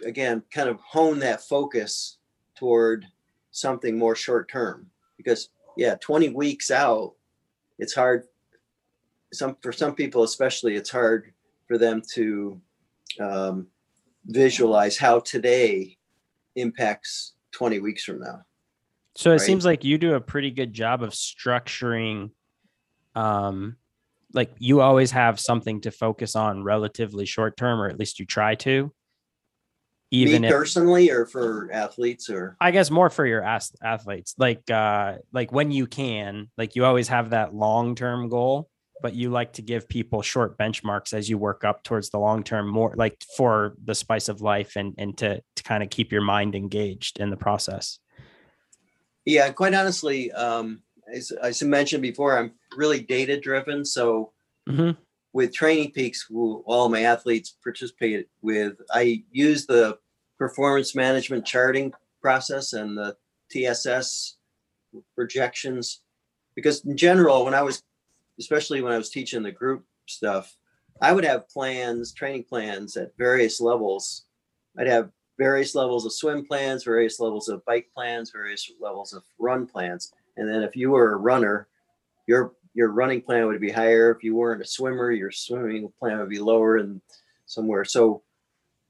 again 0.06 0.42
kind 0.54 0.70
of 0.70 0.80
hone 0.80 1.20
that 1.20 1.42
focus 1.42 2.20
toward 2.56 3.06
something 3.52 3.98
more 3.98 4.16
short 4.16 4.50
term 4.50 4.90
because 5.18 5.50
yeah 5.76 5.96
20 5.96 6.30
weeks 6.30 6.72
out 6.72 7.14
it's 7.80 7.94
hard 7.94 8.24
some 9.34 9.58
for 9.62 9.74
some 9.74 9.94
people 9.94 10.24
especially 10.24 10.76
it's 10.76 10.90
hard 10.90 11.34
for 11.68 11.78
them 11.78 12.02
to 12.14 12.62
um, 13.20 13.68
visualize 14.26 14.98
how 14.98 15.20
today 15.20 15.98
impacts 16.56 17.34
20 17.52 17.80
weeks 17.80 18.04
from 18.04 18.20
now. 18.20 18.42
So 19.16 19.32
it 19.32 19.34
right? 19.34 19.42
seems 19.42 19.66
like 19.66 19.84
you 19.84 19.98
do 19.98 20.14
a 20.14 20.22
pretty 20.22 20.52
good 20.52 20.74
job 20.74 21.04
of 21.04 21.12
structuring 21.12 22.32
um 23.16 23.76
like 24.34 24.52
you 24.60 24.82
always 24.82 25.12
have 25.12 25.40
something 25.40 25.82
to 25.82 25.92
focus 25.92 26.36
on 26.36 26.64
relatively 26.64 27.26
short 27.26 27.58
term 27.58 27.82
or 27.82 27.88
at 27.88 27.98
least 27.98 28.20
you 28.20 28.26
try 28.26 28.54
to 28.54 28.94
even 30.12 30.44
me 30.44 30.48
if 30.48 30.54
personally 30.54 31.10
or 31.10 31.26
for 31.26 31.70
athletes 31.72 32.30
or? 32.30 32.56
I 32.62 32.72
guess 32.72 32.92
more 32.92 33.10
for 33.10 33.26
your 33.26 33.44
athletes 33.44 34.36
like 34.38 34.70
uh 34.70 35.16
like 35.34 35.52
when 35.52 35.72
you 35.72 35.88
can 35.88 36.50
like 36.58 36.76
you 36.76 36.86
always 36.86 37.08
have 37.08 37.32
that 37.32 37.54
long-term 37.54 38.30
goal 38.30 38.70
but 39.02 39.16
you 39.16 39.30
like 39.30 39.54
to 39.54 39.62
give 39.62 39.88
people 39.88 40.22
short 40.22 40.58
benchmarks 40.58 41.14
as 41.14 41.30
you 41.30 41.38
work 41.38 41.64
up 41.64 41.84
towards 41.84 42.10
the 42.10 42.20
long 42.20 42.44
term 42.44 42.68
more 42.68 42.94
like 42.98 43.24
for 43.38 43.76
the 43.84 43.96
spice 43.96 44.30
of 44.30 44.42
life 44.42 44.76
and 44.76 44.94
and 44.98 45.18
to 45.18 45.42
to 45.56 45.64
kind 45.64 45.84
of 45.84 45.90
keep 45.90 46.12
your 46.12 46.22
mind 46.22 46.56
engaged 46.56 47.20
in 47.20 47.30
the 47.30 47.38
process 47.38 48.00
Yeah, 49.26 49.52
quite 49.52 49.76
honestly, 49.76 50.32
um, 50.32 50.82
as, 51.14 51.32
as 51.32 51.62
I 51.62 51.66
mentioned 51.68 52.02
before, 52.02 52.38
I'm 52.38 52.54
really 52.76 53.02
data 53.02 53.40
driven. 53.40 53.86
So 53.86 54.34
Mhm. 54.68 54.98
with 55.34 55.54
TrainingPeaks, 55.54 56.20
who 56.28 56.64
all 56.66 56.90
my 56.90 57.02
athletes 57.02 57.56
participate 57.64 58.28
with, 58.42 58.74
I 58.92 59.24
use 59.32 59.66
the 59.66 60.00
performance 60.38 60.96
management 60.96 61.46
charting 61.46 61.94
process 62.22 62.74
and 62.74 62.98
the 62.98 63.18
TSS 63.52 64.38
projections. 65.16 66.02
Because 66.56 66.84
in 66.86 66.98
general, 66.98 67.46
when 67.46 67.54
I 67.54 67.62
was, 67.62 67.84
especially 68.40 68.82
when 68.82 68.94
I 68.94 68.98
was 68.98 69.10
teaching 69.10 69.44
the 69.44 69.52
group 69.52 69.86
stuff, 70.08 70.56
I 71.02 71.12
would 71.12 71.24
have 71.24 71.50
plans, 71.50 72.14
training 72.14 72.46
plans 72.46 72.98
at 72.98 73.18
various 73.18 73.62
levels. 73.62 74.26
I'd 74.78 74.88
have 74.88 75.12
various 75.38 75.76
levels 75.76 76.06
of 76.06 76.14
swim 76.14 76.46
plans, 76.46 76.84
various 76.84 77.20
levels 77.20 77.48
of 77.48 77.64
bike 77.66 77.88
plans, 77.94 78.32
various 78.32 78.70
levels 78.80 79.14
of 79.14 79.24
run 79.40 79.66
plans. 79.66 80.12
And 80.38 80.48
then 80.48 80.64
if 80.64 80.76
you 80.76 80.92
were 80.92 81.14
a 81.14 81.18
runner, 81.18 81.68
your 82.28 82.54
your 82.74 82.90
running 82.90 83.22
plan 83.22 83.48
would 83.48 83.60
be 83.60 83.72
higher. 83.72 84.12
If 84.12 84.24
you 84.24 84.36
weren't 84.36 84.62
a 84.62 84.66
swimmer, 84.66 85.12
your 85.12 85.32
swimming 85.32 85.92
plan 86.00 86.20
would 86.20 86.30
be 86.30 86.40
lower 86.40 86.78
and 86.78 87.02
somewhere. 87.46 87.84
So 87.84 88.22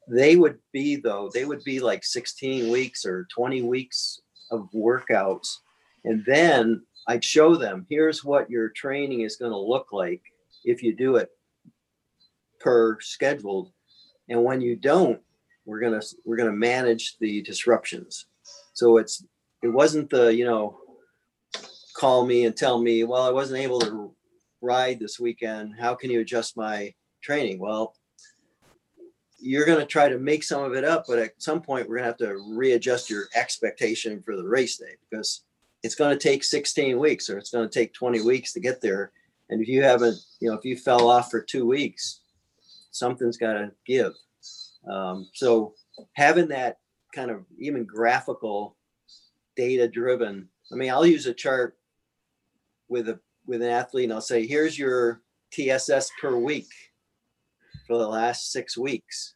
they 0.07 0.35
would 0.35 0.59
be 0.73 0.95
though, 0.97 1.29
they 1.33 1.45
would 1.45 1.63
be 1.63 1.79
like 1.79 2.03
16 2.03 2.71
weeks 2.71 3.05
or 3.05 3.27
20 3.33 3.61
weeks 3.61 4.21
of 4.51 4.69
workouts. 4.73 5.57
And 6.03 6.23
then 6.25 6.83
I'd 7.09 7.25
show 7.25 7.55
them 7.55 7.87
here's 7.89 8.23
what 8.23 8.51
your 8.51 8.69
training 8.69 9.21
is 9.21 9.35
going 9.35 9.51
to 9.51 9.57
look 9.57 9.87
like 9.91 10.21
if 10.63 10.83
you 10.83 10.95
do 10.95 11.15
it 11.15 11.31
per 12.59 12.99
scheduled. 13.01 13.71
And 14.29 14.43
when 14.43 14.61
you 14.61 14.75
don't, 14.75 15.19
we're 15.65 15.79
gonna 15.79 16.01
we're 16.23 16.37
gonna 16.37 16.51
manage 16.51 17.17
the 17.19 17.41
disruptions. 17.41 18.27
So 18.73 18.97
it's 18.97 19.25
it 19.63 19.69
wasn't 19.69 20.11
the 20.11 20.35
you 20.35 20.45
know 20.45 20.77
call 21.95 22.27
me 22.27 22.45
and 22.45 22.55
tell 22.55 22.79
me 22.79 23.03
well 23.03 23.23
I 23.23 23.31
wasn't 23.31 23.59
able 23.59 23.79
to 23.79 24.13
ride 24.61 24.99
this 24.99 25.19
weekend. 25.19 25.73
How 25.79 25.95
can 25.95 26.11
you 26.11 26.19
adjust 26.19 26.57
my 26.57 26.93
training? 27.23 27.59
Well, 27.59 27.95
you're 29.39 29.65
going 29.65 29.79
to 29.79 29.85
try 29.85 30.09
to 30.09 30.19
make 30.19 30.43
some 30.43 30.63
of 30.63 30.73
it 30.73 30.83
up, 30.83 31.05
but 31.07 31.17
at 31.17 31.41
some 31.41 31.61
point 31.61 31.89
we're 31.89 31.97
going 31.97 32.13
to 32.13 32.25
have 32.25 32.29
to 32.29 32.55
readjust 32.55 33.09
your 33.09 33.29
expectation 33.35 34.21
for 34.21 34.35
the 34.35 34.47
race 34.47 34.77
day 34.77 34.95
because 35.09 35.43
it's 35.83 35.95
going 35.95 36.17
to 36.17 36.21
take 36.21 36.43
16 36.43 36.99
weeks 36.99 37.29
or 37.29 37.37
it's 37.37 37.51
going 37.51 37.67
to 37.67 37.73
take 37.73 37.93
20 37.93 38.21
weeks 38.21 38.53
to 38.53 38.59
get 38.59 38.81
there. 38.81 39.11
And 39.49 39.61
if 39.61 39.67
you 39.67 39.81
haven't, 39.81 40.17
you 40.39 40.49
know, 40.49 40.57
if 40.57 40.65
you 40.65 40.77
fell 40.77 41.09
off 41.09 41.31
for 41.31 41.41
two 41.41 41.65
weeks, 41.65 42.21
something's 42.91 43.37
got 43.37 43.53
to 43.53 43.71
give. 43.85 44.13
Um, 44.89 45.29
so 45.33 45.73
having 46.13 46.49
that 46.49 46.77
kind 47.13 47.31
of 47.31 47.45
even 47.57 47.85
graphical, 47.85 48.75
data 49.55 49.87
driven. 49.87 50.49
I 50.71 50.75
mean, 50.75 50.91
I'll 50.91 51.05
use 51.05 51.25
a 51.25 51.33
chart 51.33 51.77
with 52.87 53.09
a 53.09 53.19
with 53.45 53.61
an 53.61 53.69
athlete, 53.69 54.05
and 54.05 54.13
I'll 54.13 54.21
say, 54.21 54.45
"Here's 54.45 54.77
your 54.77 55.21
TSS 55.51 56.11
per 56.21 56.35
week 56.37 56.69
for 57.87 57.97
the 57.97 58.07
last 58.07 58.51
six 58.51 58.77
weeks." 58.77 59.35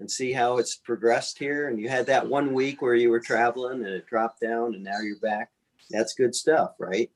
and 0.00 0.10
see 0.10 0.32
how 0.32 0.58
it's 0.58 0.74
progressed 0.74 1.38
here. 1.38 1.68
And 1.68 1.78
you 1.78 1.88
had 1.88 2.06
that 2.06 2.28
one 2.28 2.52
week 2.52 2.82
where 2.82 2.96
you 2.96 3.10
were 3.10 3.20
traveling 3.20 3.84
and 3.84 3.94
it 3.94 4.06
dropped 4.06 4.40
down 4.40 4.74
and 4.74 4.82
now 4.82 4.98
you're 5.00 5.20
back. 5.20 5.50
That's 5.90 6.14
good 6.14 6.34
stuff, 6.34 6.74
right? 6.78 7.10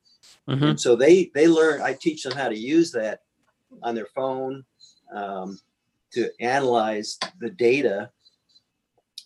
Mhm. 0.48 0.70
And 0.70 0.80
so 0.80 0.96
they 0.96 1.30
they 1.34 1.48
learn. 1.48 1.80
I 1.82 1.94
teach 1.94 2.22
them 2.22 2.32
how 2.32 2.48
to 2.48 2.58
use 2.58 2.92
that 2.92 3.22
on 3.82 3.94
their 3.94 4.08
phone 4.14 4.64
um, 5.14 5.58
to 6.12 6.30
analyze 6.40 7.18
the 7.40 7.50
data 7.50 8.10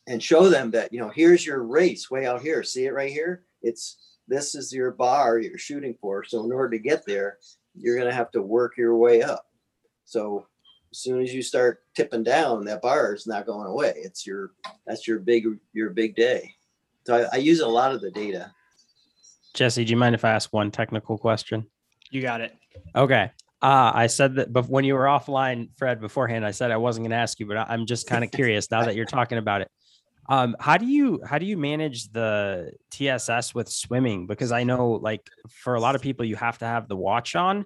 and 0.07 0.23
show 0.23 0.49
them 0.49 0.71
that 0.73 0.93
you 0.93 1.01
know 1.01 1.09
here's 1.09 1.47
your 1.47 1.63
race 1.63 2.11
way 2.11 2.27
out 2.27 2.43
here. 2.43 2.63
See 2.63 2.87
it 2.87 2.93
right 2.93 3.11
here. 3.13 3.45
It's 3.63 3.99
this 4.29 4.55
is 4.55 4.73
your 4.73 4.91
bar 4.93 5.39
you're 5.39 5.59
shooting 5.59 5.97
for. 6.01 6.25
So 6.25 6.45
in 6.45 6.53
order 6.53 6.71
to 6.71 6.79
get 6.79 7.05
there, 7.07 7.39
you're 7.75 7.97
going 7.97 8.09
to 8.09 8.15
have 8.15 8.31
to 8.33 8.43
work 8.43 8.77
your 8.77 8.97
way 8.97 9.23
up. 9.23 9.47
So 10.05 10.47
as 10.91 10.99
soon 10.99 11.21
as 11.23 11.35
you 11.35 11.43
start 11.43 11.83
tipping 11.95 12.23
down, 12.23 12.65
that 12.65 12.83
bar 12.83 13.15
is 13.15 13.27
not 13.27 13.47
going 13.47 13.67
away. 13.67 13.95
It's 13.97 14.27
your 14.27 14.53
that's 14.87 15.07
your 15.07 15.19
big 15.19 15.47
your 15.73 15.91
big 15.91 16.15
day. 16.17 16.55
So 17.05 17.17
I, 17.17 17.37
I 17.37 17.37
use 17.39 17.61
a 17.61 17.67
lot 17.67 17.93
of 17.95 18.01
the 18.01 18.11
data. 18.11 18.53
Jesse, 19.55 19.85
do 19.85 19.91
you 19.91 19.97
mind 19.97 20.15
if 20.15 20.25
I 20.25 20.31
ask 20.31 20.53
one 20.53 20.71
technical 20.71 21.19
question? 21.19 21.67
You 22.11 22.23
got 22.23 22.41
it. 22.41 22.55
Okay. 22.95 23.31
Uh, 23.61 23.93
I 23.95 24.07
said 24.09 24.35
that, 24.37 24.53
but 24.53 24.69
when 24.69 24.85
you 24.85 24.95
were 24.95 25.05
offline, 25.05 25.69
Fred, 25.77 26.01
beforehand, 26.01 26.45
I 26.45 26.51
said 26.51 26.71
I 26.71 26.79
wasn't 26.79 27.05
going 27.05 27.13
to 27.13 27.17
ask 27.17 27.39
you, 27.39 27.47
but 27.47 27.57
I'm 27.57 27.87
just 27.87 28.09
kind 28.09 28.25
of 28.25 28.31
curious 28.33 28.71
now 28.71 28.85
that 28.85 28.97
you're 28.97 29.05
talking 29.05 29.39
about 29.39 29.61
it. 29.61 29.69
Um, 30.29 30.57
how 30.59 30.77
do 30.77 30.87
you 30.87 31.21
how 31.25 31.39
do 31.39 31.47
you 31.47 31.57
manage 31.57 32.09
the 32.11 32.73
TSS 32.91 33.55
with 33.55 33.69
swimming? 33.69 34.27
Because 34.27 34.53
I 34.53 34.65
know, 34.65 34.93
like, 34.93 35.29
for 35.49 35.75
a 35.75 35.81
lot 35.81 35.95
of 35.95 36.03
people, 36.03 36.25
you 36.25 36.37
have 36.37 36.59
to 36.59 36.65
have 36.65 36.89
the 36.89 36.97
watch 36.97 37.35
on, 37.35 37.65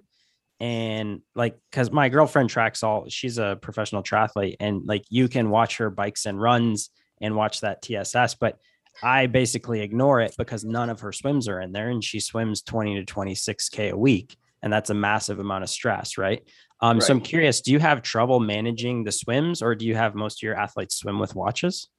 and 0.59 1.21
like, 1.35 1.57
because 1.71 1.91
my 1.91 2.09
girlfriend 2.09 2.49
tracks 2.49 2.83
all. 2.83 3.09
She's 3.09 3.37
a 3.37 3.57
professional 3.61 4.03
triathlete, 4.03 4.57
and 4.59 4.85
like, 4.85 5.03
you 5.09 5.27
can 5.27 5.49
watch 5.49 5.77
her 5.77 5.89
bikes 5.89 6.25
and 6.25 6.39
runs 6.41 6.89
and 7.21 7.35
watch 7.35 7.61
that 7.61 7.81
TSS, 7.81 8.35
but 8.35 8.59
I 9.03 9.27
basically 9.27 9.81
ignore 9.81 10.21
it 10.21 10.35
because 10.37 10.63
none 10.63 10.89
of 10.89 10.99
her 11.01 11.11
swims 11.11 11.47
are 11.47 11.61
in 11.61 11.71
there, 11.71 11.89
and 11.89 12.03
she 12.03 12.19
swims 12.19 12.61
20 12.61 12.95
to 12.95 13.05
26 13.05 13.69
k 13.69 13.89
a 13.89 13.97
week 13.97 14.37
and 14.61 14.71
that's 14.71 14.89
a 14.89 14.93
massive 14.93 15.39
amount 15.39 15.63
of 15.63 15.69
stress, 15.69 16.17
right? 16.17 16.43
Um, 16.81 17.01
so 17.01 17.13
I'm 17.13 17.21
curious, 17.21 17.61
do 17.61 17.71
you 17.71 17.79
have 17.79 18.01
trouble 18.01 18.39
managing 18.39 19.03
the 19.03 19.11
swims, 19.11 19.61
or 19.61 19.75
do 19.75 19.85
you 19.85 19.95
have 19.95 20.13
most 20.13 20.39
of 20.39 20.43
your 20.43 20.55
athletes 20.55 20.95
swim 20.95 21.19
with 21.19 21.35
watches? 21.35 21.89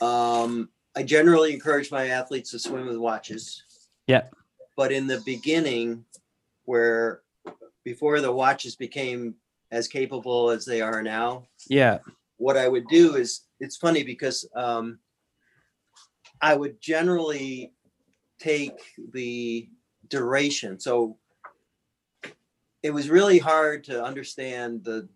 Um, 0.00 0.70
I 0.96 1.02
generally 1.02 1.52
encourage 1.52 1.90
my 1.90 2.08
athletes 2.08 2.52
to 2.52 2.58
swim 2.58 2.86
with 2.86 2.96
watches. 2.96 3.62
Yeah. 4.06 4.22
But 4.76 4.92
in 4.92 5.06
the 5.06 5.20
beginning, 5.26 6.04
where 6.64 7.20
before 7.84 8.20
the 8.20 8.32
watches 8.32 8.76
became 8.76 9.34
as 9.70 9.88
capable 9.88 10.50
as 10.50 10.64
they 10.64 10.80
are 10.80 11.02
now, 11.02 11.44
Yeah, 11.68 11.98
what 12.38 12.56
I 12.56 12.66
would 12.66 12.86
do 12.88 13.16
is 13.16 13.42
it's 13.60 13.76
funny 13.76 14.02
because 14.02 14.48
um, 14.56 14.98
I 16.40 16.54
would 16.54 16.80
generally 16.80 17.72
take 18.40 18.78
the 19.12 19.68
duration. 20.08 20.80
So 20.80 21.18
it 22.82 22.90
was 22.90 23.10
really 23.10 23.38
hard 23.38 23.84
to 23.84 24.02
understand 24.02 24.82
the 24.84 25.08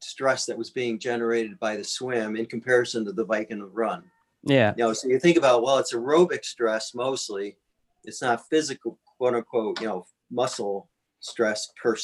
stress 0.00 0.46
that 0.46 0.58
was 0.58 0.70
being 0.70 0.98
generated 0.98 1.58
by 1.58 1.76
the 1.76 1.84
swim 1.84 2.36
in 2.36 2.46
comparison 2.46 3.04
to 3.04 3.12
the 3.12 3.24
bike 3.24 3.50
and 3.50 3.60
the 3.60 3.66
run. 3.66 4.02
yeah, 4.42 4.74
You 4.76 4.84
know, 4.84 4.92
so 4.92 5.08
you 5.08 5.18
think 5.18 5.38
about, 5.38 5.62
well, 5.62 5.78
it's 5.78 5.94
aerobic 5.94 6.44
stress 6.44 6.94
mostly. 6.94 7.56
It's 8.04 8.20
not 8.20 8.46
physical, 8.50 8.98
quote 9.16 9.34
unquote, 9.34 9.80
you 9.80 9.86
know, 9.86 10.04
muscle 10.30 10.90
stress 11.20 11.70
per, 11.80 11.96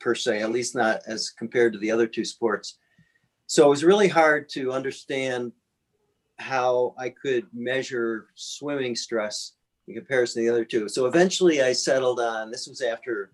per 0.00 0.14
se, 0.14 0.42
at 0.42 0.50
least 0.50 0.74
not 0.74 1.00
as 1.06 1.30
compared 1.30 1.72
to 1.72 1.78
the 1.78 1.90
other 1.90 2.06
two 2.06 2.24
sports. 2.24 2.76
So 3.50 3.66
it 3.66 3.70
was 3.70 3.82
really 3.82 4.06
hard 4.06 4.48
to 4.50 4.70
understand 4.70 5.50
how 6.38 6.94
I 6.96 7.08
could 7.08 7.48
measure 7.52 8.28
swimming 8.36 8.94
stress 8.94 9.54
in 9.88 9.94
comparison 9.96 10.40
to 10.40 10.46
the 10.46 10.54
other 10.54 10.64
two. 10.64 10.88
So 10.88 11.06
eventually 11.06 11.60
I 11.60 11.72
settled 11.72 12.20
on, 12.20 12.52
this 12.52 12.68
was 12.68 12.80
after 12.80 13.32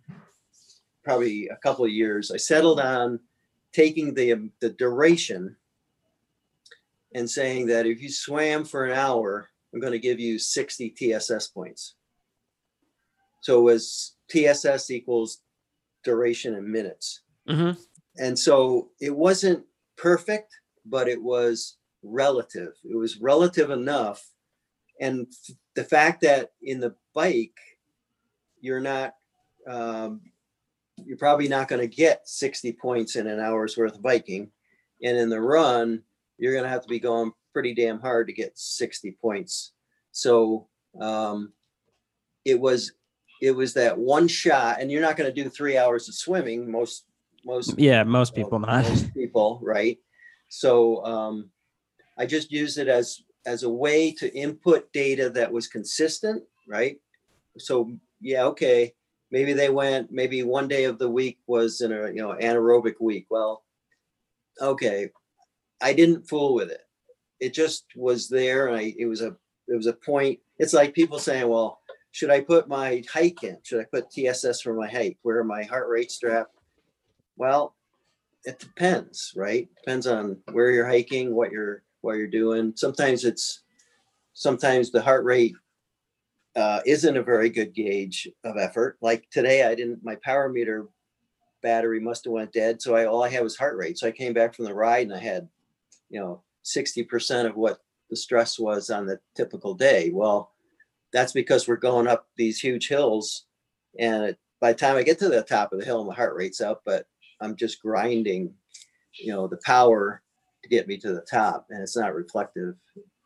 probably 1.04 1.48
a 1.48 1.56
couple 1.56 1.84
of 1.84 1.90
years, 1.90 2.30
I 2.30 2.38
settled 2.38 2.80
on 2.80 3.20
taking 3.74 4.14
the, 4.14 4.48
the 4.62 4.70
duration 4.70 5.54
and 7.14 7.28
saying 7.28 7.66
that 7.66 7.84
if 7.84 8.00
you 8.00 8.10
swam 8.10 8.64
for 8.64 8.86
an 8.86 8.96
hour, 8.96 9.50
I'm 9.74 9.80
going 9.80 9.92
to 9.92 9.98
give 9.98 10.18
you 10.18 10.38
60 10.38 10.94
TSS 10.96 11.48
points. 11.48 11.96
So 13.42 13.58
it 13.58 13.64
was 13.64 14.16
TSS 14.30 14.90
equals 14.90 15.42
duration 16.04 16.54
in 16.54 16.72
minutes. 16.72 17.20
hmm 17.46 17.72
And 18.18 18.38
so 18.38 18.88
it 18.98 19.14
wasn't 19.14 19.62
perfect, 19.96 20.52
but 20.84 21.08
it 21.08 21.22
was 21.22 21.76
relative. 22.02 22.72
It 22.84 22.96
was 22.96 23.20
relative 23.20 23.70
enough. 23.70 24.24
And 25.00 25.26
f- 25.30 25.56
the 25.74 25.84
fact 25.84 26.22
that 26.22 26.52
in 26.62 26.80
the 26.80 26.94
bike, 27.14 27.58
you're 28.60 28.80
not, 28.80 29.14
um, 29.68 30.20
you're 31.04 31.18
probably 31.18 31.48
not 31.48 31.68
going 31.68 31.80
to 31.80 31.94
get 31.94 32.26
60 32.28 32.72
points 32.72 33.16
in 33.16 33.26
an 33.26 33.40
hour's 33.40 33.76
worth 33.76 33.96
of 33.96 34.02
biking. 34.02 34.50
And 35.02 35.16
in 35.16 35.28
the 35.28 35.40
run, 35.40 36.02
you're 36.38 36.52
going 36.52 36.64
to 36.64 36.70
have 36.70 36.82
to 36.82 36.88
be 36.88 36.98
going 36.98 37.32
pretty 37.52 37.74
damn 37.74 38.00
hard 38.00 38.26
to 38.28 38.32
get 38.32 38.58
60 38.58 39.16
points. 39.20 39.72
So 40.12 40.68
um, 41.00 41.52
it 42.44 42.58
was, 42.58 42.92
it 43.42 43.50
was 43.50 43.74
that 43.74 43.98
one 43.98 44.28
shot, 44.28 44.80
and 44.80 44.90
you're 44.90 45.02
not 45.02 45.16
going 45.16 45.32
to 45.32 45.42
do 45.42 45.50
three 45.50 45.76
hours 45.76 46.08
of 46.08 46.14
swimming. 46.14 46.70
Most, 46.70 47.05
most 47.46 47.78
yeah. 47.78 48.02
Most 48.02 48.34
people 48.34 48.58
not. 48.58 48.84
most 48.88 49.14
people, 49.14 49.60
right? 49.62 49.98
So 50.48 51.04
um, 51.04 51.50
I 52.18 52.26
just 52.26 52.50
used 52.50 52.78
it 52.78 52.88
as 52.88 53.22
as 53.46 53.62
a 53.62 53.70
way 53.70 54.12
to 54.12 54.34
input 54.36 54.92
data 54.92 55.30
that 55.30 55.52
was 55.52 55.68
consistent, 55.68 56.42
right? 56.68 56.98
So 57.58 57.92
yeah, 58.20 58.44
okay, 58.46 58.92
maybe 59.30 59.52
they 59.52 59.70
went, 59.70 60.10
maybe 60.10 60.42
one 60.42 60.68
day 60.68 60.84
of 60.84 60.98
the 60.98 61.08
week 61.08 61.38
was 61.46 61.80
in 61.80 61.92
a 61.92 62.08
you 62.08 62.20
know 62.22 62.36
anaerobic 62.40 62.94
week. 63.00 63.26
Well, 63.30 63.62
okay, 64.60 65.10
I 65.80 65.92
didn't 65.92 66.28
fool 66.28 66.54
with 66.54 66.70
it. 66.70 66.82
It 67.38 67.54
just 67.54 67.84
was 67.94 68.28
there, 68.28 68.66
and 68.66 68.76
I 68.76 68.94
it 68.98 69.06
was 69.06 69.22
a 69.22 69.36
it 69.68 69.76
was 69.76 69.86
a 69.86 69.92
point. 69.92 70.40
It's 70.58 70.74
like 70.74 70.94
people 70.94 71.18
saying, 71.18 71.48
well, 71.48 71.80
should 72.10 72.30
I 72.30 72.40
put 72.40 72.68
my 72.68 73.02
hike 73.12 73.44
in? 73.44 73.58
Should 73.62 73.80
I 73.80 73.84
put 73.84 74.10
TSS 74.10 74.62
for 74.62 74.74
my 74.74 74.88
hike? 74.88 75.18
Where 75.22 75.44
my 75.44 75.62
heart 75.62 75.88
rate 75.88 76.10
strap? 76.10 76.48
Well, 77.36 77.74
it 78.44 78.58
depends, 78.58 79.32
right? 79.36 79.68
Depends 79.76 80.06
on 80.06 80.38
where 80.52 80.70
you're 80.70 80.86
hiking, 80.86 81.34
what 81.34 81.50
you're 81.50 81.82
what 82.00 82.16
you're 82.16 82.26
doing. 82.28 82.72
Sometimes 82.76 83.24
it's 83.24 83.62
sometimes 84.32 84.90
the 84.90 85.02
heart 85.02 85.24
rate 85.24 85.54
uh, 86.54 86.80
isn't 86.86 87.16
a 87.16 87.22
very 87.22 87.50
good 87.50 87.74
gauge 87.74 88.28
of 88.44 88.56
effort. 88.56 88.96
Like 89.00 89.28
today, 89.30 89.64
I 89.64 89.74
didn't. 89.74 90.04
My 90.04 90.16
power 90.16 90.48
meter 90.48 90.86
battery 91.62 92.00
must 92.00 92.24
have 92.24 92.32
went 92.32 92.52
dead, 92.52 92.80
so 92.80 92.94
I 92.94 93.06
all 93.06 93.22
I 93.22 93.28
had 93.28 93.42
was 93.42 93.56
heart 93.56 93.76
rate. 93.76 93.98
So 93.98 94.06
I 94.06 94.12
came 94.12 94.32
back 94.32 94.54
from 94.54 94.64
the 94.64 94.74
ride 94.74 95.06
and 95.06 95.14
I 95.14 95.18
had, 95.18 95.48
you 96.08 96.20
know, 96.20 96.42
sixty 96.62 97.02
percent 97.02 97.48
of 97.48 97.56
what 97.56 97.80
the 98.08 98.16
stress 98.16 98.58
was 98.58 98.88
on 98.88 99.06
the 99.06 99.18
typical 99.34 99.74
day. 99.74 100.10
Well, 100.14 100.52
that's 101.12 101.32
because 101.32 101.66
we're 101.66 101.76
going 101.76 102.06
up 102.06 102.28
these 102.36 102.60
huge 102.60 102.88
hills, 102.88 103.46
and 103.98 104.24
it, 104.24 104.38
by 104.60 104.72
the 104.72 104.78
time 104.78 104.96
I 104.96 105.02
get 105.02 105.18
to 105.18 105.28
the 105.28 105.42
top 105.42 105.72
of 105.72 105.80
the 105.80 105.84
hill, 105.84 106.04
my 106.04 106.14
heart 106.14 106.36
rate's 106.36 106.60
up, 106.60 106.82
but 106.86 107.06
I'm 107.40 107.56
just 107.56 107.80
grinding, 107.82 108.54
you 109.18 109.32
know, 109.32 109.46
the 109.46 109.60
power 109.64 110.22
to 110.62 110.68
get 110.68 110.88
me 110.88 110.96
to 110.98 111.12
the 111.12 111.20
top, 111.30 111.66
and 111.70 111.82
it's 111.82 111.96
not 111.96 112.14
reflective. 112.14 112.74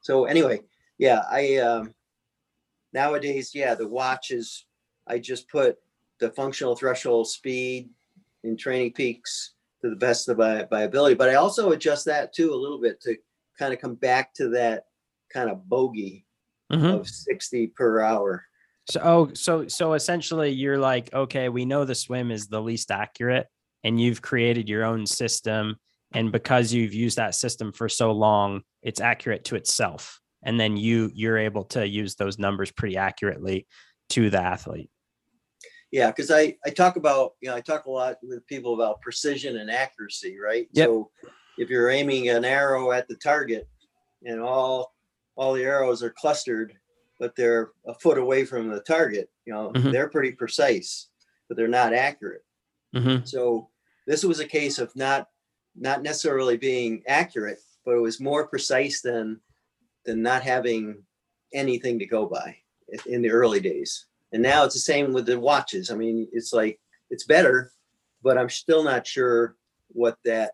So 0.02 0.24
anyway, 0.24 0.60
yeah, 0.98 1.22
I 1.30 1.56
um, 1.56 1.94
nowadays, 2.92 3.52
yeah, 3.54 3.74
the 3.74 3.88
watch 3.88 4.30
is. 4.30 4.64
I 5.06 5.18
just 5.18 5.48
put 5.48 5.76
the 6.20 6.30
functional 6.30 6.76
threshold 6.76 7.26
speed 7.28 7.90
in 8.44 8.56
TrainingPeaks 8.56 9.48
to 9.82 9.90
the 9.90 9.96
best 9.96 10.28
of 10.28 10.38
my, 10.38 10.66
my 10.70 10.82
ability, 10.82 11.14
but 11.16 11.28
I 11.30 11.34
also 11.34 11.72
adjust 11.72 12.04
that 12.04 12.32
too 12.32 12.52
a 12.52 12.54
little 12.54 12.80
bit 12.80 13.00
to 13.02 13.16
kind 13.58 13.72
of 13.74 13.80
come 13.80 13.94
back 13.96 14.32
to 14.34 14.50
that 14.50 14.84
kind 15.32 15.50
of 15.50 15.68
bogey 15.68 16.26
Mhm. 16.70 17.00
of 17.00 17.08
60 17.08 17.68
per 17.68 18.00
hour. 18.00 18.44
So, 18.88 19.00
oh, 19.02 19.34
so 19.34 19.66
so 19.66 19.94
essentially, 19.94 20.50
you're 20.50 20.78
like, 20.78 21.12
okay, 21.12 21.48
we 21.48 21.64
know 21.64 21.84
the 21.84 21.94
swim 21.94 22.30
is 22.30 22.46
the 22.46 22.62
least 22.62 22.92
accurate, 22.92 23.48
and 23.84 24.00
you've 24.00 24.22
created 24.22 24.68
your 24.68 24.84
own 24.84 25.06
system, 25.06 25.76
and 26.12 26.32
because 26.32 26.72
you've 26.72 26.94
used 26.94 27.16
that 27.18 27.34
system 27.34 27.72
for 27.72 27.88
so 27.88 28.12
long 28.12 28.62
it's 28.82 29.00
accurate 29.00 29.44
to 29.44 29.56
itself 29.56 30.20
and 30.42 30.58
then 30.58 30.76
you 30.76 31.10
you're 31.14 31.38
able 31.38 31.64
to 31.64 31.86
use 31.86 32.16
those 32.16 32.38
numbers 32.38 32.72
pretty 32.72 32.96
accurately 32.96 33.66
to 34.08 34.30
the 34.30 34.40
athlete 34.40 34.90
Yeah, 35.92 36.08
because 36.10 36.30
I, 36.30 36.56
I 36.64 36.70
talk 36.70 36.96
about, 36.96 37.34
you 37.40 37.48
know, 37.50 37.56
I 37.56 37.60
talk 37.60 37.86
a 37.86 37.90
lot 37.90 38.16
with 38.22 38.46
people 38.46 38.74
about 38.74 39.00
precision 39.02 39.58
and 39.58 39.70
accuracy, 39.70 40.38
right? 40.38 40.68
Yep. 40.72 40.86
So 40.86 41.10
if 41.58 41.68
you're 41.68 41.90
aiming 41.90 42.28
an 42.28 42.44
arrow 42.44 42.92
at 42.92 43.06
the 43.08 43.16
target 43.16 43.68
and 44.24 44.40
all, 44.40 44.94
all 45.36 45.52
the 45.52 45.64
arrows 45.64 46.02
are 46.02 46.10
clustered, 46.10 46.74
but 47.18 47.36
they're 47.36 47.70
a 47.86 47.94
foot 47.94 48.18
away 48.18 48.44
from 48.44 48.68
the 48.68 48.80
target, 48.80 49.30
you 49.44 49.52
know, 49.52 49.72
Mhm. 49.74 49.92
they're 49.92 50.08
pretty 50.08 50.32
precise, 50.32 51.08
but 51.48 51.56
they're 51.56 51.68
not 51.68 51.92
accurate. 51.92 52.44
Mhm. 52.94 53.26
So 53.26 53.68
this 54.06 54.24
was 54.24 54.40
a 54.40 54.46
case 54.46 54.78
of 54.78 54.94
not, 54.96 55.28
not 55.76 56.02
necessarily 56.02 56.56
being 56.56 57.02
accurate, 57.06 57.60
but 57.84 57.94
it 57.94 58.00
was 58.00 58.20
more 58.20 58.46
precise 58.46 59.00
than, 59.00 59.40
than 60.04 60.22
not 60.22 60.42
having 60.42 61.04
anything 61.52 61.98
to 61.98 62.06
go 62.06 62.26
by 62.26 62.56
in 63.06 63.22
the 63.22 63.30
early 63.30 63.60
days. 63.60 64.06
And 64.32 64.42
now 64.42 64.64
it's 64.64 64.74
the 64.74 64.80
same 64.80 65.12
with 65.12 65.26
the 65.26 65.38
watches. 65.38 65.90
I 65.90 65.94
mean, 65.94 66.28
it's 66.32 66.52
like, 66.52 66.80
it's 67.10 67.24
better, 67.24 67.72
but 68.22 68.38
I'm 68.38 68.48
still 68.48 68.84
not 68.84 69.06
sure 69.06 69.56
what 69.88 70.18
that, 70.24 70.52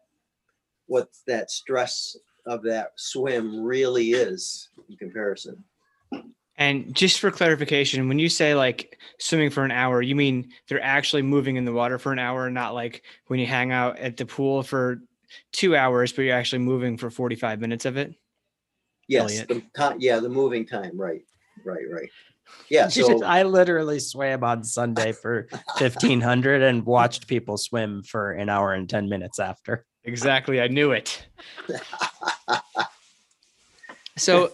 what 0.87 1.09
that 1.27 1.51
stress 1.51 2.17
of 2.47 2.63
that 2.63 2.93
swim 2.97 3.63
really 3.63 4.13
is 4.13 4.69
in 4.89 4.97
comparison. 4.97 5.63
And 6.59 6.95
just 6.95 7.21
for 7.21 7.31
clarification, 7.31 8.09
when 8.09 8.19
you 8.19 8.29
say 8.29 8.55
like 8.55 8.99
swimming 9.19 9.51
for 9.51 9.65
an 9.65 9.71
hour, 9.71 10.01
you 10.01 10.15
mean 10.15 10.51
they're 10.69 10.83
actually 10.83 11.23
moving 11.23 11.57
in 11.57 11.65
the 11.65 11.73
water 11.73 11.99
for 11.99 12.13
an 12.13 12.19
hour, 12.19 12.49
not 12.51 12.75
like 12.75 13.03
when 13.27 13.39
you 13.39 13.47
hang 13.47 13.73
out 13.73 13.99
at 13.99 14.17
the 14.17 14.25
pool 14.25 14.63
for 14.63 15.03
two 15.53 15.77
hours, 15.77 16.13
but 16.13 16.23
you're 16.23 16.37
actually 16.37 16.61
moving 16.61 16.97
for 16.97 17.11
45 17.11 17.61
minutes 17.61 17.85
of 17.85 17.97
it? 17.97 18.15
Yes, 19.09 19.45
the 19.47 19.63
time, 19.77 19.99
yeah, 20.01 20.19
the 20.19 20.29
moving 20.29 20.67
time, 20.67 20.99
right, 20.99 21.23
right, 21.65 21.85
right. 21.91 22.11
Yeah, 22.71 22.89
so, 22.89 23.23
I 23.23 23.43
literally 23.43 24.01
swam 24.01 24.43
on 24.43 24.65
Sunday 24.65 25.13
for 25.13 25.49
1500 25.79 26.63
and 26.63 26.85
watched 26.85 27.27
people 27.27 27.57
swim 27.57 28.03
for 28.03 28.33
an 28.33 28.49
hour 28.49 28.73
and 28.73 28.89
10 28.89 29.09
minutes 29.09 29.39
after. 29.39 29.85
Exactly. 30.05 30.61
I 30.61 30.69
knew 30.69 30.93
it. 30.93 31.27
so 34.17 34.53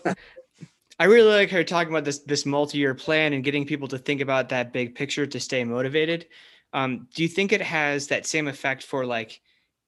I 0.98 1.04
really 1.04 1.30
like 1.30 1.50
her 1.50 1.64
talking 1.64 1.92
about 1.92 2.04
this 2.04 2.20
this 2.20 2.46
multi-year 2.46 2.94
plan 2.94 3.32
and 3.32 3.44
getting 3.44 3.66
people 3.66 3.88
to 3.88 3.98
think 3.98 4.20
about 4.20 4.48
that 4.50 4.72
big 4.72 4.94
picture 4.94 5.26
to 5.26 5.40
stay 5.40 5.64
motivated. 5.64 6.26
Um, 6.72 7.08
do 7.14 7.22
you 7.22 7.28
think 7.28 7.52
it 7.52 7.60
has 7.60 8.08
that 8.08 8.26
same 8.26 8.48
effect 8.48 8.82
for 8.82 9.04
like 9.04 9.40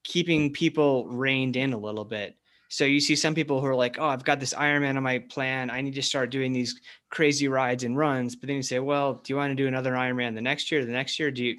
keeping 0.03 0.51
people 0.51 1.07
reined 1.07 1.55
in 1.55 1.73
a 1.73 1.77
little 1.77 2.05
bit? 2.05 2.35
So 2.69 2.83
you 2.83 2.99
see 2.99 3.15
some 3.15 3.35
people 3.35 3.61
who 3.61 3.67
are 3.67 3.75
like, 3.75 3.99
"Oh, 3.99 4.07
I've 4.07 4.23
got 4.23 4.39
this 4.39 4.53
Ironman 4.53 4.97
on 4.97 5.03
my 5.03 5.19
plan. 5.19 5.69
I 5.69 5.81
need 5.81 5.95
to 5.95 6.01
start 6.01 6.31
doing 6.31 6.51
these 6.51 6.79
crazy 7.09 7.47
rides 7.47 7.83
and 7.83 7.97
runs." 7.97 8.35
But 8.35 8.47
then 8.47 8.57
you 8.57 8.63
say, 8.63 8.79
"Well, 8.79 9.15
do 9.23 9.31
you 9.31 9.37
want 9.37 9.51
to 9.51 9.55
do 9.55 9.67
another 9.67 9.93
Ironman 9.93 10.35
the 10.35 10.41
next 10.41 10.71
year? 10.71 10.83
The 10.85 10.91
next 10.91 11.19
year? 11.19 11.31
Do 11.31 11.43
you?" 11.43 11.57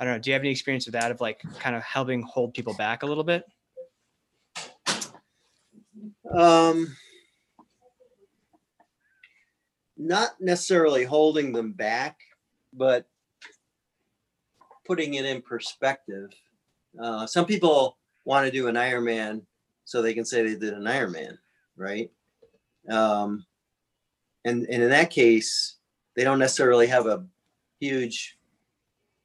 I 0.00 0.04
don't 0.04 0.14
know. 0.14 0.18
Do 0.20 0.30
you 0.30 0.34
have 0.34 0.42
any 0.42 0.50
experience 0.50 0.86
with 0.86 0.94
that 0.94 1.10
of 1.10 1.20
like 1.20 1.42
kind 1.58 1.74
of 1.76 1.82
helping 1.82 2.22
hold 2.22 2.54
people 2.54 2.74
back 2.74 3.02
a 3.02 3.06
little 3.06 3.24
bit? 3.24 3.44
um, 6.34 6.96
not 9.98 10.40
necessarily 10.40 11.04
holding 11.04 11.52
them 11.52 11.72
back, 11.72 12.18
but 12.72 13.06
putting 14.86 15.14
it 15.14 15.24
in 15.24 15.42
perspective. 15.42 16.30
Uh, 17.00 17.26
some 17.26 17.44
people 17.44 17.98
want 18.24 18.46
to 18.46 18.52
do 18.52 18.68
an 18.68 18.76
Ironman 18.76 19.42
so 19.84 20.00
they 20.00 20.14
can 20.14 20.24
say 20.24 20.42
they 20.42 20.54
did 20.54 20.74
an 20.74 20.84
Ironman, 20.84 21.36
right? 21.76 22.10
Um, 22.88 23.44
and, 24.44 24.66
and 24.66 24.82
in 24.82 24.90
that 24.90 25.10
case, 25.10 25.76
they 26.16 26.24
don't 26.24 26.38
necessarily 26.38 26.86
have 26.86 27.06
a 27.06 27.24
huge 27.80 28.38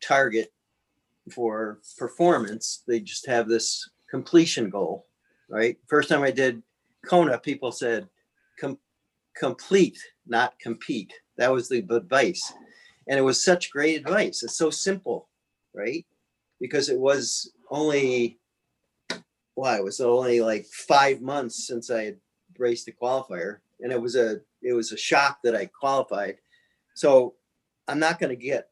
target 0.01 0.51
for 1.31 1.79
performance. 1.97 2.83
They 2.87 2.99
just 2.99 3.25
have 3.27 3.47
this 3.47 3.89
completion 4.09 4.69
goal, 4.69 5.07
right? 5.49 5.77
First 5.87 6.09
time 6.09 6.23
I 6.23 6.31
did 6.31 6.61
Kona, 7.05 7.37
people 7.37 7.71
said, 7.71 8.07
Com- 8.59 8.79
complete, 9.35 9.97
not 10.27 10.57
compete. 10.59 11.13
That 11.37 11.51
was 11.51 11.69
the 11.69 11.79
advice. 11.79 12.53
And 13.07 13.19
it 13.19 13.23
was 13.23 13.43
such 13.43 13.71
great 13.71 13.99
advice. 13.99 14.43
It's 14.43 14.57
so 14.57 14.69
simple, 14.69 15.29
right? 15.73 16.05
Because 16.59 16.89
it 16.89 16.97
was 16.97 17.51
only, 17.69 18.39
why, 19.55 19.77
it 19.77 19.83
was 19.83 19.99
only 19.99 20.41
like 20.41 20.65
five 20.67 21.21
months 21.21 21.67
since 21.67 21.89
I 21.89 22.03
had 22.03 22.17
raced 22.57 22.87
a 22.87 22.91
qualifier. 22.91 23.57
And 23.81 23.91
it 23.91 24.01
was 24.01 24.15
a, 24.15 24.39
it 24.61 24.73
was 24.73 24.91
a 24.91 24.97
shock 24.97 25.39
that 25.43 25.55
I 25.55 25.65
qualified. 25.65 26.37
So 26.93 27.33
I'm 27.87 27.99
not 27.99 28.19
going 28.19 28.29
to 28.29 28.41
get, 28.41 28.69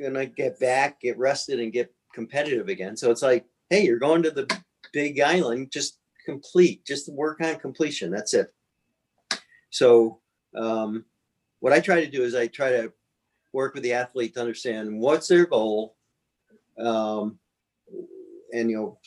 gonna 0.00 0.26
get 0.26 0.58
back, 0.58 1.00
get 1.00 1.18
rested 1.18 1.60
and 1.60 1.72
get 1.72 1.94
competitive 2.14 2.68
again. 2.68 2.96
So 2.96 3.10
it's 3.10 3.22
like, 3.22 3.44
hey, 3.70 3.84
you're 3.84 3.98
going 3.98 4.22
to 4.22 4.30
the 4.30 4.52
big 4.92 5.20
island, 5.20 5.70
just 5.70 5.98
complete, 6.24 6.84
just 6.84 7.12
work 7.12 7.40
on 7.40 7.56
completion. 7.56 8.10
That's 8.10 8.34
it. 8.34 8.52
So 9.72 10.20
um, 10.54 11.04
what 11.60 11.72
I 11.72 11.80
try 11.80 12.04
to 12.04 12.10
do 12.10 12.22
is 12.22 12.34
I 12.34 12.46
try 12.46 12.70
to 12.70 12.92
work 13.52 13.74
with 13.74 13.82
the 13.82 13.94
athlete 13.94 14.34
to 14.34 14.40
understand 14.40 15.00
what's 15.00 15.28
their 15.28 15.46
goal, 15.46 15.96
um, 16.78 17.38
and 18.52 18.70
you 18.70 18.76
know, 18.76 18.98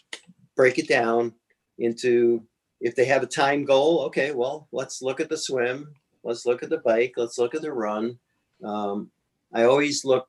break 0.56 0.80
it 0.80 0.88
down 0.88 1.34
into 1.78 2.44
if 2.82 2.96
they 2.96 3.06
have 3.06 3.22
a 3.22 3.28
time 3.28 3.64
goal. 3.64 4.02
Okay, 4.06 4.32
well, 4.32 4.68
let's 4.72 5.04
look 5.04 5.20
at 5.20 5.30
the 5.30 5.38
swim, 5.38 5.94
let's 6.24 6.48
look 6.48 6.64
at 6.64 6.70
the 6.70 6.80
bike, 6.80 7.14
let's 7.16 7.38
look 7.38 7.54
at 7.54 7.62
the 7.62 7.72
run. 7.72 8.18
Um, 8.64 9.12
I 9.54 9.64
always 9.64 10.04
look 10.04 10.28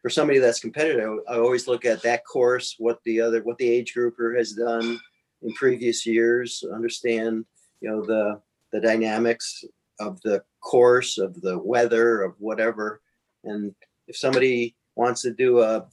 for 0.00 0.10
somebody 0.10 0.38
that's 0.38 0.60
competitive. 0.60 1.18
I 1.28 1.38
always 1.38 1.66
look 1.66 1.84
at 1.84 2.02
that 2.02 2.24
course, 2.24 2.76
what 2.78 3.02
the 3.04 3.20
other, 3.20 3.42
what 3.42 3.58
the 3.58 3.68
age 3.68 3.94
grouper 3.94 4.36
has 4.36 4.52
done 4.52 5.00
in 5.42 5.52
previous 5.54 6.06
years, 6.06 6.64
understand, 6.72 7.44
you 7.80 7.90
know, 7.90 8.04
the 8.04 8.40
the 8.72 8.80
dynamics 8.80 9.64
of 10.00 10.20
the 10.22 10.42
course, 10.60 11.18
of 11.18 11.40
the 11.40 11.58
weather, 11.58 12.22
of 12.22 12.34
whatever. 12.38 13.00
And 13.44 13.74
if 14.08 14.16
somebody 14.16 14.74
wants 14.96 15.22
to 15.22 15.32
do 15.32 15.60
a, 15.60 15.86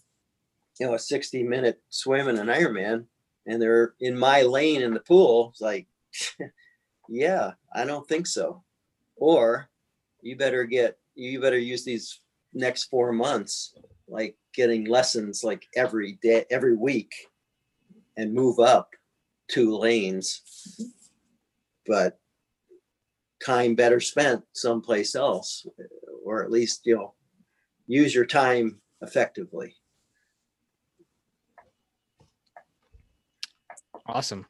you 0.79 0.87
know, 0.87 0.93
a 0.93 0.99
60 0.99 1.43
minute 1.43 1.81
swim 1.89 2.27
in 2.27 2.37
an 2.37 2.47
Ironman 2.47 3.05
and 3.45 3.61
they're 3.61 3.93
in 3.99 4.17
my 4.17 4.41
lane 4.41 4.81
in 4.81 4.93
the 4.93 4.99
pool, 5.01 5.49
it's 5.51 5.61
like, 5.61 5.87
yeah, 7.09 7.51
I 7.73 7.85
don't 7.85 8.07
think 8.07 8.27
so. 8.27 8.63
Or 9.15 9.69
you 10.21 10.35
better 10.35 10.63
get, 10.63 10.97
you 11.15 11.41
better 11.41 11.57
use 11.57 11.83
these 11.83 12.21
next 12.53 12.85
four 12.85 13.11
months, 13.11 13.75
like 14.07 14.35
getting 14.53 14.85
lessons 14.85 15.43
like 15.43 15.67
every 15.75 16.13
day, 16.21 16.45
every 16.49 16.75
week 16.75 17.13
and 18.17 18.33
move 18.33 18.59
up 18.59 18.91
two 19.47 19.75
lanes. 19.77 20.41
But 21.85 22.19
time 23.43 23.75
better 23.75 23.99
spent 23.99 24.43
someplace 24.53 25.15
else, 25.15 25.65
or 26.23 26.43
at 26.43 26.51
least, 26.51 26.85
you 26.85 26.95
know, 26.95 27.13
use 27.87 28.13
your 28.13 28.25
time 28.25 28.79
effectively. 29.01 29.75
Awesome. 34.05 34.45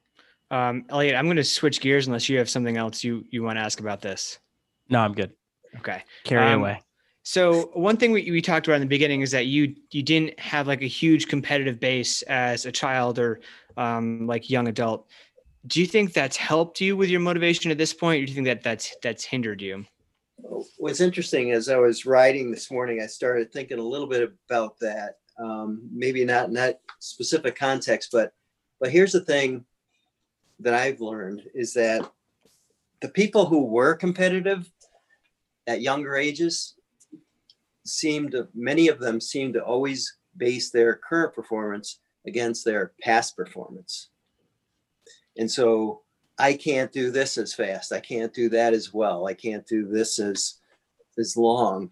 Um, 0.52 0.86
Elliot, 0.90 1.16
I'm 1.16 1.26
going 1.26 1.38
to 1.38 1.44
switch 1.44 1.82
gears 1.82 2.08
unless 2.08 2.28
you 2.30 2.38
have 2.38 2.50
something 2.50 2.78
else 2.78 3.04
you, 3.04 3.24
you 3.30 3.44
want 3.44 3.58
to 3.58 3.62
ask 3.62 3.80
about 3.80 4.02
this. 4.02 4.40
No, 4.90 5.00
I'm 5.00 5.14
good. 5.14 5.32
Okay. 5.78 6.04
Carry 6.24 6.54
Um, 6.54 6.62
away. 6.62 6.82
So 7.24 7.70
one 7.74 7.98
thing 7.98 8.12
we, 8.12 8.32
we 8.32 8.42
talked 8.42 8.66
about 8.66 8.78
in 8.78 8.82
the 8.82 8.88
beginning 8.88 9.22
is 9.22 9.30
that 9.32 9.46
you 9.46 9.76
you 9.92 10.02
didn't 10.02 10.40
have 10.40 10.66
like 10.66 10.82
a 10.82 10.88
huge 10.88 11.28
competitive 11.28 11.80
base 11.80 12.24
as 12.24 12.66
a 12.66 12.72
child 12.72 13.20
or 13.20 13.42
um, 13.78 14.26
like 14.26 14.50
young 14.50 14.68
adult. 14.68 15.08
Do 15.68 15.82
you 15.82 15.88
think 15.88 16.14
that's 16.14 16.38
helped 16.38 16.80
you 16.80 16.96
with 16.96 17.10
your 17.10 17.20
motivation 17.20 17.70
at 17.70 17.78
this 17.78 17.94
point, 17.94 18.22
or 18.22 18.26
do 18.26 18.32
you 18.32 18.36
think 18.36 18.48
that 18.48 18.64
that's 18.64 18.96
that's 19.04 19.26
hindered 19.26 19.62
you? 19.62 19.86
What's 20.78 21.02
interesting 21.02 21.50
is 21.50 21.68
I 21.68 21.78
was 21.78 22.06
writing 22.06 22.50
this 22.50 22.72
morning, 22.72 23.02
I 23.02 23.08
started 23.08 23.52
thinking 23.52 23.80
a 23.80 23.84
little 23.84 24.08
bit 24.08 24.32
about 24.50 24.80
that. 24.80 25.16
Um, 25.38 25.90
maybe 25.94 26.26
not 26.26 26.48
in 26.48 26.54
that 26.54 26.80
specific 27.00 27.56
context, 27.56 28.10
but 28.12 28.32
but 28.80 28.92
here's 28.92 29.12
the 29.12 29.24
thing 29.24 29.66
that 30.60 30.74
I've 30.74 31.02
learned 31.02 31.44
is 31.54 31.74
that 31.74 32.10
the 33.02 33.10
people 33.10 33.46
who 33.46 33.66
were 33.66 33.96
competitive 33.96 34.70
at 35.68 35.82
younger 35.82 36.16
ages 36.16 36.76
seem 37.86 38.30
to 38.32 38.48
many 38.54 38.88
of 38.88 39.00
them 39.00 39.20
seem 39.20 39.54
to 39.54 39.64
always 39.64 40.18
base 40.38 40.72
their 40.72 40.96
current 40.96 41.34
performance 41.34 42.00
against 42.26 42.66
their 42.66 42.94
past 43.02 43.36
performance. 43.36 44.10
And 45.40 45.50
so 45.50 46.02
I 46.38 46.54
can't 46.54 46.92
do 46.92 47.12
this 47.12 47.38
as 47.38 47.54
fast. 47.54 47.94
I 47.94 48.02
can't 48.02 48.34
do 48.34 48.50
that 48.50 48.74
as 48.74 48.94
well. 48.94 49.26
I 49.26 49.34
can't 49.34 49.66
do 49.66 49.88
this 49.88 50.20
as 50.20 50.56
as 51.18 51.36
long. 51.36 51.92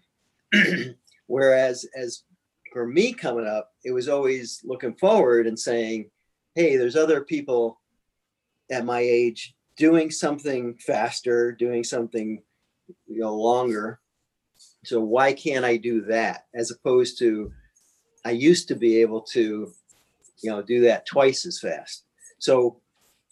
Whereas 1.26 1.86
as 1.96 2.24
for 2.72 2.86
me 2.86 3.14
coming 3.14 3.46
up, 3.46 3.70
it 3.84 3.92
was 3.92 4.08
always 4.08 4.60
looking 4.64 4.94
forward 4.94 5.46
and 5.46 5.58
saying, 5.58 6.10
hey, 6.54 6.76
there's 6.76 6.96
other 6.96 7.22
people 7.22 7.80
at 8.70 8.84
my 8.84 9.00
age 9.00 9.54
doing 9.78 10.10
something 10.10 10.76
faster, 10.76 11.50
doing 11.52 11.82
something 11.82 12.42
you 13.06 13.20
know 13.20 13.34
longer. 13.34 13.98
So 14.84 15.00
why 15.00 15.32
can't 15.32 15.64
I 15.64 15.78
do 15.78 16.02
that 16.02 16.44
as 16.54 16.70
opposed 16.70 17.18
to 17.20 17.50
I 18.26 18.32
used 18.32 18.68
to 18.68 18.74
be 18.74 19.00
able 19.00 19.22
to 19.32 19.72
you 20.42 20.50
know 20.50 20.60
do 20.60 20.82
that 20.82 21.06
twice 21.06 21.46
as 21.46 21.58
fast. 21.58 22.04
So 22.38 22.82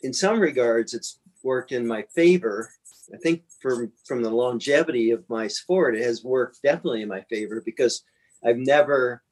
in 0.07 0.13
some 0.13 0.39
regards 0.39 0.95
it's 0.95 1.19
worked 1.43 1.73
in 1.73 1.85
my 1.85 2.03
favor. 2.15 2.71
I 3.13 3.17
think 3.19 3.43
from 3.61 3.93
from 4.05 4.23
the 4.23 4.31
longevity 4.31 5.11
of 5.11 5.29
my 5.29 5.49
sport 5.49 5.97
it 5.97 6.05
has 6.05 6.23
worked 6.23 6.63
definitely 6.63 7.03
in 7.03 7.09
my 7.09 7.23
favor 7.23 7.61
because 7.65 8.05
I've 8.45 8.57
never 8.57 9.23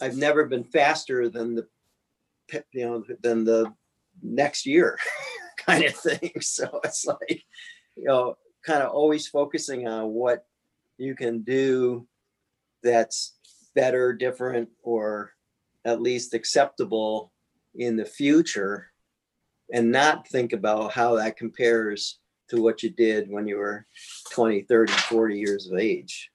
I've 0.00 0.16
never 0.16 0.44
been 0.46 0.64
faster 0.64 1.28
than 1.28 1.54
the 1.54 1.68
you 2.72 2.84
know 2.84 3.04
than 3.22 3.44
the 3.44 3.72
next 4.22 4.66
year 4.66 4.98
kind 5.66 5.84
of 5.84 5.94
thing. 5.94 6.32
So 6.40 6.80
it's 6.82 7.06
like, 7.06 7.44
you 7.96 8.04
know, 8.04 8.36
kind 8.66 8.82
of 8.82 8.90
always 8.90 9.28
focusing 9.28 9.86
on 9.86 10.08
what 10.08 10.46
you 10.98 11.14
can 11.14 11.42
do 11.42 12.08
that's 12.82 13.36
better, 13.74 14.12
different, 14.12 14.68
or 14.82 15.32
at 15.84 16.02
least 16.02 16.34
acceptable 16.34 17.32
in 17.74 17.96
the 17.96 18.04
future 18.04 18.89
and 19.72 19.90
not 19.90 20.28
think 20.28 20.52
about 20.52 20.92
how 20.92 21.16
that 21.16 21.36
compares 21.36 22.18
to 22.48 22.60
what 22.60 22.82
you 22.82 22.90
did 22.90 23.30
when 23.30 23.46
you 23.46 23.56
were 23.56 23.86
20, 24.32 24.62
30, 24.62 24.92
40 24.92 25.38
years 25.38 25.70
of 25.70 25.78
age. 25.78 26.30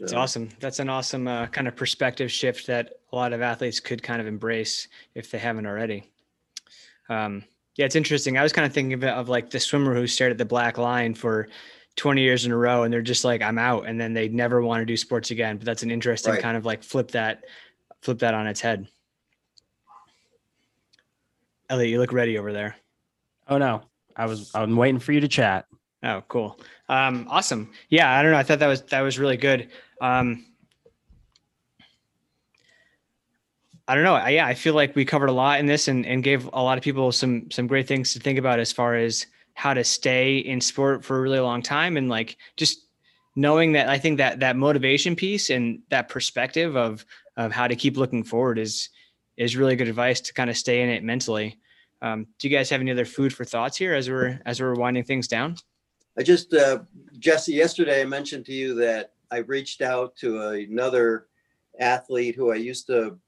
It's 0.00 0.12
awesome. 0.12 0.48
That's 0.60 0.80
an 0.80 0.88
awesome 0.88 1.28
uh, 1.28 1.46
kind 1.46 1.68
of 1.68 1.76
perspective 1.76 2.30
shift 2.30 2.66
that 2.66 2.94
a 3.12 3.16
lot 3.16 3.32
of 3.32 3.42
athletes 3.42 3.80
could 3.80 4.02
kind 4.02 4.20
of 4.20 4.26
embrace 4.26 4.88
if 5.14 5.30
they 5.30 5.38
haven't 5.38 5.66
already. 5.66 6.10
Um, 7.08 7.44
yeah, 7.76 7.86
it's 7.86 7.96
interesting. 7.96 8.36
I 8.36 8.42
was 8.42 8.52
kind 8.52 8.66
of 8.66 8.72
thinking 8.72 8.94
of, 8.94 9.04
of 9.04 9.28
like 9.28 9.50
the 9.50 9.60
swimmer 9.60 9.94
who 9.94 10.06
stared 10.06 10.32
at 10.32 10.38
the 10.38 10.44
black 10.44 10.78
line 10.78 11.14
for 11.14 11.48
20 11.96 12.22
years 12.22 12.44
in 12.44 12.52
a 12.52 12.56
row 12.56 12.82
and 12.82 12.92
they're 12.92 13.02
just 13.02 13.24
like, 13.24 13.42
I'm 13.42 13.58
out. 13.58 13.86
And 13.86 14.00
then 14.00 14.14
they 14.14 14.28
never 14.28 14.62
want 14.62 14.80
to 14.80 14.86
do 14.86 14.96
sports 14.96 15.30
again. 15.30 15.58
But 15.58 15.66
that's 15.66 15.82
an 15.82 15.90
interesting 15.90 16.32
right. 16.32 16.42
kind 16.42 16.56
of 16.56 16.64
like 16.64 16.82
flip 16.82 17.12
that, 17.12 17.44
flip 18.02 18.18
that 18.18 18.34
on 18.34 18.46
its 18.46 18.60
head. 18.60 18.88
Elliot, 21.74 21.90
you 21.90 21.98
look 21.98 22.12
ready 22.12 22.38
over 22.38 22.52
there. 22.52 22.76
Oh 23.48 23.58
no, 23.58 23.82
I 24.16 24.26
was, 24.26 24.52
I'm 24.54 24.76
waiting 24.76 25.00
for 25.00 25.12
you 25.12 25.20
to 25.20 25.28
chat. 25.28 25.66
Oh, 26.04 26.22
cool. 26.28 26.60
Um, 26.88 27.26
awesome. 27.28 27.72
Yeah. 27.88 28.16
I 28.16 28.22
don't 28.22 28.30
know. 28.30 28.38
I 28.38 28.42
thought 28.42 28.60
that 28.60 28.68
was, 28.68 28.82
that 28.82 29.00
was 29.00 29.18
really 29.18 29.36
good. 29.36 29.70
Um, 30.00 30.46
I 33.88 33.94
don't 33.94 34.04
know. 34.04 34.14
I, 34.14 34.30
yeah, 34.30 34.46
I 34.46 34.54
feel 34.54 34.74
like 34.74 34.94
we 34.94 35.04
covered 35.04 35.28
a 35.28 35.32
lot 35.32 35.60
in 35.60 35.66
this 35.66 35.88
and, 35.88 36.06
and 36.06 36.22
gave 36.22 36.48
a 36.52 36.62
lot 36.62 36.78
of 36.78 36.84
people 36.84 37.12
some 37.12 37.50
some 37.50 37.66
great 37.66 37.86
things 37.86 38.14
to 38.14 38.20
think 38.20 38.38
about 38.38 38.58
as 38.58 38.72
far 38.72 38.94
as 38.94 39.26
how 39.52 39.74
to 39.74 39.84
stay 39.84 40.38
in 40.38 40.60
sport 40.60 41.04
for 41.04 41.18
a 41.18 41.20
really 41.20 41.38
long 41.38 41.60
time 41.60 41.98
and 41.98 42.08
like 42.08 42.38
just 42.56 42.86
knowing 43.36 43.72
that 43.72 43.88
I 43.88 43.98
think 43.98 44.16
that 44.18 44.40
that 44.40 44.56
motivation 44.56 45.14
piece 45.14 45.50
and 45.50 45.80
that 45.90 46.08
perspective 46.08 46.76
of 46.76 47.04
of 47.36 47.52
how 47.52 47.68
to 47.68 47.76
keep 47.76 47.98
looking 47.98 48.24
forward 48.24 48.58
is 48.58 48.88
is 49.36 49.56
really 49.56 49.76
good 49.76 49.88
advice 49.88 50.20
to 50.22 50.32
kind 50.32 50.48
of 50.48 50.56
stay 50.56 50.80
in 50.80 50.88
it 50.88 51.02
mentally. 51.02 51.58
Um, 52.04 52.26
do 52.38 52.46
you 52.46 52.54
guys 52.54 52.68
have 52.68 52.82
any 52.82 52.90
other 52.90 53.06
food 53.06 53.32
for 53.32 53.46
thoughts 53.46 53.78
here 53.78 53.94
as 53.94 54.10
we're 54.10 54.38
as 54.44 54.60
we're 54.60 54.74
winding 54.74 55.04
things 55.04 55.26
down? 55.26 55.56
I 56.18 56.22
just 56.22 56.52
uh, 56.52 56.80
Jesse 57.18 57.54
yesterday 57.54 58.02
I 58.02 58.04
mentioned 58.04 58.44
to 58.46 58.52
you 58.52 58.74
that 58.74 59.12
I 59.30 59.38
reached 59.38 59.80
out 59.80 60.14
to 60.16 60.48
another 60.48 61.28
athlete 61.80 62.34
who 62.36 62.52
I 62.52 62.56
used 62.56 62.86
to 62.88 63.18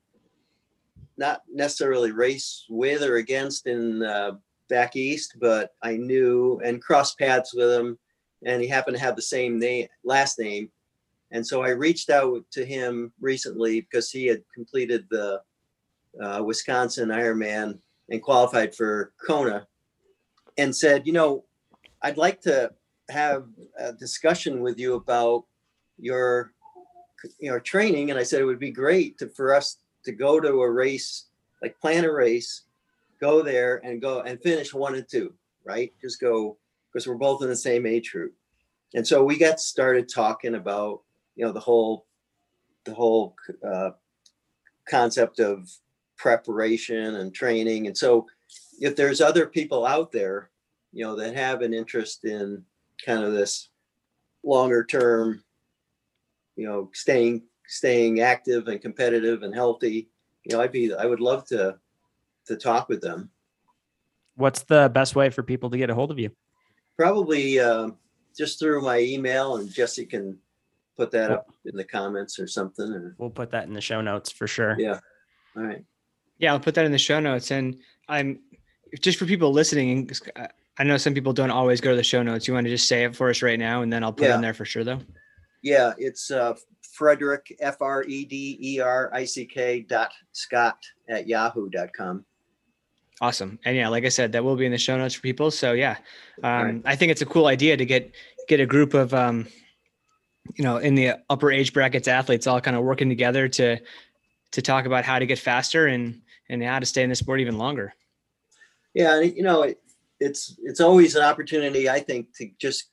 not 1.16 1.41
necessarily 1.51 2.12
race 2.12 2.66
with 2.68 3.03
or 3.03 3.16
against 3.16 3.66
in 3.66 4.03
uh, 4.03 4.33
back 4.68 4.95
east, 4.95 5.37
but 5.41 5.74
I 5.81 5.97
knew 5.97 6.61
and 6.62 6.83
crossed 6.83 7.18
paths 7.18 7.55
with 7.55 7.72
him, 7.72 7.99
and 8.45 8.61
he 8.61 8.68
happened 8.68 8.99
to 8.99 9.03
have 9.03 9.16
the 9.16 9.22
same 9.22 9.59
name, 9.59 9.89
last 10.05 10.39
name, 10.39 10.70
and 11.31 11.47
so 11.47 11.62
I 11.62 11.70
reached 11.70 12.11
out 12.11 12.45
to 12.51 12.62
him 12.62 13.11
recently 13.22 13.81
because 13.81 14.11
he 14.11 14.27
had 14.27 14.43
completed 14.55 15.07
the 15.09 15.41
uh, 16.20 16.43
Wisconsin 16.45 17.09
Ironman 17.09 17.79
and 18.11 18.22
qualified 18.22 18.74
for 18.74 19.12
Kona, 19.26 19.66
and 20.59 20.74
said, 20.74 21.07
you 21.07 21.12
know, 21.12 21.44
I'd 22.02 22.16
like 22.16 22.40
to 22.42 22.72
have 23.11 23.46
a 23.78 23.92
discussion 23.92 24.61
with 24.61 24.78
you 24.78 24.94
about 24.94 25.44
your 25.98 26.52
your 27.40 27.61
training, 27.61 28.11
and 28.11 28.18
I 28.18 28.22
said 28.22 28.40
it 28.40 28.44
would 28.44 28.59
be 28.59 28.70
great 28.70 29.18
to, 29.18 29.28
for 29.28 29.54
us 29.54 29.78
to 30.04 30.12
go 30.12 30.40
to 30.40 30.62
a 30.62 30.70
race, 30.70 31.26
like 31.62 31.80
plan 31.80 32.04
a 32.04 32.12
race, 32.12 32.62
go 33.20 33.42
there 33.42 33.80
and 33.84 34.00
go 34.00 34.20
and 34.20 34.40
finish 34.40 34.72
one 34.72 34.94
and 34.94 35.09
two, 35.09 35.34
right? 35.64 35.92
Just 36.00 36.20
go 36.20 36.59
because 36.92 37.07
we're 37.07 37.14
both 37.14 37.42
in 37.42 37.48
the 37.48 37.57
same 37.57 37.86
age 37.86 38.12
group. 38.12 38.34
And 38.94 39.07
so 39.07 39.24
we 39.24 39.38
got 39.38 39.61
started 39.61 40.09
talking 40.09 40.54
about, 40.54 41.02
you 41.34 41.44
know, 41.44 41.52
the 41.52 41.61
whole, 41.61 42.07
the 42.84 42.94
whole 42.94 43.34
uh, 43.66 43.90
concept 44.88 45.40
of 45.40 45.70
preparation 46.17 47.17
and 47.17 47.35
training. 47.35 47.87
And 47.87 47.97
so 47.97 48.27
if 48.81 48.97
there's 48.97 49.21
other 49.21 49.47
people 49.47 49.87
out 49.87 50.12
there, 50.12 50.51
you 50.93 51.05
know, 51.05 51.17
that 51.17 51.37
have 51.37 51.62
an 51.62 51.75
interest 51.75 52.25
in 52.25 52.64
kind 53.05 53.23
of 53.23 53.33
this 53.33 53.69
longer 54.43 54.85
term, 54.85 55.43
you 56.57 56.67
know, 56.67 56.91
staying 56.95 57.43
staying 57.69 58.21
active 58.21 58.69
and 58.69 58.81
competitive 58.81 59.43
and 59.43 59.55
healthy, 59.55 60.09
you 60.45 60.57
know, 60.57 60.62
I'd 60.62 60.73
be 60.73 60.95
I 60.95 61.07
would 61.07 61.21
love 61.21 61.45
to 61.47 61.79
to 62.47 62.57
talk 62.57 62.89
with 62.89 63.01
them. 63.01 63.31
What's 64.37 64.62
the 64.62 64.91
best 64.93 65.17
way 65.17 65.31
for 65.31 65.43
people 65.43 65.71
to 65.71 65.79
get 65.79 65.91
a 65.91 65.95
hold 65.95 66.11
of 66.11 66.19
you? 66.19 66.31
Probably 66.97 67.59
uh, 67.59 67.91
just 68.37 68.59
through 68.59 68.83
my 68.83 69.01
email, 69.01 69.57
and 69.57 69.71
Jesse 69.71 70.07
can 70.07 70.39
put 70.97 71.11
that 71.11 71.31
up 71.31 71.51
in 71.64 71.77
the 71.77 71.85
comments 71.85 72.39
or 72.39 72.47
something. 72.47 72.91
Or 72.93 73.14
we'll 73.19 73.31
put 73.31 73.51
that 73.51 73.67
in 73.67 73.75
the 73.75 73.81
show 73.81 74.01
notes 74.01 74.31
for 74.31 74.47
sure. 74.47 74.77
Yeah. 74.79 75.01
All 75.57 75.62
right. 75.62 75.85
Yeah, 76.39 76.53
I'll 76.53 76.61
put 76.61 76.74
that 76.74 76.84
in 76.84 76.93
the 76.93 76.99
show 76.99 77.20
notes. 77.20 77.51
And 77.51 77.78
I'm 78.09 78.41
just 79.01 79.18
for 79.18 79.26
people 79.26 79.53
listening. 79.53 80.11
I 80.78 80.84
know 80.84 80.97
some 80.97 81.14
people 81.14 81.32
don't 81.32 81.51
always 81.51 81.80
go 81.80 81.91
to 81.91 81.97
the 81.97 82.03
show 82.03 82.22
notes. 82.22 82.47
You 82.47 82.55
want 82.55 82.66
to 82.66 82.70
just 82.70 82.89
say 82.89 83.05
it 83.05 83.16
for 83.16 83.30
us 83.30 83.43
right 83.43 83.59
now, 83.59 83.82
and 83.82 83.93
then 83.93 84.05
I'll 84.05 84.12
put 84.12 84.24
yeah. 84.24 84.32
it 84.32 84.37
in 84.37 84.41
there 84.43 84.55
for 84.55 84.64
sure, 84.64 84.84
though. 84.84 85.01
Yeah, 85.62 85.95
it's 85.99 86.30
uh, 86.30 86.55
Frederick, 86.93 87.57
F 87.61 87.80
R 87.80 88.05
E 88.05 88.24
D 88.24 88.59
E 88.61 88.80
R 88.80 89.11
I 89.12 89.24
C 89.24 89.47
K 89.47 89.80
dot 89.80 90.12
Scott 90.32 90.78
at 91.09 91.26
yahoo.com. 91.26 92.24
Awesome. 93.20 93.59
And 93.64 93.76
yeah, 93.76 93.89
like 93.89 94.05
I 94.05 94.11
said, 94.11 94.32
that 94.32 94.45
will 94.45 94.57
be 94.57 94.66
in 94.66 94.72
the 94.72 94.78
show 94.78 94.97
notes 94.97 95.14
for 95.14 95.22
people. 95.22 95.51
So 95.51 95.72
yeah, 95.72 95.97
um, 96.43 96.62
right. 96.62 96.82
I 96.84 96.97
think 96.97 97.11
it's 97.12 97.22
a 97.22 97.26
cool 97.26 97.47
idea 97.47 97.76
to 97.76 97.87
get, 97.87 98.14
get 98.47 98.61
a 98.61 98.66
group 98.66 98.93
of, 98.93 99.14
um, 99.14 99.49
you 100.55 100.62
know, 100.62 100.76
in 100.76 100.95
the 100.95 101.14
upper 101.30 101.51
age 101.51 101.72
brackets 101.72 102.09
athletes 102.09 102.47
all 102.47 102.61
kind 102.61 102.76
of 102.76 102.84
working 102.84 103.09
together 103.09 103.49
to, 103.49 103.78
to 104.53 104.62
talk 104.62 104.84
about 104.84 105.05
how 105.05 105.18
to 105.18 105.24
get 105.24 105.39
faster 105.39 105.87
and, 105.87 106.20
and 106.49 106.62
how 106.62 106.78
to 106.78 106.86
stay 106.86 107.03
in 107.03 107.11
the 107.11 107.16
sport 107.16 107.40
even 107.40 107.59
longer. 107.59 107.92
Yeah. 108.94 109.20
You 109.20 109.42
know, 109.42 109.62
it, 109.62 109.80
it's, 110.20 110.57
it's 110.62 110.80
always 110.80 111.14
an 111.16 111.22
opportunity, 111.22 111.88
I 111.88 112.01
think, 112.01 112.28
to 112.36 112.51
just 112.59 112.90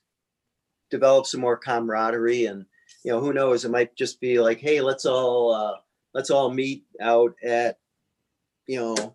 develop 0.90 1.26
some 1.26 1.40
more 1.40 1.56
camaraderie 1.56 2.46
and, 2.46 2.66
you 3.04 3.12
know, 3.12 3.20
who 3.20 3.32
knows? 3.32 3.64
It 3.64 3.70
might 3.70 3.94
just 3.96 4.20
be 4.20 4.40
like, 4.40 4.60
hey, 4.60 4.80
let's 4.80 5.04
all 5.04 5.52
uh, 5.52 5.76
let's 6.14 6.30
all 6.30 6.50
meet 6.50 6.84
out 7.00 7.34
at 7.42 7.78
you 8.66 8.78
know 8.78 9.14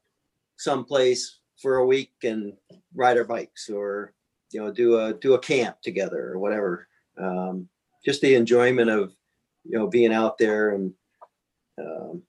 someplace 0.57 1.39
for 1.59 1.77
a 1.77 1.85
week 1.85 2.11
and 2.23 2.53
ride 2.93 3.17
our 3.17 3.23
bikes 3.23 3.69
or 3.69 4.13
you 4.51 4.61
know 4.61 4.71
do 4.71 4.99
a 4.99 5.13
do 5.13 5.33
a 5.33 5.39
camp 5.39 5.81
together 5.81 6.31
or 6.31 6.37
whatever. 6.39 6.87
Um, 7.17 7.67
just 8.05 8.21
the 8.21 8.35
enjoyment 8.35 8.89
of 8.89 9.11
you 9.63 9.77
know 9.77 9.87
being 9.87 10.13
out 10.13 10.37
there 10.37 10.75
and 10.75 10.93
um, 11.79 12.21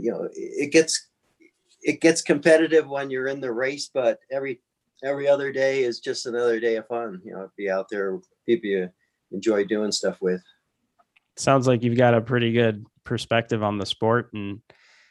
you 0.00 0.10
know 0.10 0.28
it 0.32 0.72
gets 0.72 1.08
it 1.82 2.00
gets 2.00 2.22
competitive 2.22 2.88
when 2.88 3.10
you're 3.10 3.28
in 3.28 3.40
the 3.40 3.52
race, 3.52 3.90
but 3.92 4.18
every 4.30 4.60
every 5.04 5.28
other 5.28 5.52
day 5.52 5.84
is 5.84 6.00
just 6.00 6.26
another 6.26 6.58
day 6.58 6.76
of 6.76 6.86
fun. 6.86 7.20
You 7.24 7.32
know, 7.32 7.50
be 7.56 7.70
out 7.70 7.88
there, 7.90 8.18
people 8.46 8.68
you 8.68 8.90
enjoy 9.32 9.64
doing 9.64 9.92
stuff 9.92 10.20
with. 10.20 10.42
Sounds 11.36 11.66
like 11.66 11.82
you've 11.82 11.98
got 11.98 12.14
a 12.14 12.20
pretty 12.20 12.52
good 12.52 12.84
perspective 13.04 13.62
on 13.62 13.78
the 13.78 13.86
sport, 13.86 14.30
and 14.32 14.60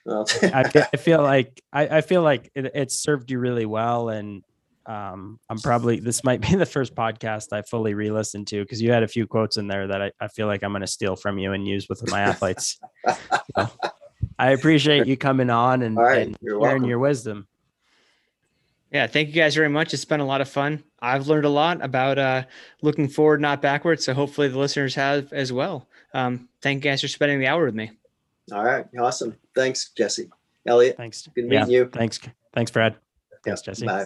well, 0.05 0.25
I, 0.41 0.85
I, 0.93 0.97
feel 0.97 1.21
like 1.21 1.63
I, 1.71 1.87
I 1.97 2.01
feel 2.01 2.21
like 2.21 2.51
it, 2.55 2.71
it, 2.75 2.91
served 2.91 3.31
you 3.31 3.39
really 3.39 3.65
well. 3.65 4.09
And 4.09 4.43
um, 4.85 5.39
I'm 5.49 5.59
probably 5.59 5.99
this 5.99 6.23
might 6.23 6.41
be 6.41 6.55
the 6.55 6.65
first 6.65 6.95
podcast 6.95 7.53
I 7.53 7.61
fully 7.61 7.93
re-listened 7.93 8.47
to 8.47 8.61
because 8.61 8.81
you 8.81 8.91
had 8.91 9.03
a 9.03 9.07
few 9.07 9.27
quotes 9.27 9.57
in 9.57 9.67
there 9.67 9.87
that 9.87 10.01
I, 10.01 10.11
I 10.19 10.27
feel 10.27 10.47
like 10.47 10.63
I'm 10.63 10.71
going 10.71 10.81
to 10.81 10.87
steal 10.87 11.15
from 11.15 11.37
you 11.37 11.53
and 11.53 11.67
use 11.67 11.87
with 11.89 12.09
my 12.11 12.21
athletes. 12.21 12.79
I 14.37 14.51
appreciate 14.51 15.07
you 15.07 15.17
coming 15.17 15.49
on 15.49 15.81
and, 15.81 15.95
right, 15.95 16.27
and 16.27 16.37
sharing 16.43 16.59
welcome. 16.59 16.85
your 16.85 16.99
wisdom. 16.99 17.47
Yeah, 18.91 19.07
thank 19.07 19.29
you 19.29 19.33
guys 19.33 19.55
very 19.55 19.69
much. 19.69 19.93
It's 19.93 20.05
been 20.05 20.19
a 20.19 20.25
lot 20.25 20.41
of 20.41 20.49
fun. 20.49 20.83
I've 20.99 21.27
learned 21.27 21.45
a 21.45 21.49
lot 21.49 21.83
about 21.83 22.17
uh, 22.17 22.43
looking 22.81 23.07
forward, 23.07 23.41
not 23.41 23.61
backwards. 23.61 24.05
So 24.05 24.13
hopefully 24.13 24.47
the 24.47 24.57
listeners 24.57 24.95
have 24.95 25.33
as 25.33 25.51
well. 25.51 25.87
Um, 26.13 26.47
thank 26.61 26.83
you 26.83 26.91
guys 26.91 27.01
for 27.01 27.07
spending 27.07 27.39
the 27.39 27.47
hour 27.47 27.65
with 27.65 27.75
me. 27.75 27.91
All 28.51 28.63
right. 28.63 28.85
Awesome. 28.97 29.35
Thanks, 29.53 29.89
Jesse. 29.89 30.29
Elliot. 30.65 30.97
Thanks. 30.97 31.27
Good 31.35 31.51
Yeah, 31.51 31.61
meeting 31.61 31.73
you. 31.73 31.89
Thanks. 31.91 32.19
Thanks, 32.53 32.71
Brad. 32.71 32.93
Yeah, 33.31 33.37
Thanks, 33.43 33.61
Jesse. 33.61 33.85
Bye. 33.85 34.05